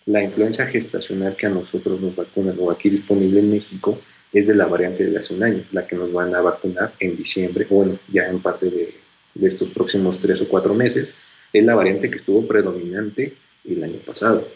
la 0.07 0.23
influenza 0.23 0.67
gestacional 0.67 1.37
que 1.37 1.47
a 1.47 1.51
nosotros 1.51 2.01
nos 2.01 2.15
vacunan 2.17 2.57
o 2.59 2.71
aquí 2.71 2.91
disponible 2.91 3.41
en 3.41 3.51
México 3.51 4.01
es 4.33 4.47
de 4.47 4.55
la 4.55 4.67
variante 4.67 5.05
de 5.05 5.19
hace 5.19 5.35
un 5.35 5.45
año, 5.45 5.65
la 5.73 5.87
que 5.87 5.95
nos 5.95 6.13
van 6.13 6.35
a 6.35 6.41
vacunar 6.41 6.93
en 6.99 7.17
diciembre, 7.17 7.67
o 7.71 7.77
bueno, 7.77 7.99
ya 8.09 8.29
en 8.29 8.41
parte 8.41 8.67
de, 8.67 8.95
de 9.35 9.47
estos 9.47 9.69
próximos 9.71 10.19
tres 10.19 10.41
o 10.41 10.49
cuatro 10.49 10.75
meses, 10.75 11.17
es 11.53 11.65
la 11.65 11.75
variante 11.75 12.11
que 12.11 12.17
estuvo 12.17 12.47
predominante 12.47 13.35
el 13.65 13.85
año 13.85 13.99
pasado. 14.07 14.49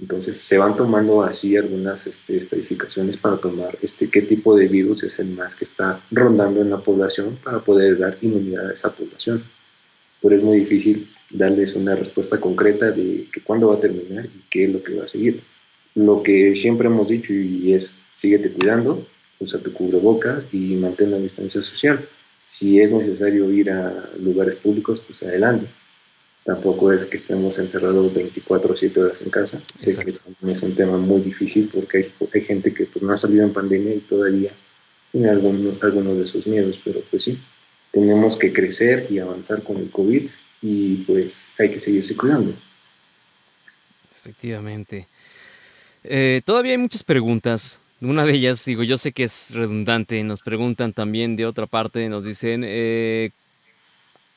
Entonces 0.00 0.38
se 0.38 0.56
van 0.56 0.76
tomando 0.76 1.22
así 1.22 1.56
algunas 1.56 2.06
este, 2.06 2.36
estadificaciones 2.36 3.18
para 3.18 3.36
tomar 3.36 3.78
este, 3.82 4.08
qué 4.08 4.22
tipo 4.22 4.56
de 4.56 4.66
virus 4.66 5.02
es 5.02 5.20
el 5.20 5.28
más 5.30 5.54
que 5.54 5.64
está 5.64 6.00
rondando 6.10 6.62
en 6.62 6.70
la 6.70 6.78
población 6.78 7.38
para 7.44 7.60
poder 7.60 7.98
dar 7.98 8.16
inmunidad 8.22 8.70
a 8.70 8.72
esa 8.72 8.94
población. 8.94 9.44
Pero 10.22 10.36
es 10.36 10.42
muy 10.42 10.60
difícil 10.60 11.10
darles 11.30 11.76
una 11.76 11.94
respuesta 11.94 12.40
concreta 12.40 12.90
de 12.90 13.28
que 13.32 13.42
cuándo 13.42 13.68
va 13.68 13.74
a 13.74 13.80
terminar 13.80 14.26
y 14.26 14.42
qué 14.50 14.64
es 14.64 14.72
lo 14.72 14.82
que 14.82 14.94
va 14.94 15.04
a 15.04 15.06
seguir. 15.06 15.42
Lo 15.94 16.22
que 16.22 16.54
siempre 16.54 16.86
hemos 16.86 17.08
dicho 17.08 17.32
y 17.32 17.74
es, 17.74 18.00
síguete 18.14 18.52
cuidando, 18.52 19.06
usa 19.38 19.60
tu 19.60 19.72
cubrebocas 19.72 20.46
y 20.52 20.76
mantén 20.76 21.10
la 21.10 21.18
distancia 21.18 21.62
social. 21.62 22.08
Si 22.42 22.80
es 22.80 22.90
necesario 22.90 23.50
ir 23.50 23.70
a 23.70 24.10
lugares 24.18 24.56
públicos, 24.56 25.02
pues 25.06 25.22
adelante 25.22 25.66
tampoco 26.44 26.92
es 26.92 27.04
que 27.04 27.16
estemos 27.16 27.58
encerrados 27.58 28.12
24 28.14 28.72
o 28.72 28.76
7 28.76 29.00
horas 29.00 29.22
en 29.22 29.30
casa. 29.30 29.62
Sé 29.74 29.96
que 30.04 30.12
también 30.12 30.50
es 30.50 30.62
un 30.62 30.74
tema 30.74 30.96
muy 30.96 31.20
difícil 31.20 31.70
porque 31.72 31.98
hay, 31.98 32.12
hay 32.32 32.40
gente 32.40 32.72
que 32.72 32.86
pues, 32.86 33.02
no 33.02 33.12
ha 33.12 33.16
salido 33.16 33.44
en 33.44 33.52
pandemia 33.52 33.94
y 33.94 34.00
todavía 34.00 34.52
tiene 35.10 35.28
algunos 35.28 35.82
alguno 35.82 36.14
de 36.14 36.24
esos 36.24 36.46
miedos, 36.46 36.80
pero 36.84 37.00
pues 37.10 37.24
sí, 37.24 37.38
tenemos 37.90 38.36
que 38.36 38.52
crecer 38.52 39.02
y 39.10 39.18
avanzar 39.18 39.62
con 39.62 39.76
el 39.78 39.90
COVID 39.90 40.30
y 40.62 40.96
pues 40.98 41.48
hay 41.58 41.70
que 41.70 41.80
seguirse 41.80 42.16
cuidando. 42.16 42.54
Efectivamente. 44.16 45.08
Eh, 46.04 46.42
todavía 46.44 46.72
hay 46.72 46.78
muchas 46.78 47.02
preguntas. 47.02 47.80
Una 48.00 48.24
de 48.24 48.32
ellas, 48.32 48.64
digo, 48.64 48.82
yo 48.82 48.96
sé 48.96 49.12
que 49.12 49.24
es 49.24 49.50
redundante, 49.52 50.22
nos 50.24 50.42
preguntan 50.42 50.92
también 50.92 51.36
de 51.36 51.44
otra 51.44 51.66
parte, 51.66 52.08
nos 52.08 52.24
dicen, 52.24 52.62
eh, 52.64 53.30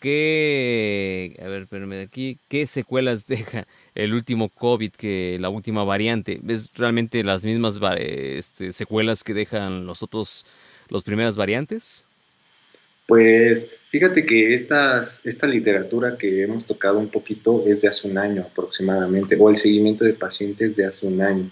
¿qué, 0.04 1.40
a 1.42 1.48
ver, 1.48 1.62
espérame 1.62 2.02
aquí, 2.02 2.38
qué 2.50 2.68
secuelas 2.68 3.26
deja 3.28 3.66
el 3.96 4.14
último 4.14 4.50
COVID 4.50 4.92
que 4.92 5.38
la 5.40 5.48
última 5.48 5.86
variante? 5.86 6.40
¿Ves 6.44 6.72
realmente 6.76 7.24
las 7.24 7.46
mismas 7.46 7.80
este, 7.98 8.74
secuelas 8.74 9.24
que 9.24 9.34
dejan 9.34 9.86
los 9.86 10.04
otros, 10.04 10.46
las 10.90 11.04
primeras 11.04 11.38
variantes? 11.38 12.06
Pues 13.08 13.78
fíjate 13.92 14.26
que 14.26 14.54
estas, 14.54 15.26
esta 15.26 15.48
literatura 15.48 16.18
que 16.18 16.44
hemos 16.44 16.66
tocado 16.66 17.00
un 17.00 17.10
poquito 17.10 17.64
es 17.66 17.80
de 17.80 17.88
hace 17.88 18.10
un 18.10 18.18
año 18.18 18.42
aproximadamente, 18.42 19.38
o 19.40 19.50
el 19.50 19.56
seguimiento 19.56 20.04
de 20.04 20.14
pacientes 20.14 20.76
de 20.76 20.86
hace 20.86 21.08
un 21.08 21.22
año. 21.22 21.50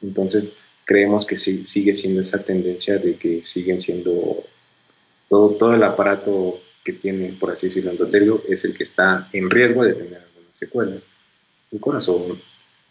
Entonces, 0.00 0.50
creemos 0.86 1.26
que 1.26 1.36
sí, 1.36 1.66
sigue 1.66 1.92
siendo 1.92 2.22
esa 2.22 2.42
tendencia 2.42 2.96
de 2.96 3.16
que 3.16 3.42
siguen 3.42 3.78
siendo 3.78 4.42
todo, 5.28 5.50
todo 5.56 5.74
el 5.74 5.82
aparato 5.82 6.60
que 6.84 6.92
tiene, 6.94 7.36
por 7.38 7.50
así 7.50 7.66
decirlo, 7.66 7.90
endotelio 7.90 8.42
es 8.48 8.64
el 8.64 8.76
que 8.76 8.84
está 8.84 9.28
en 9.32 9.50
riesgo 9.50 9.84
de 9.84 9.94
tener 9.94 10.16
alguna 10.22 10.48
secuela. 10.52 10.96
El 11.70 11.80
corazón, 11.80 12.40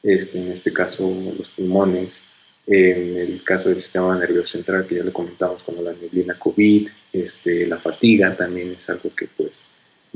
este, 0.03 0.39
en 0.39 0.51
este 0.51 0.71
caso 0.71 1.11
los 1.37 1.49
pulmones, 1.49 2.23
en 2.67 3.17
el 3.17 3.43
caso 3.43 3.69
del 3.69 3.79
sistema 3.79 4.15
nervioso 4.17 4.57
central, 4.57 4.85
que 4.85 4.95
ya 4.95 5.03
lo 5.03 5.11
comentamos 5.11 5.63
como 5.63 5.81
la 5.81 5.93
neblina 5.93 6.37
COVID, 6.37 6.87
este, 7.13 7.65
la 7.65 7.79
fatiga 7.79 8.35
también 8.37 8.73
es 8.73 8.89
algo 8.89 9.09
que 9.15 9.27
pues 9.35 9.63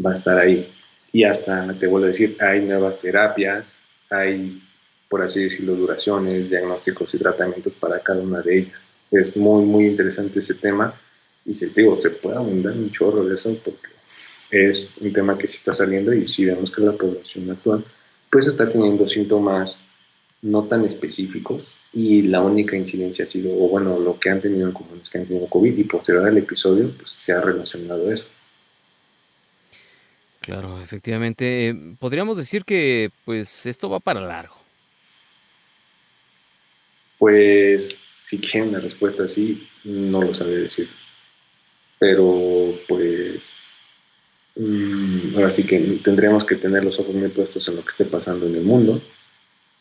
va 0.03 0.11
a 0.11 0.13
estar 0.13 0.37
ahí. 0.37 0.71
Y 1.11 1.23
hasta, 1.23 1.73
te 1.79 1.87
vuelvo 1.87 2.05
a 2.05 2.09
decir, 2.09 2.37
hay 2.39 2.61
nuevas 2.61 2.99
terapias, 2.99 3.79
hay, 4.09 4.61
por 5.09 5.23
así 5.23 5.43
decirlo, 5.43 5.75
duraciones, 5.75 6.49
diagnósticos 6.49 7.13
y 7.15 7.17
tratamientos 7.17 7.75
para 7.75 7.99
cada 7.99 8.21
una 8.21 8.41
de 8.41 8.59
ellas. 8.59 8.83
Es 9.09 9.35
muy, 9.35 9.65
muy 9.65 9.87
interesante 9.87 10.39
ese 10.39 10.55
tema 10.55 10.99
y 11.45 11.53
si 11.53 11.67
digo, 11.67 11.97
se 11.97 12.11
puede 12.11 12.37
abundar 12.37 12.73
un 12.73 12.91
chorro 12.91 13.25
de 13.25 13.33
eso 13.33 13.57
porque 13.63 13.89
es 14.51 14.99
un 15.01 15.11
tema 15.11 15.37
que 15.37 15.47
sí 15.47 15.57
está 15.57 15.73
saliendo 15.73 16.13
y 16.13 16.27
si 16.27 16.45
vemos 16.45 16.71
que 16.71 16.81
la 16.81 16.93
población 16.93 17.49
actual 17.51 17.83
pues 18.29 18.47
está 18.47 18.69
teniendo 18.69 19.07
síntomas 19.07 19.83
no 20.41 20.63
tan 20.65 20.85
específicos 20.85 21.77
y 21.93 22.23
la 22.23 22.41
única 22.41 22.75
incidencia 22.75 23.23
ha 23.23 23.27
sido, 23.27 23.51
o 23.53 23.69
bueno, 23.69 23.99
lo 23.99 24.19
que 24.19 24.29
han 24.29 24.41
tenido 24.41 24.67
en 24.67 24.73
común 24.73 24.99
es 25.01 25.09
que 25.09 25.17
han 25.17 25.25
tenido 25.25 25.47
COVID 25.47 25.77
y 25.77 25.83
posterior 25.85 26.27
al 26.27 26.37
episodio 26.37 26.93
pues 26.97 27.09
se 27.09 27.31
ha 27.31 27.41
relacionado 27.41 28.11
eso. 28.11 28.27
Claro, 30.41 30.81
efectivamente. 30.81 31.69
Eh, 31.69 31.75
podríamos 31.99 32.35
decir 32.35 32.65
que 32.65 33.11
pues 33.23 33.65
esto 33.65 33.89
va 33.89 34.01
para 34.01 34.19
largo. 34.19 34.55
Pues 37.17 38.01
si 38.19 38.39
quieren 38.39 38.73
la 38.73 38.79
respuesta 38.79 39.23
así, 39.23 39.65
no 39.85 40.21
lo 40.21 40.33
sabe 40.33 40.57
decir 40.57 40.89
pero 41.99 42.73
pues 42.87 43.53
mm, 44.55 45.35
ahora 45.35 45.49
sí 45.49 45.65
que 45.65 45.79
tendríamos 46.03 46.45
que 46.45 46.55
tener 46.55 46.83
los 46.83 46.99
ojos 46.99 47.15
muy 47.15 47.29
puestos 47.29 47.67
en 47.67 47.77
lo 47.77 47.81
que 47.81 47.89
esté 47.89 48.05
pasando 48.05 48.45
en 48.45 48.55
el 48.55 48.63
mundo 48.63 49.01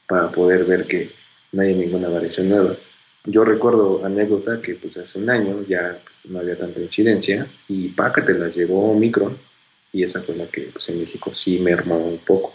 para 0.06 0.30
poder 0.30 0.64
ver 0.64 0.86
que 0.86 1.12
no 1.52 1.62
hay 1.62 1.74
ninguna 1.74 2.08
variación 2.08 2.48
nueva. 2.48 2.76
Yo 3.24 3.44
recuerdo 3.44 4.04
anécdota 4.04 4.60
que 4.60 4.74
pues 4.74 4.96
hace 4.98 5.18
un 5.18 5.30
año 5.30 5.64
ya 5.68 6.02
no 6.24 6.40
había 6.40 6.58
tanta 6.58 6.80
incidencia 6.80 7.46
y 7.68 7.88
te 7.90 8.34
las 8.34 8.56
llegó 8.56 8.90
Omicron 8.90 9.38
y 9.92 10.02
esa 10.02 10.22
fue 10.22 10.36
la 10.36 10.46
que 10.46 10.62
pues, 10.62 10.88
en 10.88 11.00
México 11.00 11.32
sí 11.32 11.58
mermó 11.58 11.98
un 11.98 12.18
poco. 12.18 12.54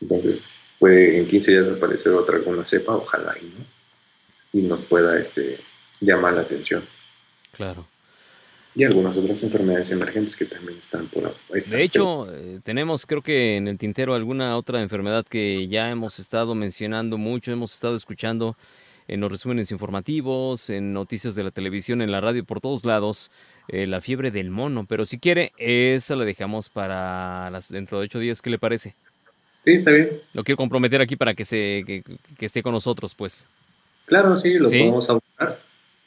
Entonces 0.00 0.40
puede 0.78 1.18
en 1.18 1.26
15 1.26 1.50
días 1.50 1.68
aparecer 1.68 2.12
otra 2.12 2.36
alguna 2.36 2.64
cepa, 2.64 2.94
ojalá 2.94 3.36
y 3.40 3.46
no, 3.46 3.64
y 4.52 4.62
nos 4.62 4.82
pueda 4.82 5.18
este, 5.18 5.58
llamar 6.00 6.34
la 6.34 6.42
atención. 6.42 6.84
Claro 7.52 7.86
y 8.78 8.84
algunas 8.84 9.16
otras 9.16 9.42
enfermedades 9.42 9.90
emergentes 9.90 10.36
que 10.36 10.44
también 10.44 10.78
están 10.78 11.08
por 11.08 11.26
ahí. 11.26 11.34
De 11.68 11.82
hecho, 11.82 12.32
eh, 12.32 12.60
tenemos 12.62 13.06
creo 13.06 13.22
que 13.22 13.56
en 13.56 13.66
el 13.66 13.76
tintero 13.76 14.14
alguna 14.14 14.56
otra 14.56 14.80
enfermedad 14.80 15.26
que 15.26 15.66
ya 15.66 15.90
hemos 15.90 16.20
estado 16.20 16.54
mencionando 16.54 17.18
mucho, 17.18 17.50
hemos 17.50 17.74
estado 17.74 17.96
escuchando 17.96 18.56
en 19.08 19.18
los 19.18 19.32
resúmenes 19.32 19.72
informativos, 19.72 20.70
en 20.70 20.92
noticias 20.92 21.34
de 21.34 21.42
la 21.42 21.50
televisión, 21.50 22.02
en 22.02 22.12
la 22.12 22.20
radio, 22.20 22.44
por 22.44 22.60
todos 22.60 22.84
lados, 22.84 23.32
eh, 23.66 23.88
la 23.88 24.00
fiebre 24.00 24.30
del 24.30 24.50
mono. 24.50 24.86
Pero 24.88 25.06
si 25.06 25.18
quiere, 25.18 25.50
esa 25.58 26.14
la 26.14 26.24
dejamos 26.24 26.70
para 26.70 27.50
las, 27.50 27.72
dentro 27.72 27.98
de 27.98 28.04
ocho 28.04 28.20
días. 28.20 28.40
¿Qué 28.40 28.50
le 28.50 28.60
parece? 28.60 28.94
Sí, 29.64 29.72
está 29.72 29.90
bien. 29.90 30.20
Lo 30.34 30.44
quiero 30.44 30.56
comprometer 30.56 31.00
aquí 31.00 31.16
para 31.16 31.34
que, 31.34 31.44
se, 31.44 31.82
que, 31.84 32.46
esté 32.46 32.62
con 32.62 32.74
nosotros, 32.74 33.12
pues. 33.16 33.48
Claro, 34.04 34.36
sí, 34.36 34.54
lo 34.54 34.68
podemos 34.68 35.10
abordar 35.10 35.58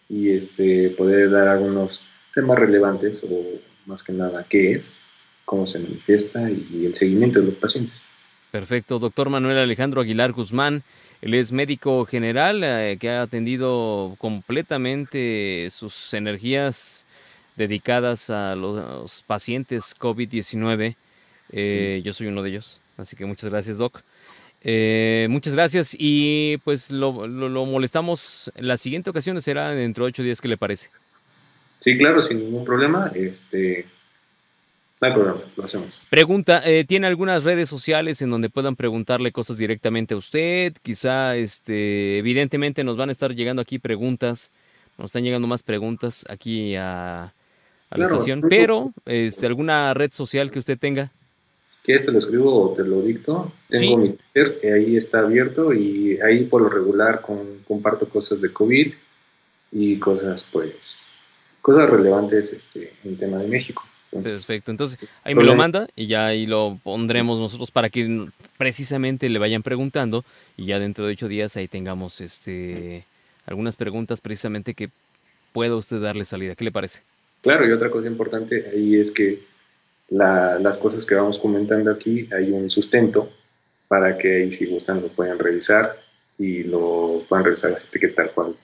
y 0.07 0.29
este, 0.29 0.91
poder 0.91 1.31
dar 1.31 1.49
algunos 1.49 2.05
temas 2.33 2.59
relevantes 2.59 3.23
o 3.23 3.43
más 3.85 4.03
que 4.03 4.13
nada 4.13 4.45
qué 4.49 4.73
es, 4.73 4.99
cómo 5.45 5.65
se 5.65 5.79
manifiesta 5.79 6.49
y 6.49 6.85
el 6.85 6.95
seguimiento 6.95 7.39
de 7.39 7.47
los 7.47 7.55
pacientes. 7.55 8.07
Perfecto, 8.51 8.99
doctor 8.99 9.29
Manuel 9.29 9.57
Alejandro 9.57 10.01
Aguilar 10.01 10.33
Guzmán, 10.33 10.83
él 11.21 11.35
es 11.35 11.51
médico 11.53 12.05
general 12.05 12.61
eh, 12.63 12.97
que 12.99 13.09
ha 13.09 13.21
atendido 13.21 14.15
completamente 14.17 15.69
sus 15.71 16.13
energías 16.13 17.05
dedicadas 17.55 18.29
a 18.29 18.55
los 18.55 19.23
pacientes 19.23 19.95
COVID-19. 19.97 20.95
Eh, 21.53 22.01
yo 22.03 22.11
soy 22.11 22.27
uno 22.27 22.41
de 22.41 22.49
ellos, 22.49 22.81
así 22.97 23.15
que 23.15 23.25
muchas 23.25 23.49
gracias, 23.49 23.77
doc. 23.77 24.01
Eh, 24.63 25.27
muchas 25.29 25.53
gracias 25.53 25.95
y 25.97 26.57
pues 26.65 26.91
lo, 26.91 27.27
lo, 27.27 27.47
lo, 27.47 27.65
molestamos. 27.65 28.51
La 28.55 28.77
siguiente 28.77 29.09
ocasión 29.09 29.41
será 29.41 29.69
dentro 29.69 30.05
de 30.05 30.09
ocho 30.09 30.23
días, 30.23 30.41
¿qué 30.41 30.49
le 30.49 30.57
parece? 30.57 30.89
Sí, 31.81 31.97
claro, 31.97 32.21
sin 32.21 32.39
ningún 32.39 32.63
problema. 32.63 33.11
Este, 33.13 33.85
no 35.01 35.07
hay 35.07 35.13
problema, 35.13 35.41
lo 35.55 35.63
hacemos. 35.63 35.99
Pregunta, 36.11 36.61
eh, 36.63 36.85
¿tiene 36.85 37.07
algunas 37.07 37.43
redes 37.43 37.67
sociales 37.67 38.21
en 38.21 38.29
donde 38.29 38.51
puedan 38.51 38.75
preguntarle 38.75 39.31
cosas 39.31 39.57
directamente 39.57 40.13
a 40.13 40.17
usted? 40.17 40.73
Quizá, 40.83 41.35
este, 41.35 42.19
evidentemente 42.19 42.83
nos 42.83 42.97
van 42.97 43.09
a 43.09 43.11
estar 43.11 43.33
llegando 43.33 43.63
aquí 43.63 43.79
preguntas, 43.79 44.51
nos 44.99 45.07
están 45.07 45.23
llegando 45.23 45.47
más 45.47 45.63
preguntas 45.63 46.23
aquí 46.29 46.75
a, 46.75 47.33
la 47.89 48.05
estación, 48.05 48.43
pero, 48.47 48.93
este, 49.05 49.47
¿alguna 49.47 49.93
red 49.95 50.11
social 50.13 50.51
que 50.51 50.59
usted 50.59 50.77
tenga? 50.77 51.11
¿Quieres 51.83 52.05
te 52.05 52.11
lo 52.11 52.19
escribo 52.19 52.69
o 52.69 52.73
te 52.73 52.83
lo 52.83 53.01
dicto? 53.01 53.51
Tengo 53.69 53.97
mi 53.97 54.09
Twitter, 54.09 54.59
ahí 54.71 54.95
está 54.95 55.21
abierto 55.21 55.73
y 55.73 56.19
ahí 56.21 56.45
por 56.45 56.61
lo 56.61 56.69
regular 56.69 57.21
comparto 57.67 58.07
cosas 58.07 58.39
de 58.39 58.53
COVID 58.53 58.93
y 59.71 59.97
cosas, 59.97 60.47
pues, 60.51 61.11
cosas 61.61 61.89
relevantes 61.89 62.53
este, 62.53 62.93
en 63.03 63.17
tema 63.17 63.37
de 63.37 63.47
México. 63.47 63.83
Perfecto, 64.11 64.71
entonces 64.71 64.99
ahí 65.23 65.33
me 65.33 65.43
lo 65.43 65.55
manda 65.55 65.87
y 65.95 66.07
ya 66.07 66.25
ahí 66.25 66.45
lo 66.45 66.77
pondremos 66.83 67.39
nosotros 67.39 67.71
para 67.71 67.89
que 67.89 68.27
precisamente 68.57 69.29
le 69.29 69.39
vayan 69.39 69.63
preguntando 69.63 70.25
y 70.57 70.65
ya 70.65 70.79
dentro 70.79 71.05
de 71.05 71.13
ocho 71.13 71.29
días 71.29 71.55
ahí 71.55 71.69
tengamos 71.69 72.19
este 72.19 73.05
algunas 73.45 73.77
preguntas 73.77 74.19
precisamente 74.19 74.73
que 74.73 74.89
pueda 75.53 75.77
usted 75.77 76.01
darle 76.01 76.25
salida. 76.25 76.55
¿Qué 76.55 76.65
le 76.65 76.73
parece? 76.73 77.03
Claro, 77.41 77.65
y 77.67 77.71
otra 77.71 77.89
cosa 77.89 78.07
importante 78.07 78.69
ahí 78.73 78.97
es 78.97 79.11
que 79.11 79.43
las 80.09 80.77
cosas 80.77 81.05
que 81.05 81.15
vamos 81.15 81.39
comentando 81.39 81.89
aquí 81.89 82.27
hay 82.33 82.51
un 82.51 82.69
sustento 82.69 83.31
para 83.87 84.17
que 84.17 84.43
ahí 84.43 84.51
si 84.51 84.65
gustan 84.65 85.01
lo 85.01 85.07
puedan 85.07 85.39
revisar 85.39 85.97
y 86.37 86.63
lo 86.63 87.23
puedan 87.29 87.45
revisar 87.45 87.71
así 87.71 87.87
que 87.97 88.09
tal 88.09 88.31
cual 88.31 88.55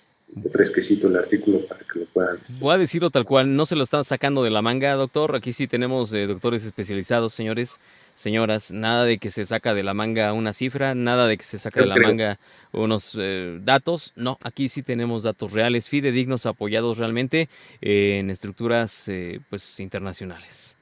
fresquecito 0.52 1.08
el 1.08 1.16
artículo 1.16 1.66
para 1.66 1.82
que 1.82 2.00
lo 2.00 2.06
puedan. 2.06 2.38
Este, 2.38 2.60
Voy 2.60 2.74
a 2.74 2.78
decirlo 2.78 3.10
tal 3.10 3.26
cual, 3.26 3.56
no 3.56 3.66
se 3.66 3.76
lo 3.76 3.84
están 3.84 4.04
sacando 4.04 4.44
de 4.44 4.50
la 4.50 4.62
manga, 4.62 4.94
doctor. 4.94 5.36
Aquí 5.36 5.54
sí 5.54 5.68
tenemos 5.68 6.14
eh, 6.14 6.28
doctores 6.28 6.64
especializados, 6.64 7.34
señores, 7.34 7.80
señoras. 8.16 8.72
Nada 8.72 9.06
de 9.06 9.18
que 9.18 9.30
se 9.30 9.46
saca 9.46 9.74
de 9.74 9.84
la 9.84 9.94
manga 9.94 10.34
una 10.34 10.54
cifra, 10.54 10.96
nada 10.96 11.28
de 11.28 11.38
que 11.38 11.44
se 11.44 11.60
saca 11.60 11.82
de 11.82 11.88
la 11.88 11.96
manga 11.96 12.40
unos 12.74 13.16
eh, 13.18 13.60
datos. 13.64 14.14
No, 14.16 14.38
aquí 14.42 14.70
sí 14.70 14.84
tenemos 14.84 15.24
datos 15.24 15.54
reales, 15.54 15.90
fidedignos, 15.90 16.46
apoyados 16.46 16.98
realmente 16.98 17.50
eh, 17.82 18.18
en 18.20 18.30
estructuras 18.30 19.10
pues 19.50 19.80
internacionales. 19.80 20.76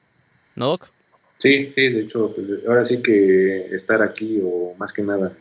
¿No, 0.54 0.68
doc? 0.68 0.88
Sí, 1.38 1.70
sí, 1.70 1.88
de 1.88 2.00
hecho, 2.00 2.32
pues, 2.34 2.48
ahora 2.66 2.82
sí 2.82 3.02
que 3.02 3.66
estar 3.74 4.02
aquí 4.02 4.40
o 4.42 4.74
más 4.78 4.92
que 4.92 5.02
nada 5.02 5.36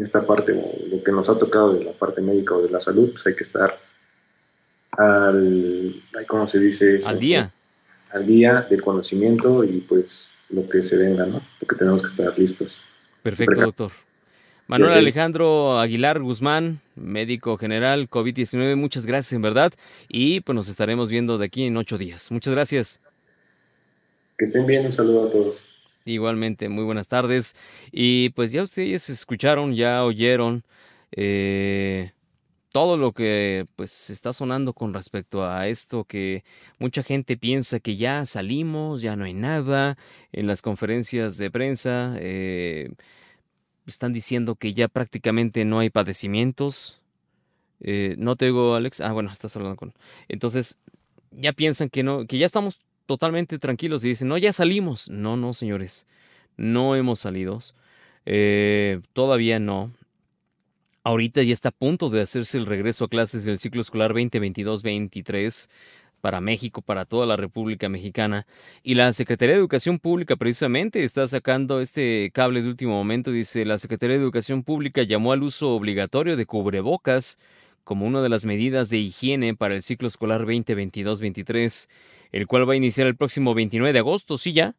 esta 0.00 0.24
parte, 0.26 0.54
lo 0.90 1.02
que 1.02 1.12
nos 1.12 1.28
ha 1.28 1.36
tocado 1.36 1.74
de 1.74 1.84
la 1.84 1.92
parte 1.92 2.20
médica 2.20 2.54
o 2.54 2.62
de 2.62 2.70
la 2.70 2.80
salud, 2.80 3.10
pues 3.12 3.26
hay 3.26 3.34
que 3.34 3.42
estar 3.42 3.78
al, 4.98 6.02
¿cómo 6.28 6.46
se 6.46 6.60
dice? 6.60 6.98
Al 7.06 7.18
día. 7.18 7.52
Al 8.10 8.26
día 8.26 8.66
del 8.68 8.82
conocimiento 8.82 9.64
y 9.64 9.80
pues 9.80 10.30
lo 10.50 10.68
que 10.68 10.82
se 10.82 10.96
venga, 10.96 11.26
¿no? 11.26 11.42
Porque 11.58 11.76
tenemos 11.76 12.02
que 12.02 12.08
estar 12.08 12.38
listos. 12.38 12.82
Perfecto, 13.22 13.60
doctor. 13.60 13.92
Manuel 14.68 14.92
Alejandro 14.92 15.78
Aguilar 15.78 16.20
Guzmán, 16.20 16.80
médico 16.94 17.58
general 17.58 18.08
COVID-19, 18.08 18.76
muchas 18.76 19.06
gracias 19.06 19.32
en 19.32 19.42
verdad 19.42 19.72
y 20.08 20.40
pues 20.40 20.54
nos 20.54 20.68
estaremos 20.68 21.10
viendo 21.10 21.36
de 21.36 21.46
aquí 21.46 21.64
en 21.64 21.76
ocho 21.76 21.98
días. 21.98 22.30
Muchas 22.30 22.54
gracias. 22.54 23.00
Que 24.38 24.44
estén 24.44 24.66
bien, 24.66 24.84
un 24.84 24.92
saludo 24.92 25.26
a 25.26 25.30
todos. 25.30 25.68
Igualmente, 26.04 26.68
muy 26.68 26.84
buenas 26.84 27.08
tardes. 27.08 27.54
Y 27.92 28.30
pues 28.30 28.52
ya 28.52 28.62
ustedes 28.62 29.08
escucharon, 29.08 29.74
ya 29.74 30.04
oyeron 30.04 30.64
eh, 31.12 32.12
todo 32.72 32.96
lo 32.96 33.12
que 33.12 33.66
pues 33.76 34.10
está 34.10 34.32
sonando 34.32 34.72
con 34.72 34.94
respecto 34.94 35.44
a 35.44 35.68
esto 35.68 36.04
que 36.04 36.42
mucha 36.78 37.02
gente 37.02 37.36
piensa 37.36 37.80
que 37.80 37.96
ya 37.96 38.24
salimos, 38.24 39.02
ya 39.02 39.14
no 39.16 39.24
hay 39.24 39.34
nada. 39.34 39.96
En 40.32 40.46
las 40.46 40.62
conferencias 40.62 41.36
de 41.36 41.50
prensa 41.50 42.16
eh, 42.18 42.90
están 43.86 44.12
diciendo 44.12 44.56
que 44.56 44.72
ya 44.74 44.88
prácticamente 44.88 45.64
no 45.64 45.78
hay 45.80 45.90
padecimientos. 45.90 47.00
Eh, 47.80 48.14
no 48.18 48.36
te 48.36 48.46
digo, 48.46 48.74
Alex. 48.74 49.00
Ah, 49.00 49.12
bueno, 49.12 49.30
estás 49.32 49.54
hablando 49.56 49.76
con. 49.76 49.94
Entonces, 50.28 50.78
ya 51.32 51.52
piensan 51.52 51.90
que 51.90 52.02
no, 52.02 52.26
que 52.26 52.38
ya 52.38 52.46
estamos 52.46 52.80
totalmente 53.06 53.58
tranquilos 53.58 54.04
y 54.04 54.08
dicen, 54.08 54.28
no, 54.28 54.38
ya 54.38 54.52
salimos. 54.52 55.08
No, 55.08 55.36
no, 55.36 55.54
señores, 55.54 56.06
no 56.56 56.96
hemos 56.96 57.20
salido. 57.20 57.58
Eh, 58.26 59.00
todavía 59.12 59.58
no. 59.58 59.92
Ahorita 61.04 61.42
ya 61.42 61.52
está 61.52 61.70
a 61.70 61.72
punto 61.72 62.10
de 62.10 62.20
hacerse 62.20 62.58
el 62.58 62.66
regreso 62.66 63.04
a 63.04 63.08
clases 63.08 63.44
del 63.44 63.58
ciclo 63.58 63.80
escolar 63.80 64.12
2022-23 64.14 65.68
para 66.20 66.40
México, 66.40 66.80
para 66.80 67.04
toda 67.04 67.26
la 67.26 67.36
República 67.36 67.88
Mexicana. 67.88 68.46
Y 68.84 68.94
la 68.94 69.12
Secretaría 69.12 69.54
de 69.54 69.60
Educación 69.60 69.98
Pública 69.98 70.36
precisamente 70.36 71.02
está 71.02 71.26
sacando 71.26 71.80
este 71.80 72.30
cable 72.32 72.62
de 72.62 72.68
último 72.68 72.92
momento. 72.92 73.32
Dice, 73.32 73.64
la 73.64 73.78
Secretaría 73.78 74.16
de 74.16 74.22
Educación 74.22 74.62
Pública 74.62 75.02
llamó 75.02 75.32
al 75.32 75.42
uso 75.42 75.74
obligatorio 75.74 76.36
de 76.36 76.46
cubrebocas 76.46 77.38
como 77.84 78.06
una 78.06 78.22
de 78.22 78.28
las 78.28 78.44
medidas 78.44 78.88
de 78.88 78.98
higiene 78.98 79.56
para 79.56 79.74
el 79.74 79.82
ciclo 79.82 80.06
escolar 80.06 80.46
2022-23 80.46 81.88
el 82.32 82.46
cual 82.46 82.68
va 82.68 82.72
a 82.72 82.76
iniciar 82.76 83.06
el 83.06 83.16
próximo 83.16 83.54
29 83.54 83.92
de 83.92 83.98
agosto, 83.98 84.38
sí 84.38 84.52
ya. 84.52 84.74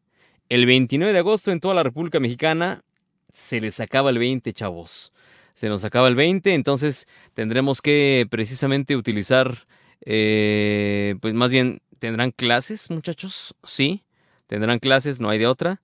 El 0.50 0.66
29 0.66 1.14
de 1.14 1.20
agosto 1.20 1.52
en 1.52 1.60
toda 1.60 1.76
la 1.76 1.84
República 1.84 2.20
Mexicana 2.20 2.84
se 3.32 3.62
les 3.62 3.80
acaba 3.80 4.10
el 4.10 4.18
20, 4.18 4.52
chavos. 4.54 5.14
Se 5.54 5.70
nos 5.70 5.86
acaba 5.86 6.08
el 6.08 6.16
20, 6.16 6.54
entonces 6.54 7.08
tendremos 7.34 7.82
que 7.82 8.28
precisamente 8.30 8.96
utilizar, 8.96 9.66
eh, 10.02 11.16
pues 11.22 11.34
más 11.36 11.52
bien, 11.52 11.82
¿tendrán 12.00 12.32
clases, 12.32 12.90
muchachos? 12.90 13.56
Sí, 13.64 14.04
tendrán 14.48 14.80
clases, 14.80 15.20
no 15.20 15.30
hay 15.30 15.38
de 15.38 15.48
otra. 15.48 15.82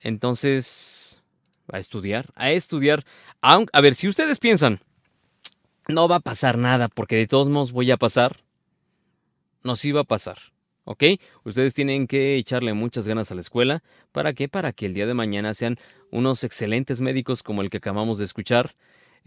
Entonces, 0.00 1.24
a 1.72 1.78
estudiar, 1.78 2.26
a 2.34 2.50
estudiar. 2.50 3.04
A 3.40 3.80
ver, 3.80 3.94
si 3.94 4.08
ustedes 4.08 4.38
piensan, 4.38 4.80
no 5.88 6.06
va 6.06 6.16
a 6.16 6.20
pasar 6.20 6.58
nada, 6.58 6.88
porque 6.88 7.16
de 7.16 7.26
todos 7.26 7.48
modos 7.48 7.72
voy 7.72 7.90
a 7.90 7.96
pasar, 7.96 8.36
nos 9.62 9.84
iba 9.84 10.02
a 10.02 10.04
pasar. 10.04 10.38
¿Ok? 10.88 11.04
Ustedes 11.44 11.74
tienen 11.74 12.06
que 12.06 12.36
echarle 12.36 12.72
muchas 12.72 13.06
ganas 13.06 13.30
a 13.30 13.34
la 13.34 13.42
escuela. 13.42 13.82
¿Para 14.10 14.32
qué? 14.32 14.48
Para 14.48 14.72
que 14.72 14.86
el 14.86 14.94
día 14.94 15.06
de 15.06 15.12
mañana 15.12 15.52
sean 15.52 15.76
unos 16.10 16.44
excelentes 16.44 17.02
médicos 17.02 17.42
como 17.42 17.60
el 17.60 17.68
que 17.68 17.76
acabamos 17.76 18.18
de 18.18 18.24
escuchar. 18.24 18.74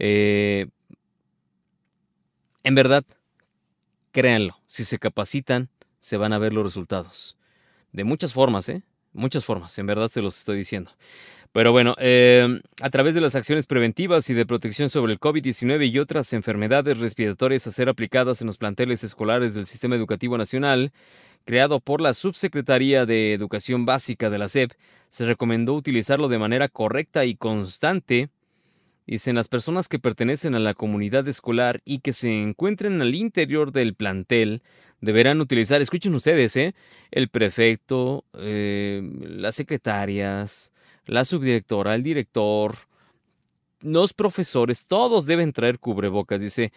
Eh, 0.00 0.66
en 2.64 2.74
verdad, 2.74 3.04
créanlo, 4.10 4.58
si 4.64 4.84
se 4.84 4.98
capacitan, 4.98 5.68
se 6.00 6.16
van 6.16 6.32
a 6.32 6.38
ver 6.38 6.52
los 6.52 6.64
resultados. 6.64 7.36
De 7.92 8.02
muchas 8.02 8.32
formas, 8.32 8.68
¿eh? 8.68 8.82
Muchas 9.12 9.44
formas, 9.44 9.78
en 9.78 9.86
verdad 9.86 10.08
se 10.08 10.20
los 10.20 10.38
estoy 10.38 10.56
diciendo. 10.56 10.90
Pero 11.52 11.70
bueno, 11.70 11.94
eh, 11.98 12.60
a 12.80 12.90
través 12.90 13.14
de 13.14 13.20
las 13.20 13.36
acciones 13.36 13.66
preventivas 13.66 14.28
y 14.30 14.34
de 14.34 14.46
protección 14.46 14.88
sobre 14.88 15.12
el 15.12 15.20
COVID-19 15.20 15.90
y 15.90 15.98
otras 15.98 16.32
enfermedades 16.32 16.98
respiratorias 16.98 17.66
a 17.66 17.72
ser 17.72 17.90
aplicadas 17.90 18.40
en 18.40 18.46
los 18.46 18.56
planteles 18.56 19.04
escolares 19.04 19.54
del 19.54 19.66
Sistema 19.66 19.94
Educativo 19.94 20.38
Nacional, 20.38 20.92
creado 21.44 21.80
por 21.80 22.00
la 22.00 22.14
Subsecretaría 22.14 23.06
de 23.06 23.32
Educación 23.32 23.84
Básica 23.84 24.30
de 24.30 24.38
la 24.38 24.48
SEP, 24.48 24.72
se 25.08 25.26
recomendó 25.26 25.74
utilizarlo 25.74 26.28
de 26.28 26.38
manera 26.38 26.68
correcta 26.68 27.24
y 27.24 27.34
constante. 27.34 28.30
Dicen 29.06 29.34
las 29.34 29.48
personas 29.48 29.88
que 29.88 29.98
pertenecen 29.98 30.54
a 30.54 30.60
la 30.60 30.74
comunidad 30.74 31.26
escolar 31.28 31.82
y 31.84 31.98
que 32.00 32.12
se 32.12 32.42
encuentren 32.42 33.00
al 33.02 33.14
interior 33.14 33.72
del 33.72 33.94
plantel 33.94 34.62
deberán 35.02 35.40
utilizar, 35.40 35.82
escuchen 35.82 36.14
ustedes, 36.14 36.56
¿eh? 36.56 36.74
el 37.10 37.28
prefecto, 37.28 38.24
eh, 38.38 39.02
las 39.20 39.56
secretarias, 39.56 40.72
la 41.04 41.24
subdirectora, 41.24 41.94
el 41.94 42.04
director, 42.04 42.76
los 43.80 44.14
profesores, 44.14 44.86
todos 44.86 45.26
deben 45.26 45.52
traer 45.52 45.80
cubrebocas. 45.80 46.40
Dice, 46.40 46.72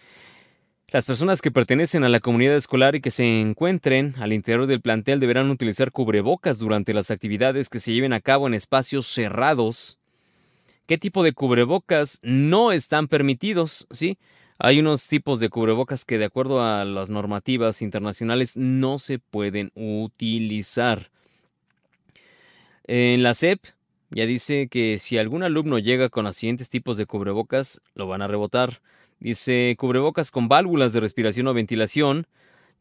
las 0.88 1.04
personas 1.04 1.42
que 1.42 1.50
pertenecen 1.50 2.04
a 2.04 2.08
la 2.08 2.20
comunidad 2.20 2.54
escolar 2.54 2.94
y 2.94 3.00
que 3.00 3.10
se 3.10 3.40
encuentren 3.40 4.14
al 4.18 4.32
interior 4.32 4.66
del 4.66 4.80
plantel 4.80 5.18
deberán 5.18 5.50
utilizar 5.50 5.90
cubrebocas 5.90 6.58
durante 6.58 6.94
las 6.94 7.10
actividades 7.10 7.68
que 7.68 7.80
se 7.80 7.92
lleven 7.92 8.12
a 8.12 8.20
cabo 8.20 8.46
en 8.46 8.54
espacios 8.54 9.06
cerrados. 9.06 9.98
¿Qué 10.86 10.96
tipo 10.96 11.24
de 11.24 11.32
cubrebocas 11.32 12.20
no 12.22 12.70
están 12.70 13.08
permitidos? 13.08 13.88
Sí, 13.90 14.18
hay 14.58 14.78
unos 14.78 15.08
tipos 15.08 15.40
de 15.40 15.48
cubrebocas 15.48 16.04
que 16.04 16.18
de 16.18 16.26
acuerdo 16.26 16.62
a 16.62 16.84
las 16.84 17.10
normativas 17.10 17.82
internacionales 17.82 18.56
no 18.56 19.00
se 19.00 19.18
pueden 19.18 19.72
utilizar. 19.74 21.10
En 22.84 23.24
la 23.24 23.34
SEP 23.34 23.60
ya 24.10 24.24
dice 24.24 24.68
que 24.68 24.98
si 25.00 25.18
algún 25.18 25.42
alumno 25.42 25.80
llega 25.80 26.08
con 26.08 26.24
los 26.26 26.36
siguientes 26.36 26.68
tipos 26.68 26.96
de 26.96 27.06
cubrebocas, 27.06 27.82
lo 27.96 28.06
van 28.06 28.22
a 28.22 28.28
rebotar. 28.28 28.80
Dice 29.18 29.74
cubrebocas 29.78 30.30
con 30.30 30.48
válvulas 30.48 30.92
de 30.92 31.00
respiración 31.00 31.46
o 31.46 31.54
ventilación, 31.54 32.26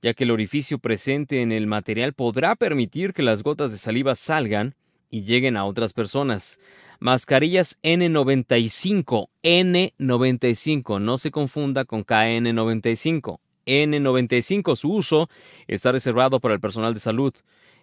ya 0.01 0.13
que 0.13 0.25
el 0.25 0.31
orificio 0.31 0.79
presente 0.79 1.41
en 1.41 1.51
el 1.51 1.67
material 1.67 2.13
podrá 2.13 2.55
permitir 2.55 3.13
que 3.13 3.23
las 3.23 3.43
gotas 3.43 3.71
de 3.71 3.77
saliva 3.77 4.15
salgan 4.15 4.75
y 5.09 5.23
lleguen 5.23 5.57
a 5.57 5.65
otras 5.65 5.93
personas. 5.93 6.59
Mascarillas 6.99 7.79
N95, 7.83 9.29
N95, 9.43 11.01
no 11.01 11.17
se 11.17 11.31
confunda 11.31 11.86
con 11.86 12.05
KN95. 12.05 13.39
N95, 13.65 14.75
su 14.75 14.91
uso 14.91 15.29
está 15.67 15.91
reservado 15.91 16.39
para 16.39 16.53
el 16.53 16.59
personal 16.59 16.93
de 16.93 16.99
salud. 16.99 17.33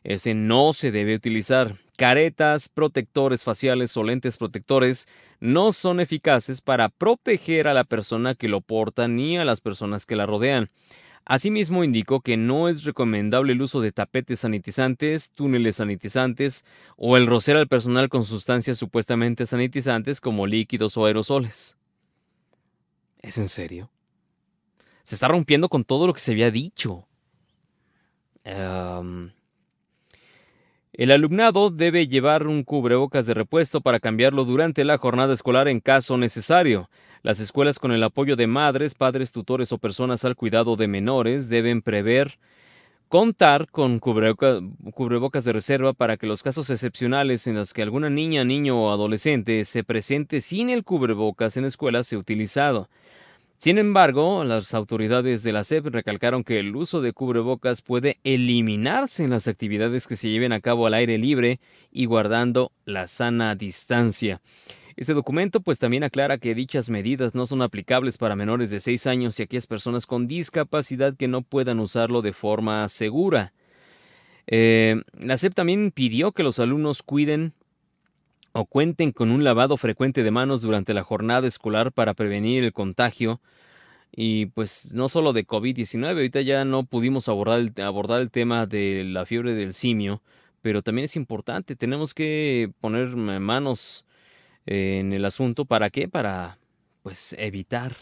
Ese 0.05 0.35
no 0.35 0.73
se 0.73 0.91
debe 0.91 1.15
utilizar. 1.15 1.79
Caretas, 1.97 2.69
protectores 2.69 3.45
faciales 3.45 3.97
o 3.97 4.03
lentes 4.03 4.37
protectores 4.37 5.07
no 5.41 5.73
son 5.73 6.01
eficaces 6.01 6.61
para 6.61 6.89
proteger 6.89 7.69
a 7.69 7.75
la 7.75 7.85
persona 7.85 8.35
que 8.35 8.49
lo 8.49 8.61
porta 8.61 9.09
ni 9.09 9.39
a 9.39 9.45
las 9.45 9.61
personas 9.61 10.07
que 10.07 10.17
la 10.17 10.27
rodean. 10.27 10.71
Asimismo, 11.25 11.85
indicó 11.85 12.21
que 12.21 12.37
no 12.37 12.69
es 12.69 12.83
recomendable 12.83 13.53
el 13.53 13.63
uso 13.63 13.81
de 13.81 13.93
tapetes 13.93 14.41
sanitizantes, 14.41 15.31
túneles 15.31 15.77
sanitizantes 15.77 16.65
o 16.97 17.17
el 17.17 17.29
rocer 17.29 17.57
al 17.57 17.69
personal 17.69 18.09
con 18.09 18.25
sustancias 18.25 18.79
supuestamente 18.79 19.47
sanitizantes 19.47 20.21
como 20.21 20.49
líquidos 20.49 20.97
o 20.97 21.07
aerosoles. 21.07 21.77
¿Es 23.21 23.39
en 23.39 23.49
serio? 23.49 23.89
Se 25.05 25.15
está 25.15 25.29
rompiendo 25.29 25.69
con 25.69 25.85
todo 25.85 26.09
lo 26.09 26.13
que 26.15 26.21
se 26.21 26.33
había 26.33 26.51
dicho. 26.51 27.07
El 30.95 31.11
alumnado 31.11 31.71
debe 31.71 32.07
llevar 32.07 32.47
un 32.47 32.65
cubrebocas 32.65 33.25
de 33.25 33.33
repuesto 33.33 33.81
para 33.81 33.99
cambiarlo 33.99 34.45
durante 34.45 34.85
la 34.85 34.99
jornada 34.99 35.33
escolar 35.33 35.67
en 35.69 35.81
caso 35.81 36.19
necesario. 36.19 36.91
Las 37.23 37.41
escuelas 37.41 37.79
con 37.79 37.93
el 37.93 38.03
apoyo 38.03 38.37
de 38.37 38.47
madres, 38.47 38.95
padres, 38.95 39.33
tutores 39.33 39.73
o 39.73 39.79
personas 39.79 40.25
al 40.25 40.37
cuidado 40.37 40.77
de 40.77 40.89
menores 40.89 41.49
deben 41.49 41.81
prever 41.81 42.39
contar 43.09 43.71
con 43.71 44.01
cubrebocas 44.01 45.45
de 45.45 45.53
reserva 45.53 45.93
para 45.93 46.17
que 46.17 46.27
los 46.27 46.43
casos 46.43 46.69
excepcionales 46.69 47.47
en 47.47 47.55
los 47.55 47.73
que 47.73 47.83
alguna 47.83 48.11
niña, 48.11 48.45
niño 48.45 48.83
o 48.83 48.91
adolescente 48.91 49.65
se 49.65 49.85
presente 49.85 50.41
sin 50.41 50.69
el 50.69 50.85
cubrebocas 50.85 51.57
en 51.57 51.63
la 51.63 51.69
escuela 51.69 52.03
sea 52.03 52.19
utilizado. 52.19 52.89
Sin 53.63 53.79
embargo, 53.79 54.43
las 54.43 54.75
autoridades 54.75 55.45
de 55.45 55.53
la 55.53 55.63
SEP 55.63 55.87
recalcaron 55.87 56.43
que 56.43 56.59
el 56.59 56.75
uso 56.75 57.01
de 57.01 57.13
cubrebocas 57.13 57.81
puede 57.81 58.19
eliminarse 58.25 59.23
en 59.23 59.31
las 59.31 59.47
actividades 59.47 60.09
que 60.09 60.17
se 60.17 60.31
lleven 60.31 60.53
a 60.53 60.59
cabo 60.59 60.85
al 60.85 60.95
aire 60.95 61.17
libre 61.17 61.61
y 61.93 62.07
guardando 62.07 62.73
la 62.87 63.07
sana 63.07 63.55
distancia. 63.55 64.41
Este 64.97 65.15
documento 65.15 65.61
pues 65.61 65.79
también 65.79 66.03
aclara 66.03 66.39
que 66.39 66.57
dichas 66.57 66.91
medidas 66.91 67.37
no 67.37 67.47
son 67.47 67.63
aplicables 67.63 68.19
para 68.19 68.35
menores 68.35 68.73
de 68.73 68.81
6 68.81 69.07
años 69.07 69.39
y 69.39 69.45
aquellas 69.45 69.69
personas 69.69 70.07
con 70.07 70.27
discapacidad 70.27 71.15
que 71.17 71.29
no 71.29 71.43
puedan 71.43 71.79
usarlo 71.79 72.21
de 72.21 72.33
forma 72.33 72.89
segura. 72.89 73.53
Eh, 74.49 75.01
la 75.13 75.37
SEP 75.37 75.55
también 75.55 75.93
pidió 75.93 76.33
que 76.33 76.43
los 76.43 76.59
alumnos 76.59 77.05
cuiden 77.05 77.55
o 78.53 78.67
cuenten 78.67 79.13
con 79.13 79.31
un 79.31 79.45
lavado 79.45 79.77
frecuente 79.77 80.23
de 80.23 80.31
manos 80.31 80.63
durante 80.63 80.95
la 80.95 81.03
jornada 81.03 81.47
escolar 81.47 81.93
para 81.93 82.15
prevenir 82.15 82.65
el 82.65 82.73
contagio. 82.73 83.41
Y 84.15 84.47
pues 84.47 84.93
no 84.95 85.09
solo 85.09 85.33
de 85.33 85.47
COVID-19, 85.47 86.07
ahorita 86.09 86.43
ya 86.43 86.65
no 86.65 86.85
pudimos 86.85 87.29
abordar 87.29 87.61
el, 87.61 87.73
abordar 87.83 88.21
el 88.21 88.31
tema 88.31 88.67
de 88.67 89.05
la 89.05 89.25
fiebre 89.25 89.55
del 89.55 89.73
simio, 89.73 90.23
pero 90.61 90.83
también 90.83 91.07
es 91.07 91.17
importante, 91.17 91.77
tenemos 91.77 92.15
que 92.15 92.71
poner 92.81 93.17
manos 93.17 94.05
en 94.67 95.13
el 95.13 95.25
asunto. 95.25 95.65
¿Para 95.65 95.91
qué? 95.91 96.09
Para 96.09 96.59
pues 97.03 97.35
evitar 97.39 97.97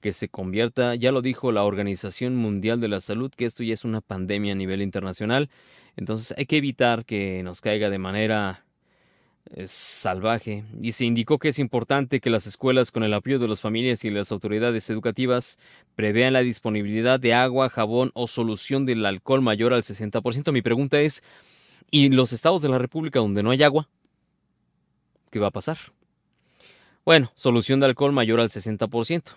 que 0.00 0.12
se 0.12 0.28
convierta, 0.28 0.94
ya 0.94 1.12
lo 1.12 1.22
dijo 1.22 1.50
la 1.50 1.64
Organización 1.64 2.36
Mundial 2.36 2.80
de 2.80 2.88
la 2.88 3.00
Salud, 3.00 3.32
que 3.34 3.46
esto 3.46 3.62
ya 3.62 3.74
es 3.74 3.84
una 3.84 4.00
pandemia 4.02 4.52
a 4.52 4.56
nivel 4.56 4.82
internacional. 4.82 5.50
Entonces 5.96 6.34
hay 6.36 6.46
que 6.46 6.58
evitar 6.58 7.04
que 7.04 7.42
nos 7.42 7.60
caiga 7.60 7.90
de 7.90 7.98
manera 7.98 8.63
eh, 9.52 9.66
salvaje. 9.66 10.64
Y 10.80 10.92
se 10.92 11.04
indicó 11.04 11.38
que 11.38 11.48
es 11.48 11.58
importante 11.58 12.20
que 12.20 12.30
las 12.30 12.46
escuelas, 12.46 12.90
con 12.90 13.02
el 13.04 13.14
apoyo 13.14 13.38
de 13.38 13.48
las 13.48 13.60
familias 13.60 14.04
y 14.04 14.10
las 14.10 14.32
autoridades 14.32 14.88
educativas, 14.90 15.58
prevean 15.96 16.32
la 16.32 16.40
disponibilidad 16.40 17.20
de 17.20 17.34
agua, 17.34 17.68
jabón 17.68 18.10
o 18.14 18.26
solución 18.26 18.86
del 18.86 19.04
alcohol 19.06 19.42
mayor 19.42 19.72
al 19.72 19.82
60%. 19.82 20.52
Mi 20.52 20.62
pregunta 20.62 21.00
es, 21.00 21.22
¿y 21.90 22.08
los 22.08 22.32
estados 22.32 22.62
de 22.62 22.68
la 22.68 22.78
República 22.78 23.20
donde 23.20 23.42
no 23.42 23.50
hay 23.50 23.62
agua? 23.62 23.88
¿qué 25.34 25.40
va 25.40 25.48
a 25.48 25.50
pasar? 25.50 25.76
Bueno, 27.04 27.32
solución 27.34 27.80
de 27.80 27.86
alcohol 27.86 28.12
mayor 28.12 28.38
al 28.38 28.50
60%. 28.50 29.36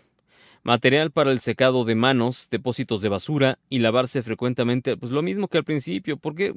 Material 0.62 1.10
para 1.10 1.32
el 1.32 1.40
secado 1.40 1.86
de 1.86 1.96
manos, 1.96 2.50
depósitos 2.52 3.02
de 3.02 3.10
basura 3.10 3.58
y 3.68 3.80
lavarse 3.80 4.22
frecuentemente. 4.22 4.96
Pues 4.96 5.12
lo 5.12 5.24
mismo 5.24 5.48
que 5.48 5.58
al 5.58 5.64
principio. 5.64 6.18
¿Por 6.18 6.36
qué, 6.36 6.54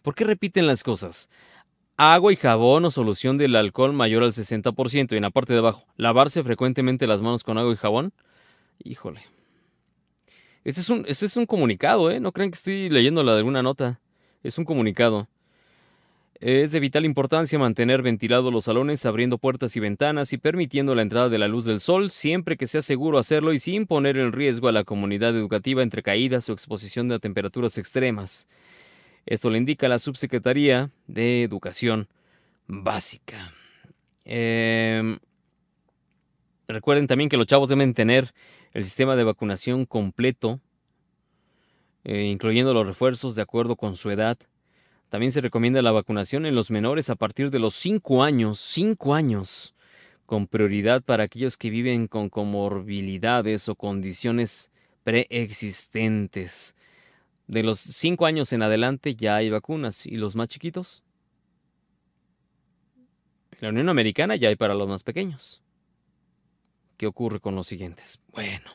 ¿Por 0.00 0.14
qué 0.14 0.24
repiten 0.24 0.66
las 0.66 0.82
cosas? 0.82 1.28
Agua 2.04 2.32
y 2.32 2.36
jabón 2.36 2.84
o 2.84 2.90
solución 2.90 3.38
del 3.38 3.54
alcohol 3.54 3.92
mayor 3.92 4.24
al 4.24 4.32
60%. 4.32 5.12
Y 5.12 5.16
en 5.16 5.22
la 5.22 5.30
parte 5.30 5.52
de 5.52 5.60
abajo, 5.60 5.86
lavarse 5.96 6.42
frecuentemente 6.42 7.06
las 7.06 7.20
manos 7.20 7.44
con 7.44 7.58
agua 7.58 7.72
y 7.72 7.76
jabón. 7.76 8.12
Híjole. 8.82 9.22
Este 10.64 10.80
es 10.80 10.90
un, 10.90 11.04
es 11.06 11.36
un 11.36 11.46
comunicado, 11.46 12.10
¿eh? 12.10 12.18
No 12.18 12.32
crean 12.32 12.50
que 12.50 12.56
estoy 12.56 12.88
leyendo 12.88 13.22
la 13.22 13.34
de 13.34 13.38
alguna 13.38 13.62
nota. 13.62 14.00
Es 14.42 14.58
un 14.58 14.64
comunicado. 14.64 15.28
Es 16.40 16.72
de 16.72 16.80
vital 16.80 17.04
importancia 17.04 17.56
mantener 17.56 18.02
ventilados 18.02 18.52
los 18.52 18.64
salones, 18.64 19.06
abriendo 19.06 19.38
puertas 19.38 19.76
y 19.76 19.78
ventanas 19.78 20.32
y 20.32 20.38
permitiendo 20.38 20.96
la 20.96 21.02
entrada 21.02 21.28
de 21.28 21.38
la 21.38 21.46
luz 21.46 21.66
del 21.66 21.78
sol, 21.78 22.10
siempre 22.10 22.56
que 22.56 22.66
sea 22.66 22.82
seguro 22.82 23.18
hacerlo 23.18 23.52
y 23.52 23.60
sin 23.60 23.86
poner 23.86 24.16
en 24.16 24.32
riesgo 24.32 24.66
a 24.66 24.72
la 24.72 24.82
comunidad 24.82 25.36
educativa 25.36 25.84
entre 25.84 26.02
caídas 26.02 26.48
o 26.48 26.52
exposición 26.52 27.12
a 27.12 27.20
temperaturas 27.20 27.78
extremas. 27.78 28.48
Esto 29.26 29.50
le 29.50 29.58
indica 29.58 29.88
la 29.88 29.98
Subsecretaría 29.98 30.90
de 31.06 31.42
Educación 31.42 32.08
Básica. 32.66 33.54
Em, 34.24 35.18
recuerden 36.66 37.06
también 37.06 37.28
que 37.28 37.36
los 37.36 37.46
chavos 37.46 37.68
deben 37.68 37.94
tener 37.94 38.32
el 38.72 38.84
sistema 38.84 39.16
de 39.16 39.24
vacunación 39.24 39.84
completo, 39.84 40.60
eh, 42.04 42.24
incluyendo 42.24 42.74
los 42.74 42.86
refuerzos 42.86 43.34
de 43.34 43.42
acuerdo 43.42 43.76
con 43.76 43.94
su 43.94 44.10
edad. 44.10 44.38
También 45.08 45.30
se 45.30 45.40
recomienda 45.40 45.82
la 45.82 45.92
vacunación 45.92 46.46
en 46.46 46.54
los 46.54 46.70
menores 46.70 47.10
a 47.10 47.16
partir 47.16 47.50
de 47.50 47.58
los 47.58 47.74
5 47.74 48.22
años, 48.24 48.58
5 48.58 49.14
años, 49.14 49.74
con 50.26 50.46
prioridad 50.46 51.02
para 51.02 51.24
aquellos 51.24 51.56
que 51.56 51.70
viven 51.70 52.08
con 52.08 52.30
comorbilidades 52.30 53.68
o 53.68 53.74
condiciones 53.74 54.70
preexistentes. 55.04 56.74
De 57.46 57.62
los 57.62 57.80
5 57.80 58.26
años 58.26 58.52
en 58.52 58.62
adelante 58.62 59.14
ya 59.14 59.36
hay 59.36 59.50
vacunas 59.50 60.06
y 60.06 60.16
los 60.16 60.36
más 60.36 60.48
chiquitos. 60.48 61.04
En 63.52 63.58
la 63.60 63.68
Unión 63.68 63.88
Americana 63.88 64.36
ya 64.36 64.48
hay 64.48 64.56
para 64.56 64.74
los 64.74 64.88
más 64.88 65.02
pequeños. 65.02 65.62
¿Qué 66.96 67.06
ocurre 67.06 67.40
con 67.40 67.54
los 67.54 67.66
siguientes? 67.66 68.20
Bueno, 68.32 68.70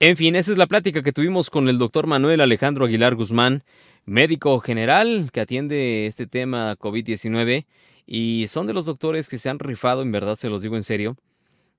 en 0.00 0.16
fin, 0.16 0.36
esa 0.36 0.52
es 0.52 0.58
la 0.58 0.66
plática 0.66 1.02
que 1.02 1.12
tuvimos 1.12 1.50
con 1.50 1.68
el 1.68 1.78
doctor 1.78 2.06
Manuel 2.06 2.40
Alejandro 2.40 2.84
Aguilar 2.84 3.14
Guzmán, 3.14 3.64
médico 4.04 4.58
general 4.60 5.30
que 5.32 5.40
atiende 5.40 6.06
este 6.06 6.26
tema 6.26 6.76
COVID-19 6.76 7.66
y 8.06 8.46
son 8.48 8.66
de 8.66 8.74
los 8.74 8.86
doctores 8.86 9.28
que 9.28 9.38
se 9.38 9.48
han 9.48 9.58
rifado, 9.58 10.02
en 10.02 10.12
verdad 10.12 10.36
se 10.36 10.48
los 10.48 10.62
digo 10.62 10.76
en 10.76 10.82
serio. 10.82 11.16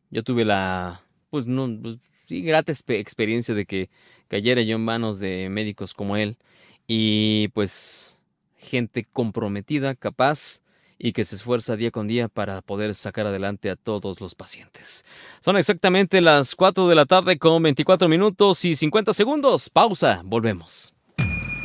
Yo 0.09 0.23
tuve 0.23 0.45
la, 0.45 1.03
pues 1.30 1.45
no, 1.45 1.69
pues, 1.82 1.97
sí, 2.28 2.41
grata 2.41 2.71
experiencia 2.71 3.53
de 3.53 3.65
que 3.65 3.89
cayera 4.28 4.61
yo 4.61 4.76
en 4.76 4.86
manos 4.86 5.19
de 5.19 5.47
médicos 5.49 5.93
como 5.93 6.17
él 6.17 6.38
y 6.88 7.49
pues 7.49 8.21
gente 8.57 9.05
comprometida, 9.11 9.95
capaz 9.95 10.61
y 10.97 11.11
que 11.11 11.26
se 11.26 11.36
esfuerza 11.36 11.76
día 11.76 11.91
con 11.91 12.07
día 12.07 12.28
para 12.28 12.61
poder 12.61 12.95
sacar 12.95 13.28
adelante 13.28 13.69
a 13.69 13.76
todos 13.76 14.21
los 14.21 14.36
pacientes. 14.36 15.05
Son 15.41 15.57
exactamente 15.57 16.21
las 16.21 16.55
4 16.55 16.88
de 16.88 16.95
la 16.95 17.05
tarde 17.05 17.38
con 17.38 17.61
24 17.61 18.07
minutos 18.07 18.63
y 18.65 18.76
50 18.76 19.13
segundos. 19.13 19.69
Pausa, 19.69 20.21
volvemos. 20.23 20.93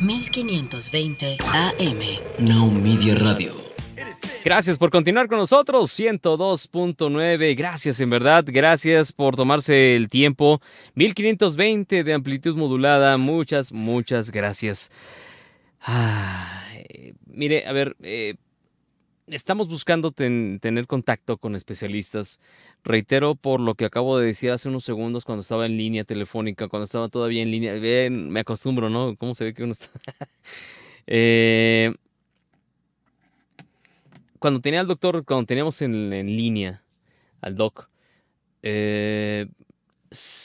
1520 0.01 1.37
AM. 1.53 1.99
Now 2.39 2.69
Media 2.69 3.15
Radio. 3.15 3.70
Gracias 4.43 4.77
por 4.79 4.89
continuar 4.89 5.27
con 5.27 5.37
nosotros, 5.37 5.91
102.9, 5.99 7.55
gracias 7.55 7.99
en 7.99 8.09
verdad, 8.09 8.43
gracias 8.47 9.13
por 9.13 9.35
tomarse 9.35 9.95
el 9.95 10.07
tiempo, 10.07 10.61
1520 10.95 12.03
de 12.03 12.13
amplitud 12.13 12.55
modulada, 12.55 13.17
muchas, 13.17 13.71
muchas 13.71 14.31
gracias. 14.31 14.89
mire, 17.27 17.67
a 17.67 17.71
ver, 17.71 17.95
eh, 18.01 18.35
estamos 19.27 19.67
buscando 19.67 20.11
tener 20.11 20.87
contacto 20.87 21.37
con 21.37 21.55
especialistas. 21.55 22.39
Reitero 22.83 23.35
por 23.35 23.59
lo 23.59 23.75
que 23.75 23.85
acabo 23.85 24.17
de 24.17 24.25
decir 24.25 24.49
hace 24.49 24.69
unos 24.69 24.83
segundos 24.83 25.23
cuando 25.23 25.41
estaba 25.41 25.67
en 25.67 25.77
línea 25.77 26.03
telefónica, 26.03 26.67
cuando 26.67 26.85
estaba 26.85 27.09
todavía 27.09 27.43
en 27.43 27.51
línea. 27.51 27.73
Bien, 27.73 28.29
me 28.29 28.39
acostumbro, 28.39 28.89
¿no? 28.89 29.15
¿Cómo 29.17 29.35
se 29.35 29.45
ve 29.45 29.53
que 29.53 29.63
uno 29.63 29.73
está? 29.73 29.89
Eh, 31.07 31.91
cuando 34.41 34.59
tenía 34.59 34.79
al 34.79 34.87
doctor, 34.87 35.23
cuando 35.23 35.45
teníamos 35.45 35.83
en, 35.83 36.09
línea 36.09 36.83
al 37.41 37.55
doc, 37.55 37.91
eh, 38.63 39.45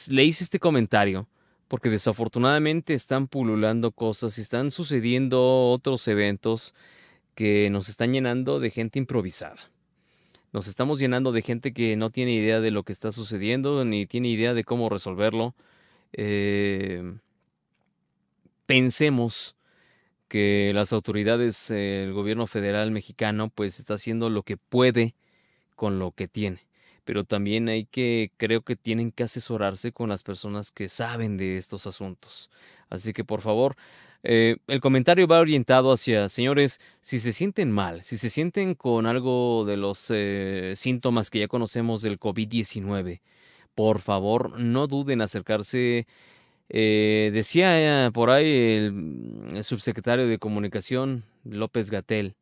le 0.09 0.25
hice 0.25 0.45
este 0.45 0.59
comentario 0.59 1.27
porque 1.67 1.89
desafortunadamente 1.89 2.93
están 2.93 3.27
pululando 3.27 3.93
cosas 3.93 4.37
y 4.37 4.43
están 4.43 4.71
sucediendo 4.71 5.71
otros 5.71 6.07
eventos 6.09 6.75
que 7.35 7.71
nos 7.71 7.89
están 7.89 8.13
llenando 8.13 8.61
de 8.61 8.69
gente 8.69 8.99
improvisada. 8.99 9.57
Nos 10.53 10.69
estamos 10.69 10.99
llenando 10.99 11.33
de 11.33 11.41
gente 11.41 11.73
que 11.73 11.97
no 11.97 12.11
tiene 12.11 12.33
idea 12.33 12.61
de 12.61 12.73
lo 12.73 12.83
que 12.83 12.93
está 12.93 13.13
sucediendo 13.13 13.83
ni 13.87 14.05
tiene 14.05 14.29
idea 14.29 14.53
de 14.53 14.65
cómo 14.65 14.91
resolverlo. 14.91 15.55
Eh, 16.13 17.15
pensemos 18.67 19.56
que 20.29 20.73
las 20.75 20.93
autoridades, 20.93 21.71
el 21.71 22.13
gobierno 22.13 22.47
federal 22.47 22.91
mexicano, 22.91 23.51
pues 23.55 23.79
está 23.79 23.95
haciendo 23.95 24.31
lo 24.31 24.43
que 24.43 24.57
puede 24.57 25.15
con 25.77 25.99
lo 25.99 26.13
que 26.13 26.29
tiene. 26.29 26.67
pero 27.05 27.25
también 27.25 27.69
hay 27.69 27.87
que, 27.87 28.33
creo 28.37 28.63
que 28.63 28.77
tienen 28.77 29.13
que 29.13 29.25
asesorarse 29.25 29.93
con 29.93 30.09
las 30.11 30.23
personas 30.25 30.73
que 30.73 30.89
saben 30.89 31.37
de 31.37 31.57
estos 31.59 31.87
asuntos. 31.87 32.51
Así 32.91 33.13
que 33.13 33.25
por 33.25 33.41
favor, 33.43 33.77
eh, 34.25 34.57
el 34.67 34.81
comentario 34.81 35.29
va 35.29 35.39
orientado 35.41 35.93
hacia, 35.93 36.29
señores, 36.29 36.81
si 37.01 37.21
se 37.21 37.33
sienten 37.33 37.71
mal, 37.73 38.03
si 38.03 38.19
se 38.19 38.31
sienten 38.31 38.75
con 38.75 39.07
algo 39.07 39.65
de 39.67 39.77
los 39.77 40.07
eh, 40.11 40.73
síntomas 40.77 41.31
que 41.31 41.41
ya 41.41 41.49
conocemos 41.49 42.03
del 42.03 42.19
COVID-19, 42.19 43.21
por 43.75 44.01
favor, 44.01 44.59
no 44.61 44.87
duden 44.87 45.21
en 45.21 45.23
acercarse. 45.23 46.07
Eh, 46.69 47.31
decía 47.33 48.11
por 48.13 48.31
ahí 48.31 48.47
el, 48.47 49.65
subsecretario 49.65 50.27
de 50.27 50.39
Comunicación, 50.39 51.25
López 51.45 51.91
Gatel, 51.91 52.35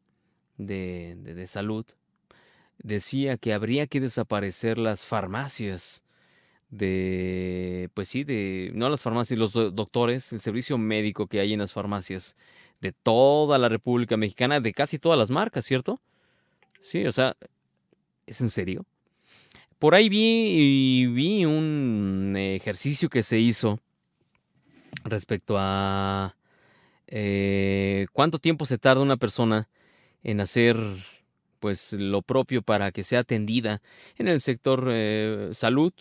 de, 0.57 1.17
de 1.17 1.47
Salud, 1.47 1.85
decía 2.79 3.37
que 3.37 3.53
habría 3.53 3.87
que 3.87 4.01
desaparecer 4.01 4.79
las 4.79 5.07
farmacias 5.07 6.05
de, 6.71 7.89
pues 7.95 8.09
sí, 8.09 8.25
de, 8.25 8.73
no 8.75 8.89
las 8.89 9.03
farmacias, 9.03 9.39
los 9.39 9.53
doctores, 9.53 10.33
el 10.33 10.41
servicio 10.41 10.79
médico 10.79 11.27
que 11.27 11.41
hay 11.41 11.53
en 11.53 11.61
las 11.61 11.73
farmacias 11.73 12.37
de 12.81 12.93
toda 12.93 13.59
la 13.59 13.69
República 13.69 14.17
Mexicana, 14.17 14.61
de 14.61 14.73
casi 14.73 14.99
todas 14.99 15.19
las 15.19 15.31
marcas, 15.31 15.65
¿cierto? 15.65 16.01
Sí, 16.83 17.07
o 17.07 17.13
sea, 17.13 17.37
¿es 18.27 18.41
en 18.41 18.51
serio? 18.51 18.85
Por 19.79 19.95
ahí 19.95 20.09
vi, 20.09 21.07
vi 21.07 21.45
un 21.45 22.35
ejercicio 22.37 23.09
que 23.09 23.23
se 23.23 23.39
hizo 23.39 23.81
respecto 25.05 25.57
a 25.59 26.37
eh, 27.07 28.07
cuánto 28.13 28.39
tiempo 28.39 28.67
se 28.67 28.79
tarda 28.79 29.03
una 29.03 29.17
persona 29.17 29.69
en 30.23 30.41
hacer 30.41 30.77
pues 31.61 31.93
lo 31.93 32.23
propio 32.23 32.63
para 32.63 32.93
que 32.93 33.03
sea 33.03 33.21
atendida 33.21 33.81
en 34.17 34.29
el 34.29 34.41
sector 34.41 34.89
eh, 34.91 35.51
salud 35.53 35.93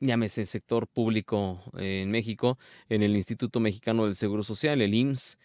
llámese 0.00 0.44
sector 0.44 0.86
público 0.86 1.60
en 1.76 2.10
México, 2.10 2.58
en 2.88 3.02
el 3.02 3.16
Instituto 3.16 3.60
Mexicano 3.60 4.04
del 4.04 4.14
Seguro 4.14 4.42
Social, 4.42 4.80
el 4.80 4.94
IMSS, 4.94 5.38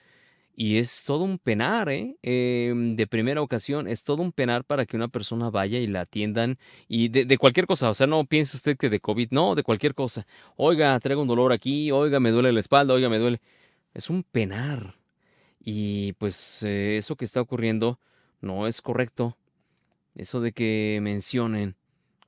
y 0.56 0.78
es 0.78 1.04
todo 1.04 1.24
un 1.24 1.40
penar, 1.40 1.90
¿eh? 1.90 2.16
Em, 2.22 2.96
de 2.96 3.08
primera 3.08 3.42
ocasión, 3.42 3.88
es 3.88 4.04
todo 4.04 4.22
un 4.22 4.32
penar 4.32 4.66
para 4.66 4.86
que 4.86 4.96
una 4.96 5.08
persona 5.08 5.50
vaya 5.50 5.80
y 5.80 5.88
la 5.88 6.02
atiendan 6.02 6.60
y 6.88 7.10
de, 7.10 7.38
cualquier 7.38 7.66
cosa, 7.66 7.90
o 7.90 7.94
sea, 7.94 8.08
no 8.08 8.26
piense 8.26 8.58
usted 8.58 8.78
que 8.78 8.90
de 8.90 9.00
COVID, 9.00 9.30
no, 9.32 9.56
de 9.56 9.64
cualquier 9.64 9.96
cosa. 9.96 10.28
Oiga, 10.56 11.00
traigo 11.00 11.22
un 11.22 11.28
dolor 11.28 11.54
aquí, 11.54 11.92
oiga, 11.92 12.20
me 12.20 12.32
duele 12.32 12.52
la 12.52 12.60
espalda, 12.60 12.94
oiga, 12.94 13.10
me 13.10 13.18
duele. 13.20 13.42
Es 13.94 14.10
un 14.10 14.24
penar. 14.24 14.96
Y 15.60 16.14
pues 16.14 16.64
eh, 16.64 16.98
eso 16.98 17.16
que 17.16 17.26
está 17.26 17.42
ocurriendo 17.42 18.00
no 18.42 18.68
es 18.68 18.82
correcto. 18.82 19.38
Eso 20.16 20.42
de 20.42 20.52
que 20.54 21.00
mencionen 21.02 21.76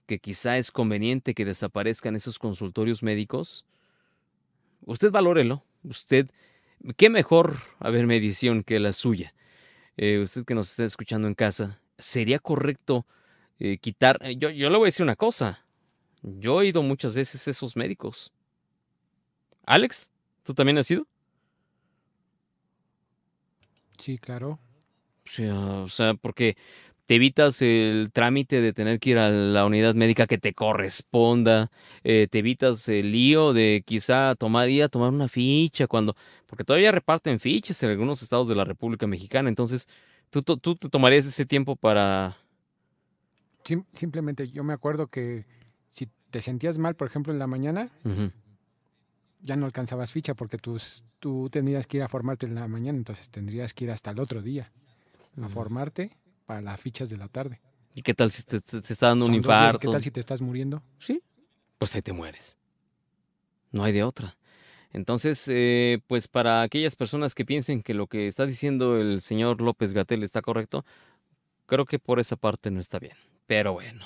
que 0.07 0.19
quizá 0.19 0.57
es 0.57 0.71
conveniente 0.71 1.33
que 1.33 1.45
desaparezcan 1.45 2.15
esos 2.15 2.39
consultorios 2.39 3.03
médicos, 3.03 3.65
usted 4.85 5.11
valórelo. 5.11 5.63
Usted, 5.83 6.29
qué 6.97 7.09
mejor, 7.09 7.57
a 7.79 7.89
ver, 7.89 8.07
medición 8.07 8.63
que 8.63 8.79
la 8.79 8.93
suya. 8.93 9.33
Eh, 9.97 10.19
usted 10.19 10.45
que 10.45 10.55
nos 10.55 10.71
está 10.71 10.83
escuchando 10.83 11.27
en 11.27 11.35
casa, 11.35 11.79
¿sería 11.97 12.39
correcto 12.39 13.05
eh, 13.59 13.77
quitar? 13.77 14.19
Eh, 14.21 14.35
yo, 14.37 14.49
yo 14.49 14.69
le 14.69 14.77
voy 14.77 14.87
a 14.87 14.89
decir 14.89 15.03
una 15.03 15.15
cosa. 15.15 15.65
Yo 16.21 16.61
he 16.61 16.67
ido 16.67 16.81
muchas 16.81 17.13
veces 17.13 17.47
a 17.47 17.51
esos 17.51 17.75
médicos. 17.75 18.33
Alex, 19.65 20.11
¿tú 20.43 20.53
también 20.53 20.77
has 20.77 20.89
ido? 20.89 21.07
Sí, 23.97 24.17
claro. 24.17 24.59
o 25.51 25.89
sea, 25.89 26.13
porque 26.15 26.57
te 27.05 27.15
evitas 27.15 27.61
el 27.61 28.09
trámite 28.11 28.61
de 28.61 28.73
tener 28.73 28.99
que 28.99 29.11
ir 29.11 29.17
a 29.19 29.29
la 29.29 29.65
unidad 29.65 29.93
médica 29.93 30.25
que 30.25 30.37
te 30.37 30.53
corresponda, 30.53 31.71
eh, 32.03 32.27
te 32.29 32.39
evitas 32.39 32.89
el 32.89 33.11
lío 33.11 33.53
de 33.53 33.83
quizá 33.85 34.35
tomar, 34.35 34.69
ir 34.69 34.83
a 34.83 34.89
tomar 34.89 35.11
una 35.11 35.27
ficha 35.27 35.87
cuando, 35.87 36.15
porque 36.47 36.63
todavía 36.63 36.91
reparten 36.91 37.39
fichas 37.39 37.81
en 37.83 37.91
algunos 37.91 38.23
estados 38.23 38.47
de 38.47 38.55
la 38.55 38.65
República 38.65 39.05
Mexicana, 39.05 39.49
entonces 39.49 39.87
tú, 40.31 40.41
tú, 40.41 40.75
te 40.75 40.89
tomarías 40.89 41.27
ese 41.27 41.45
tiempo 41.45 41.75
para... 41.75 42.37
simplemente 43.93 44.49
yo 44.49 44.63
me 44.63 44.73
acuerdo 44.73 45.07
que 45.07 45.45
si 45.91 46.09
te 46.31 46.41
sentías 46.41 46.79
mal, 46.79 46.95
por 46.95 47.07
ejemplo, 47.07 47.31
en 47.31 47.39
la 47.39 47.47
mañana, 47.47 47.89
ya 49.41 49.55
no 49.55 49.67
alcanzabas 49.67 50.11
ficha 50.11 50.33
porque 50.33 50.57
tú, 50.57 50.81
tú 51.19 51.49
tenías 51.51 51.85
que 51.85 51.97
ir 51.97 52.03
a 52.03 52.07
formarte 52.07 52.47
en 52.47 52.55
la 52.55 52.67
mañana, 52.67 52.97
entonces 52.97 53.29
tendrías 53.29 53.75
que 53.75 53.83
ir 53.83 53.91
hasta 53.91 54.09
el 54.09 54.19
otro 54.19 54.41
día 54.41 54.71
a 55.39 55.49
formarte 55.49 56.17
para 56.45 56.61
las 56.61 56.79
fichas 56.79 57.09
de 57.09 57.17
la 57.17 57.27
tarde. 57.27 57.59
¿Y 57.93 58.01
qué 58.01 58.13
tal 58.13 58.31
si 58.31 58.43
te, 58.43 58.57
está 58.57 59.07
dando 59.07 59.25
un 59.25 59.33
infarto? 59.33 59.79
¿Qué 59.79 59.87
tal 59.87 60.03
si 60.03 60.11
te 60.11 60.19
estás 60.19 60.41
muriendo? 60.41 60.83
Sí, 60.99 61.21
pues 61.77 61.95
ahí 61.95 62.01
te 62.01 62.13
mueres. 62.13 62.57
No 63.71 63.83
hay 63.83 63.93
de 63.93 64.03
otra. 64.03 64.37
Entonces, 64.91 65.45
eh, 65.49 65.99
pues 66.07 66.27
para 66.27 66.61
aquellas 66.61 66.95
personas 66.95 67.35
que 67.35 67.45
piensen 67.45 67.83
que 67.83 67.93
lo 67.93 68.07
que 68.07 68.27
está 68.27 68.45
diciendo 68.45 68.97
el 68.97 69.21
señor 69.21 69.61
López 69.61 69.93
Gatel 69.93 70.23
está 70.23 70.41
correcto, 70.41 70.85
creo 71.65 71.85
que 71.85 71.99
por 71.99 72.19
esa 72.19 72.35
parte 72.35 72.71
no 72.71 72.79
está 72.79 72.99
bien. 72.99 73.15
Pero 73.47 73.73
bueno. 73.73 74.05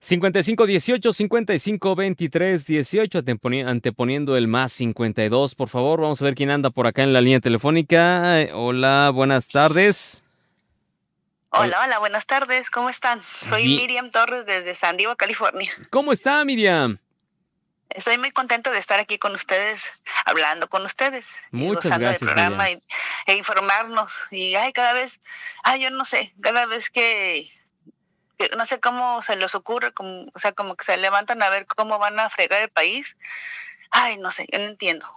5518 0.00 1.12
5523 1.12 2.66
18 2.66 3.24
anteponiendo 3.66 4.36
el 4.36 4.46
más 4.46 4.72
52. 4.72 5.54
Por 5.56 5.68
favor, 5.68 6.00
vamos 6.00 6.22
a 6.22 6.24
ver 6.24 6.34
quién 6.36 6.50
anda 6.50 6.70
por 6.70 6.86
acá 6.86 7.02
en 7.02 7.12
la 7.12 7.20
línea 7.20 7.40
telefónica. 7.40 8.46
Hola, 8.54 9.10
buenas 9.12 9.48
tardes. 9.48 10.25
Hola, 11.50 11.80
hola, 11.84 11.98
buenas 11.98 12.26
tardes, 12.26 12.70
¿cómo 12.70 12.90
están? 12.90 13.22
Soy 13.22 13.64
Miriam 13.64 14.10
Torres 14.10 14.44
desde 14.44 14.74
San 14.74 14.96
Diego, 14.96 15.16
California. 15.16 15.72
¿Cómo 15.90 16.12
está 16.12 16.44
Miriam? 16.44 16.98
Estoy 17.88 18.18
muy 18.18 18.30
contento 18.30 18.70
de 18.72 18.78
estar 18.78 18.98
aquí 18.98 19.16
con 19.18 19.34
ustedes, 19.34 19.90
hablando 20.26 20.68
con 20.68 20.84
ustedes. 20.84 21.36
Muchas 21.52 21.98
gracias. 21.98 22.18
programa 22.18 22.68
e 22.68 23.34
informarnos. 23.34 24.12
Y 24.30 24.54
ay, 24.56 24.72
cada 24.72 24.92
vez, 24.92 25.20
ay, 25.62 25.82
yo 25.82 25.90
no 25.90 26.04
sé, 26.04 26.34
cada 26.42 26.66
vez 26.66 26.90
que, 26.90 27.50
no 28.56 28.66
sé 28.66 28.80
cómo 28.80 29.22
se 29.22 29.36
les 29.36 29.54
ocurre, 29.54 29.92
como, 29.92 30.26
o 30.34 30.38
sea, 30.38 30.52
como 30.52 30.76
que 30.76 30.84
se 30.84 30.96
levantan 30.96 31.42
a 31.42 31.48
ver 31.48 31.66
cómo 31.66 31.98
van 31.98 32.18
a 32.20 32.28
fregar 32.28 32.60
el 32.60 32.70
país. 32.70 33.16
Ay, 33.90 34.18
no 34.18 34.30
sé, 34.30 34.46
yo 34.52 34.58
no 34.58 34.66
entiendo. 34.66 35.08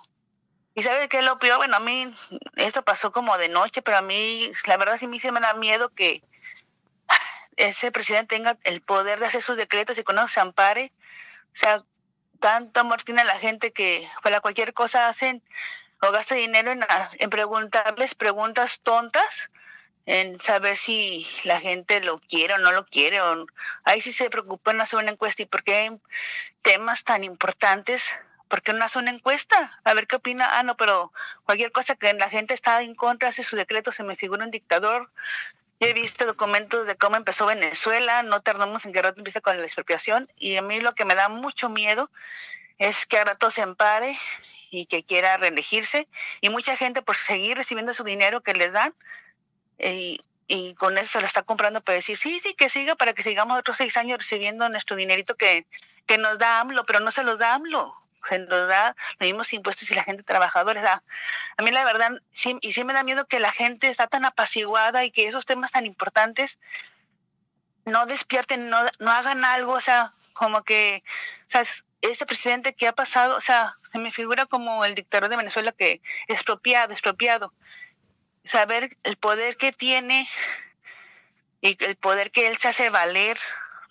Y 0.79 0.81
sabe 0.81 1.09
qué 1.09 1.19
es 1.19 1.25
lo 1.25 1.39
peor, 1.39 1.57
bueno, 1.57 1.75
a 1.75 1.81
mí 1.81 2.09
esto 2.55 2.83
pasó 2.83 3.11
como 3.11 3.37
de 3.37 3.49
noche, 3.49 3.81
pero 3.81 3.97
a 3.97 4.01
mí 4.01 4.49
la 4.65 4.77
verdad 4.77 4.95
sí 4.97 5.07
me, 5.07 5.19
da 5.41 5.53
miedo 5.53 5.89
que 5.89 6.23
ese 7.57 7.91
presidente 7.91 8.37
tenga 8.37 8.57
el 8.63 8.79
poder 8.79 9.19
de 9.19 9.25
hacer 9.25 9.41
sus 9.41 9.57
decretos 9.57 9.97
y 9.97 10.05
que 10.05 10.13
no 10.13 10.29
se 10.29 10.39
ampare. 10.39 10.93
O 11.53 11.57
sea, 11.57 11.83
tanto 12.39 12.79
amor 12.79 13.03
tiene 13.03 13.25
la 13.25 13.37
gente 13.37 13.73
que 13.73 14.07
para 14.23 14.39
cualquier 14.39 14.73
cosa 14.73 15.09
hacen 15.09 15.43
o 16.01 16.13
gasta 16.13 16.35
dinero 16.35 16.71
en, 16.71 17.29
preguntarles 17.29 18.15
preguntas 18.15 18.79
tontas, 18.79 19.49
en 20.05 20.39
saber 20.39 20.77
si 20.77 21.27
la 21.43 21.59
gente 21.59 21.99
lo 21.99 22.19
quiere 22.19 22.53
o 22.53 22.57
no 22.57 22.71
lo 22.71 22.85
quiere. 22.85 23.19
O, 23.19 23.45
ahí 23.83 23.99
sí 23.99 24.13
se 24.13 24.29
preocupa 24.29 24.71
en 24.71 24.79
hacer 24.79 24.97
una 24.99 25.11
encuesta 25.11 25.41
y 25.41 25.45
porque 25.45 25.75
hay 25.75 26.01
temas 26.61 27.03
tan 27.03 27.25
importantes 27.25 28.09
¿por 28.49 28.61
qué 28.63 28.73
no 28.73 28.83
hace 28.83 28.99
una 28.99 29.11
encuesta? 29.11 29.79
A 29.85 29.93
ver 29.93 30.07
qué 30.07 30.17
opina. 30.17 30.57
Ah, 30.57 30.63
no, 30.63 30.75
pero 30.75 31.13
cualquier 31.45 31.71
cosa 31.71 31.95
que 31.95 32.11
la 32.13 32.29
gente 32.29 32.53
está 32.53 32.81
en 32.81 32.95
contra, 32.95 33.29
hace 33.29 33.43
su 33.43 33.55
decreto, 33.55 33.91
se 33.91 34.03
me 34.03 34.15
figura 34.15 34.43
un 34.43 34.51
dictador. 34.51 35.09
Yo 35.79 35.87
he 35.87 35.93
visto 35.93 36.25
documentos 36.25 36.85
de 36.87 36.97
cómo 36.97 37.15
empezó 37.15 37.45
Venezuela, 37.45 38.21
no 38.23 38.41
tardamos 38.41 38.85
en 38.85 38.91
que 38.91 39.01
rato 39.01 39.19
empiece 39.19 39.39
con 39.39 39.55
la 39.55 39.63
expropiación, 39.63 40.29
y 40.35 40.57
a 40.57 40.61
mí 40.61 40.81
lo 40.81 40.93
que 40.93 41.05
me 41.05 41.15
da 41.15 41.29
mucho 41.29 41.69
miedo 41.69 42.11
es 42.79 43.05
que 43.05 43.17
a 43.17 43.23
rato 43.23 43.49
se 43.49 43.61
empare 43.61 44.19
y 44.71 44.87
que 44.87 45.03
quiera 45.03 45.37
reelegirse, 45.37 46.09
y 46.41 46.49
mucha 46.49 46.75
gente 46.75 47.01
por 47.01 47.15
seguir 47.15 47.55
recibiendo 47.55 47.93
su 47.93 48.03
dinero 48.03 48.41
que 48.41 48.53
les 48.53 48.73
dan, 48.73 48.93
y, 49.77 50.19
y 50.47 50.73
con 50.73 50.97
eso 50.97 51.13
se 51.13 51.19
lo 51.21 51.25
está 51.25 51.43
comprando 51.43 51.79
para 51.79 51.95
decir, 51.95 52.17
sí, 52.17 52.41
sí, 52.43 52.55
que 52.55 52.67
siga 52.67 52.95
para 52.95 53.13
que 53.13 53.23
sigamos 53.23 53.57
otros 53.57 53.77
seis 53.77 53.95
años 53.95 54.17
recibiendo 54.17 54.67
nuestro 54.67 54.97
dinerito 54.97 55.37
que, 55.37 55.65
que 56.07 56.17
nos 56.17 56.39
da 56.39 56.59
AMLO, 56.59 56.85
pero 56.85 56.99
no 56.99 57.11
se 57.11 57.23
los 57.23 57.39
da 57.39 57.53
AMLO 57.53 57.95
se 58.27 58.39
nos 58.39 58.69
los 58.69 58.95
mismos 59.19 59.53
impuestos 59.53 59.89
y 59.91 59.95
la 59.95 60.03
gente 60.03 60.23
trabajadora 60.23 60.81
da. 60.81 61.03
A 61.57 61.63
mí 61.63 61.71
la 61.71 61.85
verdad, 61.85 62.11
sí, 62.31 62.57
y 62.61 62.73
sí 62.73 62.83
me 62.83 62.93
da 62.93 63.03
miedo 63.03 63.27
que 63.27 63.39
la 63.39 63.51
gente 63.51 63.87
está 63.87 64.07
tan 64.07 64.25
apaciguada 64.25 65.05
y 65.05 65.11
que 65.11 65.27
esos 65.27 65.45
temas 65.45 65.71
tan 65.71 65.85
importantes 65.85 66.59
no 67.85 68.05
despierten, 68.05 68.69
no, 68.69 68.79
no 68.99 69.11
hagan 69.11 69.45
algo, 69.45 69.73
o 69.73 69.81
sea, 69.81 70.13
como 70.33 70.63
que, 70.63 71.03
o 71.47 71.51
sea, 71.51 71.63
ese 72.01 72.25
presidente 72.25 72.73
que 72.73 72.87
ha 72.87 72.93
pasado, 72.93 73.35
o 73.35 73.41
sea, 73.41 73.75
se 73.91 73.99
me 73.99 74.11
figura 74.11 74.45
como 74.45 74.85
el 74.85 74.95
dictador 74.95 75.29
de 75.29 75.37
Venezuela 75.37 75.71
que 75.71 76.01
expropiado, 76.27 76.93
expropiado. 76.93 77.53
Saber 78.45 78.97
el 79.03 79.17
poder 79.17 79.57
que 79.57 79.71
tiene 79.71 80.27
y 81.61 81.77
el 81.83 81.95
poder 81.97 82.31
que 82.31 82.47
él 82.47 82.57
se 82.57 82.69
hace 82.69 82.89
valer 82.89 83.37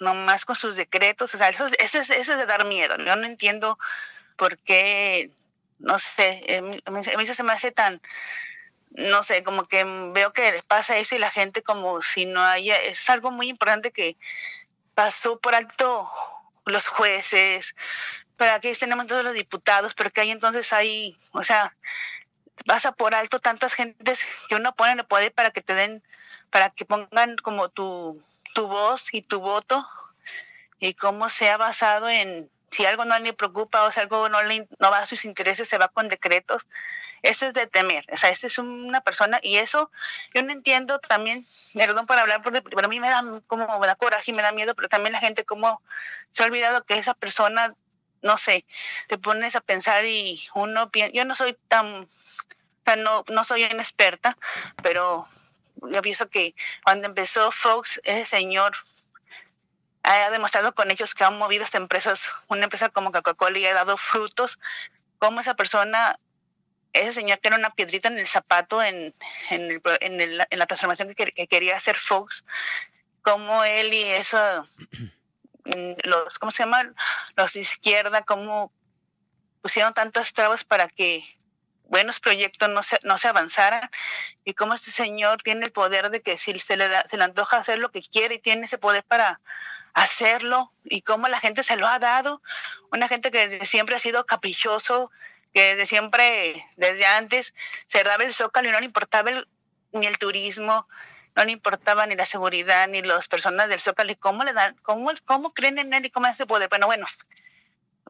nomás 0.00 0.44
con 0.44 0.56
sus 0.56 0.76
decretos, 0.76 1.34
o 1.34 1.38
sea, 1.38 1.48
eso, 1.48 1.66
eso, 1.78 1.98
es, 1.98 2.10
eso 2.10 2.32
es 2.32 2.38
de 2.38 2.46
dar 2.46 2.64
miedo. 2.64 2.96
Yo 2.98 3.16
no 3.16 3.26
entiendo 3.26 3.78
porque, 4.38 5.32
no 5.78 5.98
sé, 5.98 6.42
eh, 6.46 6.80
a 6.86 6.90
mí, 6.90 7.02
eso 7.06 7.34
se 7.34 7.42
me 7.42 7.52
hace 7.52 7.72
tan, 7.72 8.00
no 8.90 9.22
sé, 9.24 9.42
como 9.42 9.66
que 9.66 9.84
veo 10.14 10.32
que 10.32 10.62
pasa 10.66 10.96
eso 10.96 11.16
y 11.16 11.18
la 11.18 11.30
gente 11.30 11.62
como 11.62 12.00
si 12.00 12.24
no 12.24 12.42
haya, 12.42 12.78
es 12.78 13.10
algo 13.10 13.30
muy 13.30 13.48
importante 13.48 13.90
que 13.90 14.16
pasó 14.94 15.38
por 15.40 15.54
alto 15.54 16.08
los 16.64 16.88
jueces, 16.88 17.74
pero 18.36 18.52
aquí 18.52 18.72
tenemos 18.74 19.08
todos 19.08 19.24
los 19.24 19.34
diputados, 19.34 19.94
pero 19.94 20.10
que 20.10 20.20
hay 20.20 20.30
entonces 20.30 20.72
hay, 20.72 21.18
o 21.32 21.42
sea, 21.42 21.76
pasa 22.64 22.92
por 22.92 23.14
alto 23.14 23.40
tantas 23.40 23.74
gentes 23.74 24.20
que 24.48 24.54
uno 24.54 24.74
pone 24.74 24.92
el 24.92 25.04
poder 25.04 25.32
para 25.32 25.50
que 25.50 25.62
te 25.62 25.74
den, 25.74 26.02
para 26.50 26.70
que 26.70 26.84
pongan 26.84 27.36
como 27.36 27.70
tu, 27.70 28.22
tu 28.54 28.68
voz 28.68 29.12
y 29.12 29.22
tu 29.22 29.40
voto 29.40 29.84
y 30.78 30.94
cómo 30.94 31.28
se 31.28 31.50
ha 31.50 31.56
basado 31.56 32.08
en 32.08 32.48
si 32.70 32.84
algo 32.84 33.04
no 33.04 33.18
le 33.18 33.32
preocupa 33.32 33.84
o 33.84 33.92
si 33.92 34.00
algo 34.00 34.28
no 34.28 34.42
le 34.42 34.68
no 34.78 34.90
va 34.90 35.00
a 35.00 35.06
sus 35.06 35.24
intereses, 35.24 35.68
se 35.68 35.78
va 35.78 35.88
con 35.88 36.08
decretos. 36.08 36.66
Eso 37.22 37.46
es 37.46 37.54
de 37.54 37.66
temer. 37.66 38.04
O 38.12 38.16
sea, 38.16 38.30
esta 38.30 38.46
es 38.46 38.58
una 38.58 39.00
persona 39.00 39.40
y 39.42 39.56
eso 39.56 39.90
yo 40.34 40.42
no 40.42 40.52
entiendo 40.52 41.00
también, 41.00 41.46
perdón 41.74 42.06
por 42.06 42.18
hablar, 42.18 42.42
pero 42.42 42.84
a 42.84 42.88
mí 42.88 43.00
me 43.00 43.10
da 43.10 43.24
como 43.46 43.78
me 43.78 43.86
da 43.86 43.96
coraje 43.96 44.30
y 44.30 44.34
me 44.34 44.42
da 44.42 44.52
miedo, 44.52 44.74
pero 44.74 44.88
también 44.88 45.12
la 45.12 45.20
gente 45.20 45.44
como 45.44 45.82
se 46.32 46.42
ha 46.42 46.46
olvidado 46.46 46.84
que 46.84 46.98
esa 46.98 47.14
persona, 47.14 47.74
no 48.22 48.38
sé, 48.38 48.64
te 49.08 49.18
pones 49.18 49.56
a 49.56 49.60
pensar 49.60 50.04
y 50.04 50.46
uno 50.54 50.90
piensa, 50.90 51.12
yo 51.12 51.24
no 51.24 51.34
soy 51.34 51.56
tan, 51.68 52.04
o 52.04 52.08
sea, 52.84 52.96
no, 52.96 53.24
no 53.28 53.44
soy 53.44 53.64
una 53.64 53.82
experta, 53.82 54.36
pero 54.82 55.26
yo 55.82 56.02
pienso 56.02 56.28
que 56.28 56.54
cuando 56.84 57.08
empezó 57.08 57.50
Fox, 57.50 58.00
ese 58.04 58.24
señor 58.24 58.76
ha 60.08 60.30
demostrado 60.30 60.74
con 60.74 60.90
hechos 60.90 61.14
que 61.14 61.24
han 61.24 61.36
movido 61.36 61.64
esta 61.64 61.76
empresas, 61.76 62.28
una 62.48 62.64
empresa 62.64 62.88
como 62.88 63.12
Coca-Cola 63.12 63.58
y 63.58 63.66
ha 63.66 63.74
dado 63.74 63.96
frutos, 63.96 64.58
como 65.18 65.40
esa 65.40 65.54
persona, 65.54 66.18
ese 66.92 67.12
señor 67.12 67.38
tiene 67.38 67.58
una 67.58 67.74
piedrita 67.74 68.08
en 68.08 68.18
el 68.18 68.26
zapato 68.26 68.82
en, 68.82 69.14
la 69.50 70.66
transformación 70.66 71.14
que, 71.14 71.46
quería 71.46 71.76
hacer 71.76 71.96
Fox, 71.96 72.44
como 73.22 73.64
él 73.64 73.92
y 73.92 74.02
eso, 74.04 74.66
mm, 75.64 75.92
los, 76.04 76.38
¿cómo 76.38 76.50
se 76.50 76.62
llama? 76.62 76.90
Los 77.36 77.52
de 77.52 77.60
izquierda, 77.60 78.22
como 78.22 78.72
pusieron 79.60 79.92
tantos 79.92 80.32
trabas 80.32 80.64
para 80.64 80.88
que 80.88 81.22
buenos 81.84 82.20
proyectos 82.20 82.68
no 82.70 82.82
se, 82.82 82.98
no 83.02 83.18
se 83.18 83.28
avanzaran 83.28 83.90
y 84.44 84.54
cómo 84.54 84.74
este 84.74 84.90
señor 84.90 85.42
tiene 85.42 85.66
el 85.66 85.72
poder 85.72 86.10
de 86.10 86.22
que 86.22 86.38
si 86.38 86.58
se 86.58 86.76
le, 86.76 86.88
da, 86.88 87.04
se 87.08 87.16
le 87.16 87.24
antoja 87.24 87.58
hacer 87.58 87.78
lo 87.78 87.90
que 87.90 88.02
quiere 88.02 88.36
y 88.36 88.40
tiene 88.40 88.66
ese 88.66 88.78
poder 88.78 89.04
para 89.04 89.40
hacerlo 89.94 90.72
y 90.84 91.02
cómo 91.02 91.28
la 91.28 91.40
gente 91.40 91.62
se 91.62 91.76
lo 91.76 91.86
ha 91.86 91.98
dado. 91.98 92.42
Una 92.92 93.08
gente 93.08 93.30
que 93.30 93.48
desde 93.48 93.66
siempre 93.66 93.96
ha 93.96 93.98
sido 93.98 94.26
caprichoso, 94.26 95.10
que 95.52 95.74
desde 95.74 95.86
siempre, 95.86 96.64
desde 96.76 97.06
antes, 97.06 97.54
cerraba 97.88 98.24
el 98.24 98.34
zócalo 98.34 98.68
y 98.68 98.72
no 98.72 98.80
le 98.80 98.86
importaba 98.86 99.30
ni 99.92 100.06
el 100.06 100.18
turismo, 100.18 100.86
no 101.34 101.44
le 101.44 101.52
importaba 101.52 102.06
ni 102.06 102.16
la 102.16 102.26
seguridad, 102.26 102.88
ni 102.88 103.02
las 103.02 103.28
personas 103.28 103.68
del 103.68 103.80
zócalo 103.80 104.10
y 104.12 104.16
cómo 104.16 104.44
le 104.44 104.52
dan, 104.52 104.76
cómo, 104.82 105.10
cómo 105.24 105.54
creen 105.54 105.78
en 105.78 105.94
él 105.94 106.06
y 106.06 106.10
cómo 106.10 106.26
hace 106.26 106.46
poder. 106.46 106.68
Bueno, 106.68 106.86
bueno, 106.86 107.06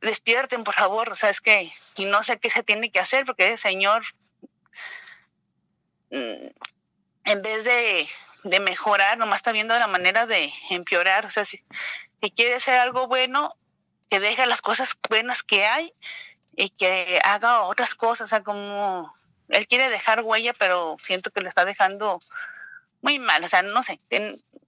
despierten, 0.00 0.64
por 0.64 0.74
favor. 0.74 1.10
O 1.10 1.14
sea, 1.14 1.30
es 1.30 1.40
que 1.40 1.72
no 1.98 2.22
sé 2.22 2.38
qué 2.38 2.50
se 2.50 2.62
tiene 2.62 2.90
que 2.90 3.00
hacer 3.00 3.26
porque 3.26 3.50
el 3.50 3.58
señor, 3.58 4.02
mm, 6.10 6.48
en 7.24 7.42
vez 7.42 7.64
de 7.64 8.08
de 8.44 8.60
mejorar, 8.60 9.18
nomás 9.18 9.38
está 9.38 9.52
viendo 9.52 9.78
la 9.78 9.86
manera 9.86 10.26
de 10.26 10.52
empeorar. 10.70 11.26
O 11.26 11.30
sea, 11.30 11.44
si, 11.44 11.62
quiere 12.34 12.54
hacer 12.54 12.74
algo 12.74 13.06
bueno, 13.06 13.54
que 14.10 14.20
deje 14.20 14.46
las 14.46 14.62
cosas 14.62 14.96
buenas 15.08 15.42
que 15.42 15.66
hay 15.66 15.92
y 16.56 16.70
que 16.70 17.20
haga 17.24 17.62
otras 17.62 17.94
cosas. 17.94 18.26
O 18.26 18.28
sea, 18.28 18.42
como 18.42 19.12
él 19.48 19.66
quiere 19.66 19.90
dejar 19.90 20.22
huella, 20.22 20.54
pero 20.54 20.96
siento 21.02 21.30
que 21.30 21.40
lo 21.40 21.48
está 21.48 21.64
dejando 21.64 22.20
muy 23.00 23.18
mal. 23.18 23.44
O 23.44 23.48
sea, 23.48 23.62
no 23.62 23.82
sé, 23.82 24.00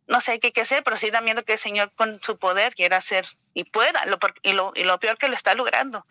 no 0.06 0.20
sé 0.20 0.40
qué 0.40 0.52
hay 0.54 0.62
hacer, 0.62 0.82
pero 0.82 0.96
sí 0.96 1.10
da 1.10 1.20
miedo 1.20 1.44
que 1.44 1.54
el 1.54 1.58
Señor 1.58 1.92
con 1.94 2.20
su 2.22 2.38
poder 2.38 2.74
quiera 2.74 2.98
hacer 2.98 3.26
y 3.54 3.64
pueda. 3.64 4.04
Lo, 4.06 4.18
y, 4.42 4.52
lo, 4.52 4.72
y 4.74 4.84
lo 4.84 4.98
peor 4.98 5.18
que 5.18 5.28
lo 5.28 5.36
está 5.36 5.54
logrando. 5.54 6.06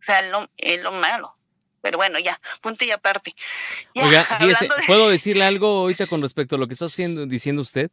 O 0.00 0.04
sea, 0.04 0.22
lo, 0.22 0.48
lo 0.58 0.92
malo. 0.92 1.36
Pero 1.82 1.98
bueno, 1.98 2.18
ya, 2.20 2.40
punto 2.62 2.84
y 2.84 2.90
aparte. 2.90 3.34
Oiga, 3.94 4.24
fíjese, 4.38 4.68
¿puedo 4.86 5.08
decirle 5.10 5.44
algo 5.44 5.80
ahorita 5.80 6.06
con 6.06 6.22
respecto 6.22 6.54
a 6.54 6.58
lo 6.58 6.68
que 6.68 6.74
está 6.74 6.86
haciendo, 6.86 7.26
diciendo 7.26 7.60
usted? 7.60 7.90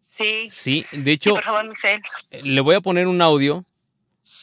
Sí. 0.00 0.48
Sí, 0.50 0.84
de 0.92 1.12
hecho, 1.12 1.34
eh, 1.38 2.42
le 2.42 2.60
voy 2.60 2.74
a 2.74 2.80
poner 2.80 3.06
un 3.06 3.22
audio. 3.22 3.64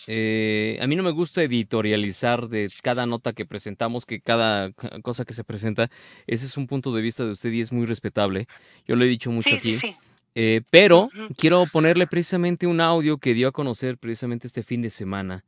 Eh, 0.07 0.79
a 0.81 0.87
mí 0.87 0.95
no 0.95 1.03
me 1.03 1.11
gusta 1.11 1.43
editorializar 1.43 2.47
de 2.47 2.71
cada 2.81 3.05
nota 3.05 3.33
que 3.33 3.45
presentamos, 3.45 4.05
que 4.05 4.21
cada 4.21 4.71
cosa 5.03 5.25
que 5.25 5.33
se 5.33 5.43
presenta. 5.43 5.89
Ese 6.25 6.45
es 6.45 6.57
un 6.57 6.67
punto 6.67 6.93
de 6.93 7.01
vista 7.01 7.25
de 7.25 7.31
usted 7.31 7.51
y 7.51 7.61
es 7.61 7.71
muy 7.71 7.85
respetable. 7.85 8.47
Yo 8.87 8.95
lo 8.95 9.03
he 9.03 9.07
dicho 9.07 9.31
mucho 9.31 9.55
aquí. 9.55 9.73
Sí, 9.73 9.79
sí. 9.79 9.95
Eh, 10.35 10.61
pero 10.69 11.09
quiero 11.35 11.65
ponerle 11.71 12.05
precisamente 12.05 12.67
un 12.67 12.79
audio 12.79 13.17
que 13.17 13.33
dio 13.33 13.47
a 13.47 13.51
conocer 13.51 13.97
precisamente 13.97 14.45
este 14.45 14.61
fin 14.61 14.83
de 14.83 14.91
semana 14.91 15.43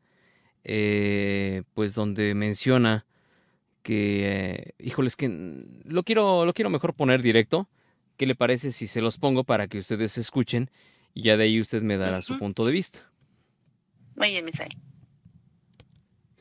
eh, 0.63 1.63
pues 1.73 1.95
donde 1.95 2.33
menciona 2.35 3.05
que, 3.83 4.73
híjoles, 4.79 5.15
que 5.15 5.29
lo 5.83 6.03
quiero, 6.03 6.45
lo 6.45 6.53
quiero 6.53 6.69
mejor 6.69 6.93
poner 6.93 7.21
directo. 7.21 7.67
¿Qué 8.17 8.25
le 8.25 8.35
parece 8.35 8.71
si 8.71 8.87
se 8.87 9.01
los 9.01 9.17
pongo 9.17 9.43
para 9.45 9.67
que 9.67 9.77
ustedes 9.77 10.17
escuchen 10.17 10.69
y 11.13 11.23
ya 11.23 11.37
de 11.37 11.45
ahí 11.45 11.61
usted 11.61 11.81
me 11.81 11.97
dará 11.97 12.21
su 12.21 12.37
punto 12.37 12.65
de 12.65 12.73
vista? 12.73 13.09
Muy 14.15 14.31
bien, 14.31 14.43
Misael. 14.43 14.75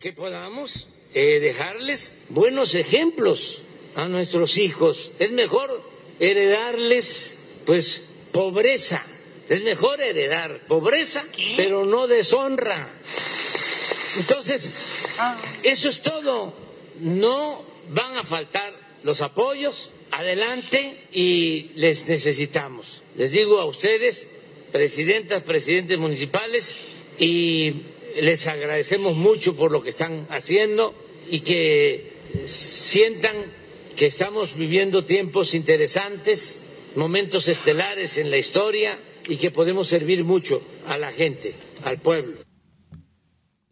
Que 0.00 0.12
podamos 0.12 0.88
eh, 1.14 1.38
dejarles 1.40 2.18
buenos 2.28 2.74
ejemplos 2.74 3.62
a 3.94 4.08
nuestros 4.08 4.58
hijos. 4.58 5.12
Es 5.18 5.32
mejor 5.32 5.70
heredarles, 6.20 7.60
pues, 7.64 8.04
pobreza. 8.32 9.04
Es 9.48 9.62
mejor 9.62 10.00
heredar 10.00 10.66
pobreza, 10.66 11.24
pero 11.56 11.86
no 11.86 12.06
deshonra. 12.06 12.90
Entonces, 14.16 14.74
eso 15.62 15.88
es 15.88 16.02
todo. 16.02 16.54
No 17.00 17.64
van 17.90 18.16
a 18.16 18.24
faltar 18.24 18.74
los 19.04 19.20
apoyos. 19.20 19.90
Adelante 20.10 20.96
y 21.12 21.70
les 21.74 22.08
necesitamos. 22.08 23.02
Les 23.16 23.30
digo 23.30 23.60
a 23.60 23.66
ustedes, 23.66 24.26
presidentas, 24.72 25.42
presidentes 25.42 25.98
municipales, 25.98 26.78
y 27.18 27.74
les 28.20 28.46
agradecemos 28.46 29.16
mucho 29.16 29.54
por 29.56 29.70
lo 29.70 29.82
que 29.82 29.90
están 29.90 30.26
haciendo 30.30 30.94
y 31.30 31.40
que 31.40 32.12
sientan 32.46 33.36
que 33.96 34.06
estamos 34.06 34.54
viviendo 34.56 35.04
tiempos 35.04 35.54
interesantes, 35.54 36.60
momentos 36.94 37.48
estelares 37.48 38.16
en 38.16 38.30
la 38.30 38.38
historia 38.38 38.98
y 39.26 39.36
que 39.36 39.50
podemos 39.50 39.88
servir 39.88 40.24
mucho 40.24 40.62
a 40.86 40.96
la 40.96 41.10
gente, 41.12 41.54
al 41.84 42.00
pueblo. 42.00 42.47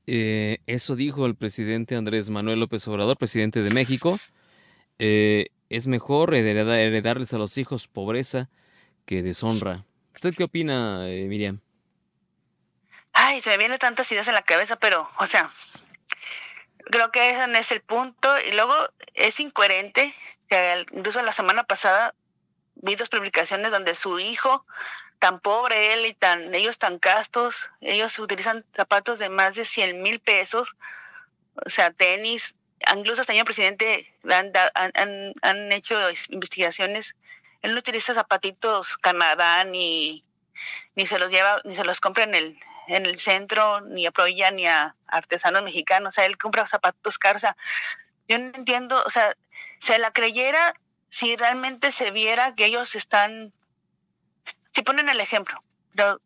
Eh, 0.07 0.59
eso 0.67 0.95
dijo 0.95 1.27
el 1.27 1.35
presidente 1.35 1.97
Andrés 1.97 2.31
Manuel 2.31 2.61
López 2.61 2.87
Obrador, 2.89 3.17
presidente 3.17 3.63
de 3.63 3.71
México. 3.71 4.19
Eh, 4.99 5.49
es 5.69 5.87
mejor 5.87 6.35
heredarles 6.35 7.33
a 7.35 7.39
los 7.39 7.59
hijos 7.59 7.89
pobreza 7.89 8.49
que 9.05 9.23
deshonra. 9.23 9.85
¿Usted 10.15 10.35
qué 10.35 10.45
opina, 10.45 11.09
eh, 11.09 11.27
Miriam? 11.27 11.61
Ay, 13.13 13.41
se 13.41 13.51
me 13.51 13.59
vienen 13.59 13.79
tantas 13.79 14.11
ideas 14.13 14.29
en 14.29 14.35
la 14.35 14.43
cabeza, 14.43 14.77
pero, 14.77 15.09
o 15.19 15.27
sea, 15.27 15.51
creo 16.91 17.11
que 17.11 17.31
ese 17.31 17.47
no 17.49 17.59
es 17.59 17.73
el 17.73 17.81
punto. 17.81 18.29
Y 18.49 18.53
luego 18.55 18.75
es 19.15 19.41
incoherente, 19.41 20.15
que 20.49 20.87
incluso 20.93 21.20
la 21.23 21.33
semana 21.33 21.65
pasada 21.65 22.15
vi 22.77 22.95
dos 22.95 23.09
publicaciones 23.09 23.73
donde 23.73 23.95
su 23.95 24.20
hijo 24.20 24.65
tan 25.18 25.40
pobre 25.40 25.94
él 25.94 26.06
y 26.06 26.14
tan 26.14 26.55
ellos 26.55 26.78
tan 26.78 26.98
castos, 26.98 27.68
ellos 27.80 28.18
utilizan 28.18 28.64
zapatos 28.74 29.18
de 29.18 29.28
más 29.28 29.55
de 29.55 29.64
100 29.64 30.02
mil 30.02 30.20
pesos, 30.20 30.76
o 31.64 31.70
sea, 31.70 31.90
tenis, 31.90 32.55
incluso 32.94 33.20
hasta 33.20 33.32
el 33.32 33.36
señor 33.36 33.47
presidente 33.47 34.14
han, 34.28 34.52
han, 34.74 35.34
han, 35.43 35.72
hecho 35.72 35.97
investigaciones, 36.28 37.16
él 37.62 37.72
no 37.72 37.78
utiliza 37.78 38.14
zapatitos 38.14 38.98
Canadá 38.98 39.64
ni, 39.64 40.24
ni 40.94 41.06
se 41.06 41.18
los 41.18 41.30
lleva, 41.30 41.60
ni 41.64 41.74
se 41.74 41.84
los 41.84 42.01
compra 42.01 42.24
en 42.24 42.34
el, 42.34 42.59
en 42.88 43.06
el 43.06 43.18
centro, 43.18 43.80
ni 43.80 44.06
a 44.06 44.12
Proya, 44.12 44.51
ni 44.51 44.66
a 44.66 44.94
artesanos 45.06 45.62
mexicanos, 45.62 46.10
o 46.10 46.14
sea, 46.14 46.26
él 46.26 46.38
compra 46.38 46.66
zapatos 46.66 47.18
Carza. 47.18 47.56
Yo 48.28 48.38
no 48.38 48.52
entiendo, 48.55 49.02
o 49.05 49.10
sea, 49.10 49.34
se 49.78 49.98
la 49.98 50.12
creyera 50.12 50.74
si 51.09 51.36
realmente 51.36 51.93
se 51.93 52.10
viera 52.10 52.55
que 52.55 52.66
ellos 52.66 52.94
están 52.94 53.52
si 54.77 54.82
ponen 54.82 55.09
el 55.09 55.20
ejemplo, 55.20 55.65
pero 55.94 56.20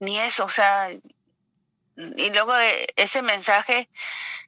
ni 0.00 0.18
eso, 0.18 0.46
o 0.46 0.48
sea, 0.48 0.88
y 0.90 2.30
luego 2.30 2.54
ese 2.96 3.20
mensaje, 3.20 3.90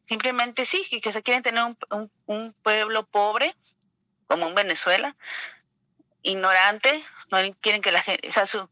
simplemente 0.09 0.64
sí, 0.64 0.82
que 1.02 1.12
se 1.12 1.22
quieren 1.22 1.42
tener 1.42 1.62
un, 1.90 2.55
pueblo 2.62 3.05
pobre, 3.05 3.55
como 4.28 4.46
un 4.46 4.55
Venezuela, 4.55 5.14
ignorante, 6.22 7.05
no 7.30 7.38
quieren 7.60 7.82
que 7.82 7.92
la 7.92 8.00
gente, 8.00 8.30
o 8.30 8.32
sea, 8.32 8.46
su, 8.46 8.66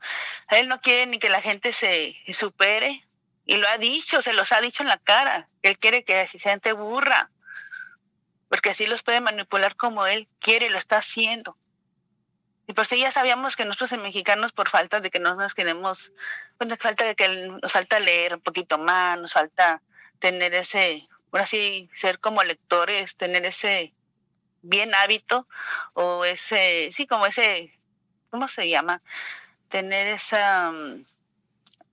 él 0.49 0.69
no 0.69 0.81
quiere 0.81 1.05
ni 1.05 1.19
que 1.19 1.29
la 1.29 1.43
gente 1.43 1.75
se 1.75 2.17
supere, 2.33 3.07
y 3.45 3.59
lo 3.59 3.69
ha 3.69 3.77
dicho, 3.77 4.23
se 4.23 4.33
los 4.33 4.53
ha 4.53 4.63
dicho 4.63 4.83
en 4.83 4.89
la 4.89 4.97
cara, 4.97 5.51
él 5.61 5.79
quiere 5.79 6.03
que 6.03 6.17
la 6.17 6.27
gente 6.27 6.73
burra, 6.73 7.31
porque 8.49 8.71
así 8.71 8.87
los 8.87 9.03
puede 9.03 9.21
manipular 9.21 9.77
como 9.77 10.07
él 10.07 10.29
quiere 10.39 10.69
y 10.69 10.71
lo 10.71 10.79
está 10.79 10.97
haciendo. 10.97 11.59
Y 12.67 12.73
por 12.73 12.87
si 12.87 12.99
ya 12.99 13.13
sabíamos 13.13 13.57
que 13.57 13.65
nosotros 13.65 14.01
mexicanos, 14.01 14.53
por 14.53 14.69
falta 14.69 15.01
de 15.01 15.11
que 15.11 15.21
no 15.21 15.37
nos 15.37 15.55
queremos, 15.55 16.13
pues 16.59 16.69
nos 16.69 16.79
falta 16.79 17.05
de 17.05 17.15
que 17.15 17.29
nos 17.29 17.71
falta 17.71 18.01
leer 18.01 18.35
un 18.35 18.41
poquito 18.41 18.77
más, 18.77 19.19
nos 19.19 19.33
falta 19.33 19.83
tener 20.19 20.53
ese, 20.55 21.07
por 21.31 21.41
así 21.41 21.89
ser 21.95 22.19
como 22.19 22.43
lectores, 22.43 23.15
tener 23.15 23.47
ese 23.47 23.95
bien 24.63 24.95
hábito 24.97 25.47
o 25.95 26.25
ese, 26.25 26.91
sí, 26.93 27.07
como 27.07 27.27
ese, 27.27 27.73
¿cómo 28.31 28.49
se 28.49 28.69
llama? 28.69 29.01
Tener 29.69 30.09
esa, 30.09 30.73
mm, 30.73 31.05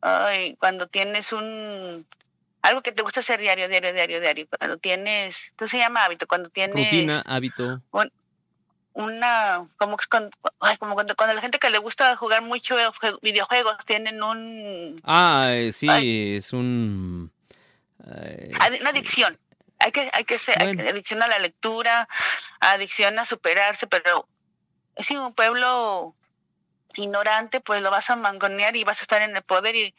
ay, 0.01 0.55
cuando 0.55 0.87
tienes 0.87 1.33
un, 1.33 2.07
algo 2.63 2.81
que 2.81 2.91
te 2.91 3.03
gusta 3.03 3.19
hacer 3.19 3.39
diario, 3.39 3.67
diario, 3.67 3.93
diario, 3.93 4.19
diario, 4.19 4.47
cuando 4.57 4.77
tienes, 4.77 5.53
¿qué 5.55 5.67
se 5.67 5.77
llama 5.77 6.05
hábito? 6.05 6.25
Cuando 6.25 6.49
tienes... 6.49 6.85
Rutina, 6.85 7.21
hábito 7.27 7.79
una 8.93 9.67
como 9.77 9.97
cuando, 10.09 10.31
como 10.79 10.93
cuando, 10.93 11.15
cuando, 11.15 11.33
la 11.33 11.41
gente 11.41 11.59
que 11.59 11.69
le 11.69 11.79
gusta 11.79 12.15
jugar 12.15 12.41
mucho 12.41 12.77
videojuegos 13.21 13.77
tienen 13.85 14.21
un 14.21 15.01
ah 15.03 15.47
eh, 15.49 15.71
sí 15.71 16.35
es 16.35 16.53
un 16.53 17.31
eh, 18.05 18.51
una 18.81 18.89
adicción. 18.89 19.37
Hay 19.79 19.91
que 19.91 20.09
hay 20.13 20.23
que 20.25 20.37
ser 20.37 20.61
adicción 20.61 21.23
a 21.23 21.27
la 21.27 21.39
lectura 21.39 22.07
adicción 22.59 23.17
a 23.17 23.25
superarse 23.25 23.87
pero 23.87 24.27
si 24.97 25.17
un 25.17 25.33
pueblo 25.33 26.13
ignorante 26.93 27.61
pues 27.61 27.81
lo 27.81 27.89
vas 27.89 28.11
a 28.11 28.15
mangonear 28.15 28.75
y 28.75 28.83
vas 28.83 28.99
a 28.99 29.03
estar 29.03 29.21
en 29.23 29.35
el 29.35 29.41
poder 29.41 29.75
y 29.75 29.95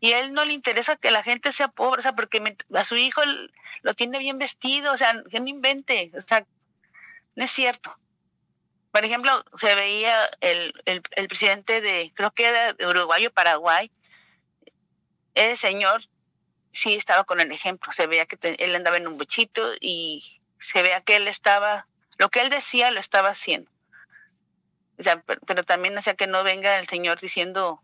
y 0.00 0.12
a 0.12 0.20
él 0.20 0.34
no 0.34 0.44
le 0.44 0.52
interesa 0.52 0.96
que 0.96 1.10
la 1.10 1.22
gente 1.22 1.50
sea 1.50 1.68
pobre, 1.68 2.00
o 2.00 2.02
sea, 2.02 2.12
porque 2.12 2.56
a 2.74 2.84
su 2.84 2.96
hijo 2.96 3.22
lo 3.80 3.94
tiene 3.94 4.18
bien 4.18 4.38
vestido, 4.38 4.92
o 4.92 4.98
sea, 4.98 5.22
que 5.30 5.40
no 5.40 5.48
invente, 5.48 6.10
o 6.14 6.20
sea, 6.20 6.44
no 7.36 7.44
es 7.44 7.50
cierto. 7.50 7.96
Por 8.94 9.04
ejemplo, 9.04 9.44
se 9.58 9.74
veía 9.74 10.30
el, 10.40 10.72
el, 10.84 11.02
presidente 11.02 11.80
de, 11.80 12.12
creo 12.14 12.30
que 12.30 12.46
era 12.46 12.74
de 12.74 12.86
Uruguay 12.86 13.26
o 13.26 13.32
Paraguay, 13.32 13.90
ese 15.34 15.56
señor 15.56 16.08
sí 16.70 16.94
estaba 16.94 17.24
con 17.24 17.40
el 17.40 17.50
ejemplo, 17.50 17.92
se 17.92 18.06
veía 18.06 18.24
que 18.24 18.38
él 18.56 18.76
andaba 18.76 18.96
en 18.96 19.08
un 19.08 19.18
buchito 19.18 19.72
y 19.80 20.40
se 20.60 20.84
veía 20.84 21.00
que 21.00 21.16
él 21.16 21.26
estaba, 21.26 21.88
lo 22.18 22.28
que 22.28 22.42
él 22.42 22.50
decía 22.50 22.92
lo 22.92 23.00
estaba 23.00 23.30
haciendo. 23.30 23.68
O 24.96 25.02
sea, 25.02 25.20
pero, 25.44 25.64
también 25.64 25.98
hacía 25.98 26.14
que 26.14 26.28
no 26.28 26.44
venga 26.44 26.78
el 26.78 26.86
señor 26.86 27.18
diciendo, 27.18 27.82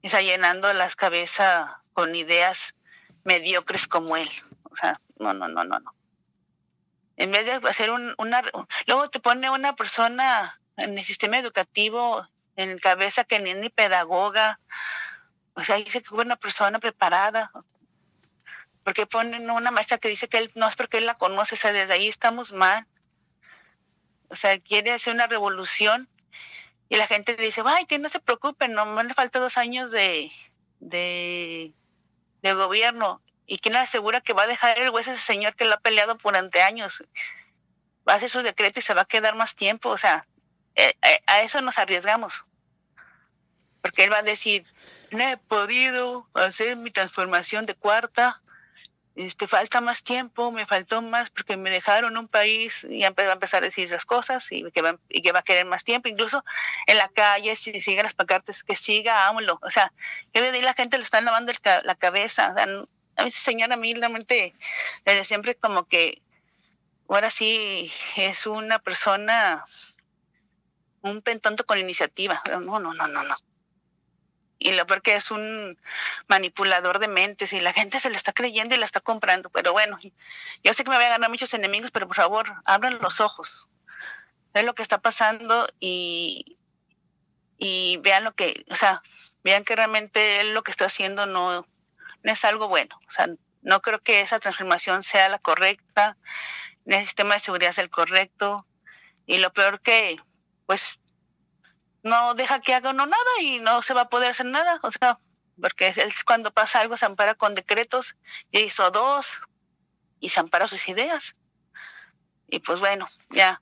está 0.00 0.22
llenando 0.22 0.72
las 0.72 0.94
cabezas 0.94 1.72
con 1.92 2.14
ideas 2.14 2.76
mediocres 3.24 3.88
como 3.88 4.16
él. 4.16 4.30
O 4.70 4.76
sea, 4.76 4.94
no, 5.18 5.34
no, 5.34 5.48
no, 5.48 5.64
no, 5.64 5.80
no 5.80 5.99
en 7.20 7.30
vez 7.32 7.44
de 7.44 7.68
hacer 7.68 7.90
un, 7.90 8.14
una... 8.16 8.42
Luego 8.86 9.10
te 9.10 9.20
pone 9.20 9.50
una 9.50 9.76
persona 9.76 10.58
en 10.78 10.96
el 10.96 11.04
sistema 11.04 11.38
educativo 11.38 12.26
en 12.56 12.78
cabeza 12.78 13.24
que 13.24 13.38
ni, 13.40 13.52
ni 13.52 13.68
pedagoga, 13.68 14.58
o 15.52 15.62
sea, 15.62 15.76
dice 15.76 16.00
que 16.00 16.08
fue 16.08 16.24
una 16.24 16.36
persona 16.36 16.78
preparada. 16.78 17.52
Porque 18.84 19.04
ponen 19.04 19.50
una 19.50 19.70
maestra 19.70 19.98
que 19.98 20.08
dice 20.08 20.28
que 20.28 20.38
él 20.38 20.50
no 20.54 20.66
es 20.66 20.76
porque 20.76 20.96
él 20.96 21.04
la 21.04 21.18
conoce, 21.18 21.56
o 21.56 21.58
sea, 21.58 21.74
desde 21.74 21.92
ahí 21.92 22.08
estamos 22.08 22.54
mal. 22.54 22.86
O 24.30 24.36
sea, 24.36 24.58
quiere 24.58 24.92
hacer 24.92 25.12
una 25.12 25.26
revolución 25.26 26.08
y 26.88 26.96
la 26.96 27.06
gente 27.06 27.36
dice, 27.36 27.62
ay, 27.66 27.84
que 27.84 27.98
no 27.98 28.08
se 28.08 28.20
preocupen, 28.20 28.72
no 28.72 28.86
me 28.86 29.12
falta 29.12 29.40
dos 29.40 29.58
años 29.58 29.90
de, 29.90 30.32
de, 30.78 31.74
de 32.40 32.54
gobierno. 32.54 33.20
¿Y 33.50 33.58
quién 33.58 33.74
asegura 33.74 34.20
que 34.20 34.32
va 34.32 34.44
a 34.44 34.46
dejar 34.46 34.78
el 34.78 34.90
hueso 34.90 35.10
ese 35.10 35.20
señor 35.20 35.56
que 35.56 35.64
lo 35.64 35.74
ha 35.74 35.80
peleado 35.80 36.14
durante 36.22 36.62
años? 36.62 37.02
Va 38.08 38.12
a 38.12 38.16
hacer 38.16 38.30
su 38.30 38.42
decreto 38.42 38.78
y 38.78 38.82
se 38.82 38.94
va 38.94 39.02
a 39.02 39.06
quedar 39.06 39.34
más 39.34 39.56
tiempo. 39.56 39.88
O 39.88 39.98
sea, 39.98 40.24
eh, 40.76 40.94
eh, 41.02 41.20
a 41.26 41.42
eso 41.42 41.60
nos 41.60 41.76
arriesgamos. 41.76 42.44
Porque 43.82 44.04
él 44.04 44.12
va 44.12 44.18
a 44.18 44.22
decir, 44.22 44.64
no 45.10 45.24
he 45.24 45.36
podido 45.36 46.28
hacer 46.34 46.76
mi 46.76 46.92
transformación 46.92 47.66
de 47.66 47.74
cuarta, 47.74 48.40
este, 49.16 49.48
falta 49.48 49.80
más 49.80 50.04
tiempo, 50.04 50.52
me 50.52 50.64
faltó 50.64 51.02
más 51.02 51.28
porque 51.30 51.56
me 51.56 51.70
dejaron 51.70 52.16
un 52.16 52.28
país 52.28 52.86
y 52.88 53.00
va 53.00 53.08
a 53.08 53.32
empezar 53.32 53.64
a 53.64 53.66
decir 53.66 53.90
las 53.90 54.04
cosas 54.04 54.46
y 54.52 54.70
que, 54.70 54.80
va, 54.80 54.96
y 55.08 55.22
que 55.22 55.32
va 55.32 55.40
a 55.40 55.42
querer 55.42 55.66
más 55.66 55.82
tiempo, 55.82 56.08
incluso 56.08 56.44
en 56.86 56.98
la 56.98 57.08
calle, 57.08 57.56
si 57.56 57.80
siguen 57.80 58.04
las 58.04 58.14
pancartas, 58.14 58.62
que 58.62 58.76
siga, 58.76 59.26
AMLO. 59.26 59.58
O 59.60 59.70
sea, 59.70 59.92
yo 60.32 60.40
le 60.40 60.62
la 60.62 60.74
gente 60.74 60.98
le 60.98 61.02
están 61.02 61.24
lavando 61.24 61.52
la 61.82 61.94
cabeza. 61.96 62.52
O 62.52 62.54
sea, 62.54 62.66
a 63.16 63.24
mí 63.24 63.30
señora, 63.30 63.74
a 63.74 63.78
mí 63.78 63.94
realmente 63.94 64.54
desde 65.04 65.24
siempre 65.24 65.54
como 65.54 65.86
que 65.86 66.20
ahora 67.08 67.30
sí 67.30 67.92
es 68.16 68.46
una 68.46 68.78
persona, 68.78 69.64
un 71.02 71.22
pentonto 71.22 71.64
con 71.66 71.78
iniciativa. 71.78 72.42
No, 72.48 72.78
no, 72.78 72.94
no, 72.94 73.08
no, 73.08 73.24
no. 73.24 73.34
Y 74.58 74.72
lo 74.72 74.86
peor 74.86 75.00
que 75.00 75.16
es 75.16 75.30
un 75.30 75.78
manipulador 76.28 76.98
de 76.98 77.08
mentes 77.08 77.52
y 77.54 77.60
la 77.60 77.72
gente 77.72 77.98
se 77.98 78.10
lo 78.10 78.16
está 78.16 78.32
creyendo 78.32 78.74
y 78.74 78.78
la 78.78 78.84
está 78.84 79.00
comprando. 79.00 79.48
Pero 79.48 79.72
bueno, 79.72 79.98
yo 80.62 80.74
sé 80.74 80.84
que 80.84 80.90
me 80.90 80.96
voy 80.96 81.06
a 81.06 81.10
ganar 81.10 81.30
muchos 81.30 81.54
enemigos, 81.54 81.90
pero 81.90 82.06
por 82.06 82.16
favor, 82.16 82.52
abran 82.66 82.98
los 83.00 83.20
ojos. 83.20 83.68
Vean 84.52 84.66
lo 84.66 84.74
que 84.74 84.82
está 84.82 84.98
pasando 84.98 85.66
y, 85.80 86.58
y 87.56 87.96
vean 88.02 88.24
lo 88.24 88.34
que, 88.34 88.64
o 88.70 88.74
sea, 88.74 89.02
vean 89.42 89.64
que 89.64 89.76
realmente 89.76 90.40
él 90.40 90.52
lo 90.52 90.62
que 90.62 90.72
está 90.72 90.86
haciendo 90.86 91.24
no, 91.24 91.66
no 92.22 92.32
es 92.32 92.44
algo 92.44 92.68
bueno. 92.68 92.98
O 93.08 93.10
sea, 93.10 93.28
no 93.62 93.80
creo 93.82 94.00
que 94.00 94.20
esa 94.20 94.40
transformación 94.40 95.02
sea 95.02 95.28
la 95.28 95.38
correcta, 95.38 96.16
el 96.86 97.04
sistema 97.04 97.34
de 97.34 97.40
seguridad 97.40 97.70
es 97.70 97.78
el 97.78 97.90
correcto. 97.90 98.66
Y 99.26 99.38
lo 99.38 99.52
peor 99.52 99.80
que, 99.80 100.18
pues, 100.66 100.98
no 102.02 102.34
deja 102.34 102.60
que 102.60 102.74
haga 102.74 102.90
uno 102.90 103.06
nada 103.06 103.30
y 103.40 103.58
no 103.60 103.82
se 103.82 103.94
va 103.94 104.02
a 104.02 104.08
poder 104.08 104.30
hacer 104.30 104.46
nada. 104.46 104.80
O 104.82 104.90
sea, 104.90 105.18
porque 105.60 105.88
es 105.88 106.24
cuando 106.24 106.50
pasa 106.50 106.80
algo 106.80 106.96
se 106.96 107.06
ampara 107.06 107.34
con 107.34 107.54
decretos, 107.54 108.16
y 108.50 108.60
hizo 108.60 108.90
dos 108.90 109.32
y 110.20 110.30
se 110.30 110.40
ampara 110.40 110.68
sus 110.68 110.88
ideas. 110.88 111.36
Y 112.48 112.60
pues 112.60 112.80
bueno, 112.80 113.06
ya, 113.30 113.60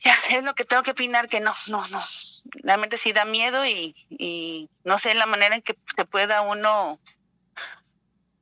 ya 0.00 0.16
es 0.30 0.42
lo 0.42 0.54
que 0.54 0.64
tengo 0.64 0.82
que 0.82 0.92
opinar 0.92 1.28
que 1.28 1.40
no, 1.40 1.54
no, 1.66 1.86
no. 1.88 2.02
Realmente 2.62 2.96
sí 2.96 3.12
da 3.12 3.24
miedo 3.24 3.66
y, 3.66 3.94
y 4.08 4.70
no 4.84 4.98
sé 4.98 5.12
la 5.14 5.26
manera 5.26 5.54
en 5.54 5.62
que 5.62 5.76
se 5.96 6.04
pueda 6.06 6.40
uno 6.40 6.98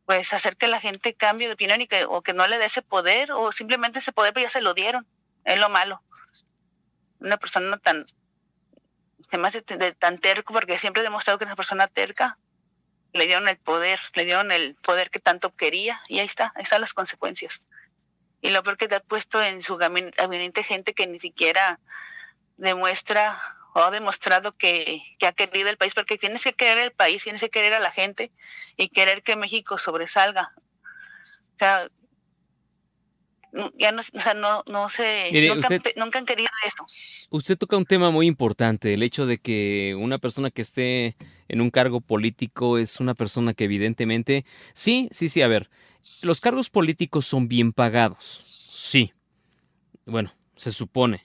pues 0.07 0.33
hacer 0.33 0.57
que 0.57 0.69
la 0.69 0.81
gente 0.81 1.15
cambie 1.15 1.49
de 1.49 1.55
opinión 1.55 1.81
y 1.81 1.89
que 1.89 2.05
o 2.05 2.23
que 2.23 2.33
no 2.33 2.47
le 2.47 2.59
dé 2.59 2.67
ese 2.67 2.81
poder 2.81 3.33
o 3.33 3.51
simplemente 3.53 3.99
ese 3.99 4.13
poder 4.13 4.33
pero 4.33 4.47
ya 4.47 4.51
se 4.51 4.63
lo 4.63 4.73
dieron. 4.73 5.07
Es 5.45 5.59
lo 5.59 5.69
malo. 5.69 6.03
Una 7.19 7.37
persona 7.37 7.77
tan 7.79 8.07
me 9.33 9.49
hace 9.49 9.61
tan 9.63 10.19
terco 10.19 10.55
porque 10.55 10.79
siempre 10.79 11.03
he 11.03 11.05
demostrado 11.05 11.39
que 11.39 11.45
es 11.45 11.49
una 11.49 11.57
persona 11.57 11.89
terca. 11.89 12.39
Le 13.13 13.27
dieron 13.27 13.49
el 13.49 13.59
poder 13.59 13.99
le 14.15 14.25
dieron 14.25 14.53
el 14.53 14.77
poder 14.77 15.11
que 15.11 15.19
tanto 15.19 15.55
quería 15.55 16.01
y 16.09 16.21
ahí 16.21 16.27
está 16.27 16.53
ahí 16.55 16.63
están 16.63 16.81
las 16.81 16.95
consecuencias. 16.95 17.67
Y 18.41 18.51
lo 18.51 18.63
peor 18.63 18.77
que 18.77 18.87
te 18.87 18.95
ha 18.95 19.01
puesto 19.01 19.43
en 19.43 19.63
su 19.63 19.77
gabinete 19.77 20.63
gente 20.63 20.95
que 20.95 21.09
ni 21.09 21.19
siquiera 21.19 21.81
demuestra 22.57 23.39
o 23.75 23.81
ha 23.81 23.91
demostrado 23.91 24.53
que, 24.53 25.03
ha 25.21 25.33
querido 25.33 25.69
el 25.69 25.77
país, 25.77 25.93
porque 25.93 26.17
tienes 26.17 26.43
que 26.43 26.55
querer 26.55 26.79
el 26.79 26.93
país, 26.93 27.23
tienes 27.23 27.43
que 27.43 27.51
querer 27.51 27.75
a 27.75 27.81
la 27.81 27.91
gente 27.91 28.33
y 28.77 28.89
querer 28.89 29.23
que 29.23 29.37
México 29.37 29.77
sobresalga. 29.77 30.53
O 30.57 31.59
sea, 31.59 31.89
ya 33.79 33.93
no, 33.93 34.01
o 34.01 34.21
sea, 34.21 34.35
no, 34.35 34.63
no 34.67 34.89
sé, 34.89 35.31
nunca, 35.97 36.19
han 36.19 36.27
querido 36.27 36.49
eso. 36.67 36.87
Usted 37.31 37.57
toca 37.57 37.77
un 37.77 37.85
tema 37.85 38.11
muy 38.11 38.27
importante, 38.27 38.95
el 38.95 39.03
hecho 39.03 39.27
de 39.27 39.39
que 39.39 39.95
una 39.99 40.19
persona 40.19 40.51
que 40.51 40.63
esté 40.63 41.17
en 41.49 41.61
un 41.61 41.71
cargo 41.71 42.01
político 42.01 42.79
es 42.79 43.01
una 43.01 43.15
persona 43.15 43.55
que 43.55 43.65
evidentemente, 43.65 44.45
sí, 44.75 45.09
sí, 45.11 45.29
sí, 45.29 45.43
a 45.43 45.49
ver, 45.49 45.71
los 46.23 46.41
cargos 46.41 46.71
políticos 46.71 47.27
son 47.27 47.49
bien 47.49 47.73
pagados, 47.73 48.25
sí, 48.25 49.13
bueno, 50.05 50.33
se 50.57 50.73
supone, 50.73 51.23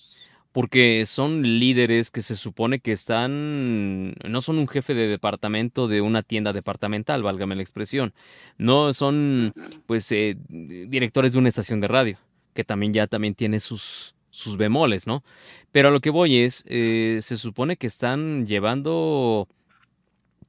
porque 0.52 1.06
son 1.06 1.44
líderes 1.44 2.12
que 2.12 2.22
se 2.22 2.36
supone 2.36 2.80
que 2.80 2.92
están, 2.92 4.14
no 4.28 4.42
son 4.42 4.58
un 4.58 4.68
jefe 4.68 4.94
de 4.94 5.08
departamento 5.08 5.88
de 5.88 6.02
una 6.02 6.24
tienda 6.24 6.52
departamental, 6.54 7.24
válgame 7.24 7.56
la 7.56 7.62
expresión, 7.62 8.14
no 8.58 8.94
son 8.94 9.54
pues 9.86 10.12
eh, 10.12 10.38
directores 10.50 11.32
de 11.32 11.38
una 11.38 11.50
estación 11.50 11.80
de 11.80 11.88
radio, 11.88 12.18
que 12.54 12.64
también 12.64 12.94
ya 12.94 13.08
también 13.08 13.34
tiene 13.34 13.60
sus, 13.60 14.14
sus 14.30 14.58
bemoles, 14.58 15.08
¿no? 15.08 15.24
Pero 15.72 15.88
a 15.88 15.92
lo 15.92 16.02
que 16.02 16.10
voy 16.10 16.38
es, 16.38 16.66
eh, 16.68 17.20
se 17.22 17.38
supone 17.38 17.78
que 17.78 17.88
están 17.88 18.46
llevando 18.46 19.48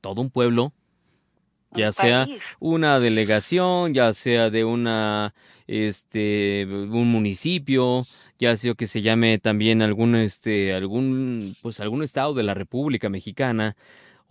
todo 0.00 0.20
un 0.20 0.30
pueblo, 0.30 0.72
ya 1.74 1.92
sea 1.92 2.26
una 2.60 3.00
delegación, 3.00 3.94
ya 3.94 4.12
sea 4.12 4.50
de 4.50 4.64
una 4.64 5.34
este 5.66 6.66
un 6.68 7.10
municipio, 7.10 8.02
ya 8.38 8.56
sea 8.56 8.74
que 8.74 8.86
se 8.86 9.02
llame 9.02 9.38
también 9.38 9.82
algún 9.82 10.14
este 10.14 10.74
algún 10.74 11.40
pues 11.62 11.80
algún 11.80 12.02
estado 12.02 12.34
de 12.34 12.42
la 12.42 12.54
República 12.54 13.08
Mexicana 13.08 13.76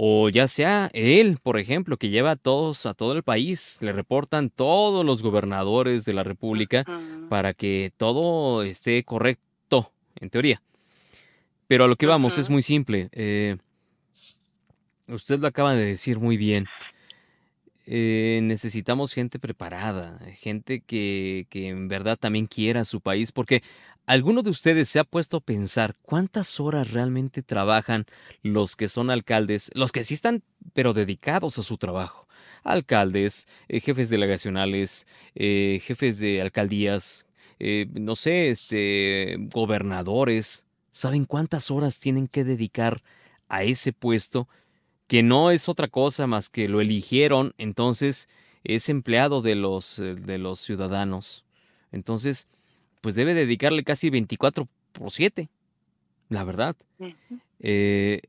o 0.04 0.30
ya 0.30 0.48
sea 0.48 0.90
él, 0.94 1.38
por 1.44 1.60
ejemplo, 1.60 1.98
que 1.98 2.10
lleva 2.10 2.32
a 2.32 2.36
todos 2.36 2.88
a 2.88 2.96
todo 2.96 3.14
el 3.14 3.24
país, 3.24 3.78
le 3.82 3.94
reportan 3.94 4.50
todos 4.50 5.06
los 5.06 5.22
gobernadores 5.22 6.06
de 6.06 6.14
la 6.14 6.24
República 6.24 6.86
para 7.30 7.54
que 7.54 7.94
todo 7.98 8.64
esté 8.64 9.04
correcto 9.04 9.92
en 10.20 10.30
teoría. 10.30 10.62
Pero 11.68 11.86
a 11.86 11.88
lo 11.88 11.96
que 11.96 12.08
vamos 12.08 12.38
es 12.38 12.50
muy 12.50 12.64
simple. 12.64 13.10
Eh, 13.12 13.58
usted 15.08 15.40
lo 15.40 15.48
acaba 15.48 15.74
de 15.74 15.86
decir 15.86 16.20
muy 16.20 16.36
bien. 16.36 16.66
Eh, 17.86 18.42
necesitamos 18.44 19.14
gente 19.14 19.40
preparada, 19.40 20.20
gente 20.36 20.82
que, 20.82 21.48
que 21.50 21.70
en 21.70 21.88
verdad 21.88 22.18
también 22.18 22.46
quiera 22.46 22.86
su 22.86 23.02
país, 23.02 23.32
porque 23.32 23.64
¿Alguno 24.08 24.42
de 24.42 24.50
ustedes 24.50 24.90
se 24.90 25.00
ha 25.00 25.04
puesto 25.04 25.38
a 25.38 25.42
pensar 25.42 25.96
cuántas 26.02 26.60
horas 26.60 26.92
realmente 26.92 27.44
trabajan 27.44 28.06
los 28.42 28.76
que 28.76 28.90
son 28.90 29.10
alcaldes, 29.10 29.72
los 29.74 29.92
que 29.92 30.04
sí 30.04 30.16
están 30.16 30.44
pero 30.74 30.94
dedicados 30.94 31.58
a 31.60 31.64
su 31.64 31.78
trabajo? 31.78 32.28
Alcaldes, 32.64 33.48
eh, 33.70 33.80
jefes 33.80 34.10
delegacionales, 34.10 35.08
eh, 35.36 35.80
jefes 35.84 36.18
de 36.20 36.42
alcaldías, 36.42 37.26
eh, 37.60 37.88
no 37.94 38.16
sé, 38.16 38.50
este, 38.50 39.38
gobernadores. 39.54 40.66
¿Saben 40.92 41.26
cuántas 41.26 41.72
horas 41.72 42.00
tienen 42.00 42.28
que 42.28 42.44
dedicar 42.44 43.04
a 43.48 43.64
ese 43.64 43.94
puesto? 43.94 44.50
Que 45.12 45.24
no 45.24 45.52
es 45.52 45.68
otra 45.68 45.90
cosa 45.90 46.26
más 46.26 46.50
que 46.50 46.70
lo 46.70 46.80
eligieron, 46.80 47.54
entonces 47.58 48.30
es 48.64 48.88
empleado 48.88 49.42
de 49.42 49.56
los, 49.56 49.98
de 49.98 50.38
los 50.38 50.62
ciudadanos. 50.62 51.44
Entonces, 51.92 52.48
pues 53.02 53.14
debe 53.16 53.34
dedicarle 53.34 53.84
casi 53.84 54.10
24 54.10 54.70
por 54.94 55.12
7, 55.12 55.50
la 56.30 56.46
verdad. 56.46 56.78
Eh, 57.60 58.22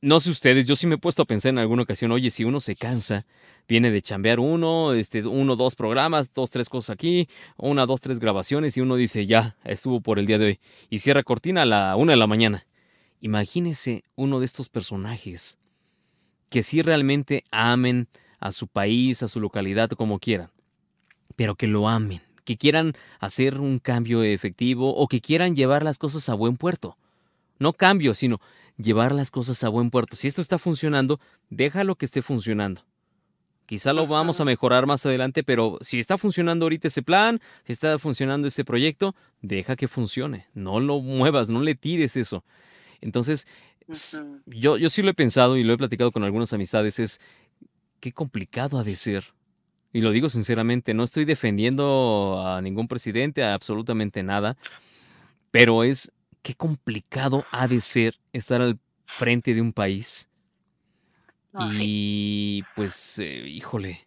no 0.00 0.18
sé 0.18 0.30
ustedes, 0.30 0.66
yo 0.66 0.74
sí 0.74 0.88
me 0.88 0.96
he 0.96 0.98
puesto 0.98 1.22
a 1.22 1.26
pensar 1.26 1.50
en 1.50 1.58
alguna 1.58 1.84
ocasión, 1.84 2.10
oye, 2.10 2.30
si 2.30 2.42
uno 2.42 2.58
se 2.58 2.74
cansa, 2.74 3.24
viene 3.68 3.92
de 3.92 4.02
chambear 4.02 4.40
uno, 4.40 4.92
este, 4.92 5.24
uno, 5.24 5.54
dos 5.54 5.76
programas, 5.76 6.32
dos, 6.32 6.50
tres 6.50 6.68
cosas 6.68 6.94
aquí, 6.94 7.28
una, 7.56 7.86
dos, 7.86 8.00
tres 8.00 8.18
grabaciones, 8.18 8.76
y 8.76 8.80
uno 8.80 8.96
dice, 8.96 9.24
ya, 9.24 9.54
estuvo 9.62 10.00
por 10.00 10.18
el 10.18 10.26
día 10.26 10.38
de 10.38 10.46
hoy, 10.46 10.60
y 10.88 10.98
cierra 10.98 11.22
cortina 11.22 11.62
a 11.62 11.66
la 11.66 11.94
una 11.94 12.14
de 12.14 12.16
la 12.16 12.26
mañana. 12.26 12.66
Imagínese 13.20 14.04
uno 14.16 14.40
de 14.40 14.46
estos 14.46 14.68
personajes 14.68 15.58
que 16.48 16.62
sí 16.62 16.82
realmente 16.82 17.44
amen 17.50 18.08
a 18.38 18.50
su 18.50 18.66
país, 18.66 19.22
a 19.22 19.28
su 19.28 19.40
localidad, 19.40 19.90
como 19.90 20.18
quieran, 20.18 20.50
pero 21.36 21.54
que 21.54 21.66
lo 21.66 21.88
amen 21.88 22.22
que 22.50 22.56
quieran 22.56 22.94
hacer 23.20 23.60
un 23.60 23.78
cambio 23.78 24.24
efectivo 24.24 24.92
o 24.94 25.06
que 25.06 25.20
quieran 25.20 25.54
llevar 25.54 25.84
las 25.84 25.98
cosas 25.98 26.28
a 26.28 26.34
buen 26.34 26.56
puerto. 26.56 26.96
No 27.60 27.72
cambio, 27.72 28.12
sino 28.14 28.40
llevar 28.76 29.12
las 29.12 29.30
cosas 29.30 29.62
a 29.62 29.68
buen 29.68 29.90
puerto. 29.90 30.16
Si 30.16 30.26
esto 30.26 30.42
está 30.42 30.58
funcionando, 30.58 31.20
déjalo 31.48 31.94
que 31.94 32.06
esté 32.06 32.22
funcionando. 32.22 32.82
Quizá 33.66 33.92
lo 33.92 34.08
vamos 34.08 34.40
a 34.40 34.44
mejorar 34.44 34.86
más 34.86 35.06
adelante, 35.06 35.44
pero 35.44 35.78
si 35.80 36.00
está 36.00 36.18
funcionando 36.18 36.64
ahorita 36.64 36.88
ese 36.88 37.02
plan, 37.02 37.40
si 37.64 37.72
está 37.72 38.00
funcionando 38.00 38.48
ese 38.48 38.64
proyecto, 38.64 39.14
deja 39.42 39.76
que 39.76 39.86
funcione. 39.86 40.48
No 40.52 40.80
lo 40.80 41.00
muevas, 41.00 41.50
no 41.50 41.60
le 41.60 41.76
tires 41.76 42.16
eso. 42.16 42.42
Entonces, 43.00 43.46
yo, 44.46 44.76
yo 44.76 44.90
sí 44.90 45.02
lo 45.02 45.10
he 45.10 45.14
pensado 45.14 45.56
y 45.56 45.64
lo 45.64 45.72
he 45.72 45.78
platicado 45.78 46.12
con 46.12 46.24
algunas 46.24 46.52
amistades, 46.52 46.98
es 46.98 47.20
qué 48.00 48.12
complicado 48.12 48.78
ha 48.78 48.84
de 48.84 48.96
ser 48.96 49.24
y 49.92 50.00
lo 50.00 50.12
digo 50.12 50.28
sinceramente, 50.28 50.94
no 50.94 51.02
estoy 51.02 51.24
defendiendo 51.24 52.42
a 52.46 52.60
ningún 52.62 52.86
presidente, 52.86 53.42
a 53.42 53.54
absolutamente 53.54 54.22
nada, 54.22 54.56
pero 55.50 55.82
es 55.82 56.12
qué 56.42 56.54
complicado 56.54 57.44
ha 57.50 57.66
de 57.66 57.80
ser 57.80 58.14
estar 58.32 58.62
al 58.62 58.78
frente 59.06 59.52
de 59.52 59.60
un 59.60 59.72
país. 59.72 60.28
y 61.80 62.62
pues, 62.76 63.18
eh, 63.18 63.48
híjole, 63.48 64.06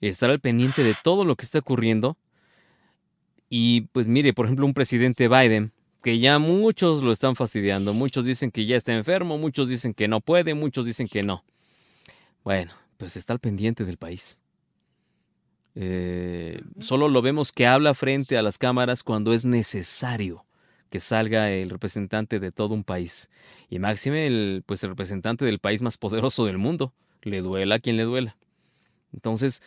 estar 0.00 0.30
al 0.30 0.38
pendiente 0.38 0.84
de 0.84 0.94
todo 1.02 1.24
lo 1.24 1.34
que 1.34 1.44
está 1.44 1.58
ocurriendo. 1.58 2.16
Y 3.48 3.82
pues 3.92 4.06
mire, 4.06 4.32
por 4.32 4.46
ejemplo, 4.46 4.66
un 4.66 4.74
presidente 4.74 5.28
Biden, 5.28 5.72
que 6.06 6.20
ya 6.20 6.38
muchos 6.38 7.02
lo 7.02 7.10
están 7.10 7.34
fastidiando, 7.34 7.92
muchos 7.92 8.24
dicen 8.24 8.52
que 8.52 8.64
ya 8.64 8.76
está 8.76 8.94
enfermo, 8.94 9.38
muchos 9.38 9.68
dicen 9.68 9.92
que 9.92 10.06
no 10.06 10.20
puede, 10.20 10.54
muchos 10.54 10.84
dicen 10.84 11.08
que 11.08 11.24
no. 11.24 11.42
Bueno, 12.44 12.70
pues 12.96 13.16
está 13.16 13.32
al 13.32 13.40
pendiente 13.40 13.84
del 13.84 13.96
país. 13.96 14.38
Eh, 15.74 16.60
solo 16.78 17.08
lo 17.08 17.22
vemos 17.22 17.50
que 17.50 17.66
habla 17.66 17.92
frente 17.92 18.38
a 18.38 18.42
las 18.42 18.56
cámaras 18.56 19.02
cuando 19.02 19.32
es 19.32 19.44
necesario 19.44 20.46
que 20.90 21.00
salga 21.00 21.50
el 21.50 21.70
representante 21.70 22.38
de 22.38 22.52
todo 22.52 22.72
un 22.72 22.84
país. 22.84 23.28
Y 23.68 23.80
máxime 23.80 24.28
el, 24.28 24.62
pues 24.64 24.84
el 24.84 24.90
representante 24.90 25.44
del 25.44 25.58
país 25.58 25.82
más 25.82 25.98
poderoso 25.98 26.44
del 26.44 26.56
mundo. 26.56 26.94
Le 27.22 27.40
duela 27.40 27.74
a 27.74 27.78
quien 27.80 27.96
le 27.96 28.04
duela. 28.04 28.36
Entonces, 29.12 29.60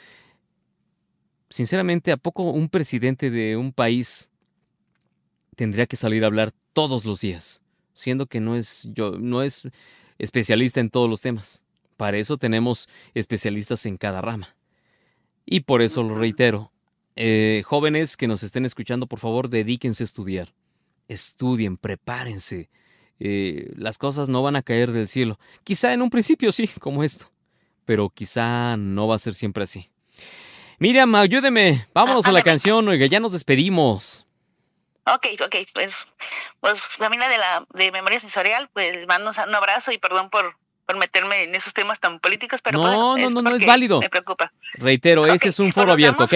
sinceramente, 1.49 2.13
¿a 2.13 2.17
poco 2.17 2.43
un 2.43 2.69
presidente 2.69 3.29
de 3.29 3.57
un 3.57 3.73
país 3.73 4.31
tendría 5.59 5.87
que 5.87 5.97
salir 5.97 6.23
a 6.23 6.27
hablar 6.27 6.53
todos 6.71 7.03
los 7.03 7.19
días? 7.19 7.61
Siendo 7.91 8.27
que 8.27 8.39
no 8.39 8.55
es, 8.55 8.87
yo, 8.93 9.19
no 9.19 9.43
es 9.43 9.67
especialista 10.17 10.79
en 10.79 10.89
todos 10.89 11.09
los 11.09 11.19
temas. 11.19 11.61
Para 11.97 12.17
eso 12.17 12.37
tenemos 12.37 12.87
especialistas 13.13 13.85
en 13.85 13.97
cada 13.97 14.21
rama. 14.21 14.55
Y 15.45 15.59
por 15.61 15.81
eso 15.81 16.01
lo 16.01 16.15
reitero. 16.15 16.71
Eh, 17.17 17.61
jóvenes 17.65 18.15
que 18.15 18.29
nos 18.29 18.41
estén 18.41 18.63
escuchando, 18.63 19.05
por 19.05 19.19
favor, 19.19 19.49
dedíquense 19.49 20.03
a 20.03 20.05
estudiar. 20.05 20.53
Estudien, 21.09 21.75
prepárense. 21.75 22.69
Eh, 23.19 23.73
las 23.75 23.97
cosas 23.97 24.29
no 24.29 24.41
van 24.41 24.55
a 24.55 24.61
caer 24.61 24.93
del 24.93 25.09
cielo. 25.09 25.39
Quizá 25.65 25.91
en 25.91 26.01
un 26.01 26.09
principio 26.09 26.53
sí, 26.53 26.69
como 26.79 27.03
esto. 27.03 27.33
Pero 27.83 28.09
quizá 28.09 28.77
no 28.77 29.09
va 29.09 29.15
a 29.15 29.19
ser 29.19 29.33
siempre 29.33 29.65
así. 29.65 29.89
Miriam, 30.77 31.13
ayúdeme. 31.15 31.85
Vámonos 31.93 32.27
a 32.27 32.31
la 32.31 32.43
canción, 32.43 32.87
oiga, 32.87 33.07
ya 33.07 33.19
nos 33.19 33.33
despedimos. 33.33 34.25
Ok, 35.13 35.27
ok, 35.43 35.55
pues, 35.73 35.95
pues 36.59 36.81
familia 36.81 37.27
de 37.29 37.37
la 37.37 37.65
de 37.73 37.91
Memoria 37.91 38.19
Sensorial, 38.19 38.69
pues 38.73 39.07
mando 39.07 39.31
un 39.31 39.55
abrazo 39.55 39.91
y 39.91 39.97
perdón 39.97 40.29
por, 40.29 40.55
por 40.85 40.97
meterme 40.97 41.43
en 41.43 41.55
esos 41.55 41.73
temas 41.73 41.99
tan 41.99 42.19
políticos, 42.19 42.61
pero 42.63 42.79
no, 42.79 43.17
no, 43.17 43.29
no, 43.29 43.41
no 43.41 43.55
es 43.55 43.65
válido. 43.65 43.99
Me 43.99 44.09
preocupa. 44.09 44.51
Reitero, 44.73 45.27
este 45.27 45.49
es 45.49 45.59
un 45.59 45.71
foro 45.71 45.91
abierto, 45.91 46.23
¿ok? 46.23 46.33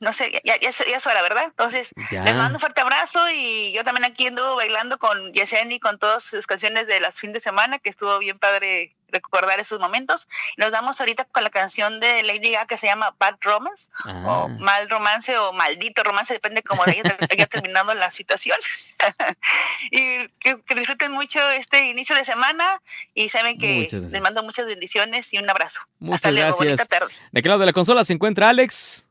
no 0.00 0.12
sé, 0.12 0.30
ya, 0.44 0.56
ya, 0.60 0.70
ya, 0.70 0.96
es 0.96 1.06
hora, 1.06 1.22
¿verdad? 1.22 1.44
Entonces, 1.44 1.92
les 2.10 2.36
mando 2.36 2.56
un 2.56 2.60
fuerte 2.60 2.80
abrazo 2.80 3.20
y 3.34 3.72
yo 3.72 3.82
también 3.84 4.04
aquí 4.04 4.26
ando 4.26 4.56
bailando 4.56 4.98
con 4.98 5.32
Yesenia 5.32 5.76
y 5.76 5.80
con 5.80 5.98
todas 5.98 6.22
sus 6.22 6.46
canciones 6.46 6.86
de 6.86 7.00
las 7.00 7.18
fin 7.18 7.32
de 7.32 7.40
semana, 7.40 7.78
que 7.78 7.90
estuvo 7.90 8.18
bien 8.18 8.38
padre 8.38 8.94
recordar 9.14 9.58
esos 9.60 9.80
momentos. 9.80 10.28
Nos 10.56 10.72
damos 10.72 11.00
ahorita 11.00 11.24
con 11.24 11.42
la 11.42 11.50
canción 11.50 12.00
de 12.00 12.22
Lady 12.22 12.52
Gaga 12.52 12.66
que 12.66 12.76
se 12.76 12.86
llama 12.86 13.14
Bad 13.18 13.36
Romance, 13.40 13.90
o 14.04 14.08
ah. 14.08 14.48
Mal 14.58 14.90
Romance, 14.90 15.36
o 15.38 15.52
Maldito 15.52 16.02
Romance, 16.02 16.34
depende 16.34 16.62
cómo 16.62 16.82
ella 16.86 17.16
haya 17.30 17.46
terminado 17.46 17.94
la 17.94 18.10
situación. 18.10 18.58
y 19.90 20.28
que, 20.38 20.56
disfruten 20.74 21.12
mucho 21.12 21.40
este 21.50 21.88
inicio 21.88 22.16
de 22.16 22.24
semana 22.24 22.80
y 23.14 23.28
saben 23.28 23.58
que 23.58 23.88
les 23.90 24.20
mando 24.20 24.42
muchas 24.42 24.66
bendiciones 24.66 25.32
y 25.32 25.38
un 25.38 25.48
abrazo. 25.48 25.80
Muchas 25.98 26.16
Hasta 26.16 26.30
luego, 26.32 26.58
gracias. 26.58 26.88
tarde. 26.88 27.14
De 27.32 27.40
aquel 27.40 27.50
lado 27.50 27.60
de 27.60 27.66
la 27.66 27.72
consola 27.72 28.04
se 28.04 28.12
encuentra 28.12 28.48
Alex. 28.48 29.06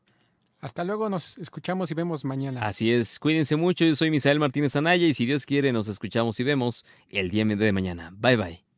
Hasta 0.64 0.82
luego, 0.82 1.10
nos 1.10 1.36
escuchamos 1.36 1.90
y 1.90 1.94
vemos 1.94 2.24
mañana. 2.24 2.66
Así 2.66 2.90
es, 2.90 3.18
cuídense 3.18 3.54
mucho, 3.54 3.84
yo 3.84 3.94
soy 3.94 4.10
Misael 4.10 4.40
Martínez 4.40 4.74
Anaya 4.76 5.06
y 5.06 5.12
si 5.12 5.26
Dios 5.26 5.44
quiere 5.44 5.72
nos 5.72 5.88
escuchamos 5.88 6.40
y 6.40 6.42
vemos 6.42 6.86
el 7.10 7.30
día 7.30 7.44
de 7.44 7.72
mañana. 7.72 8.10
Bye 8.14 8.36
bye. 8.36 8.73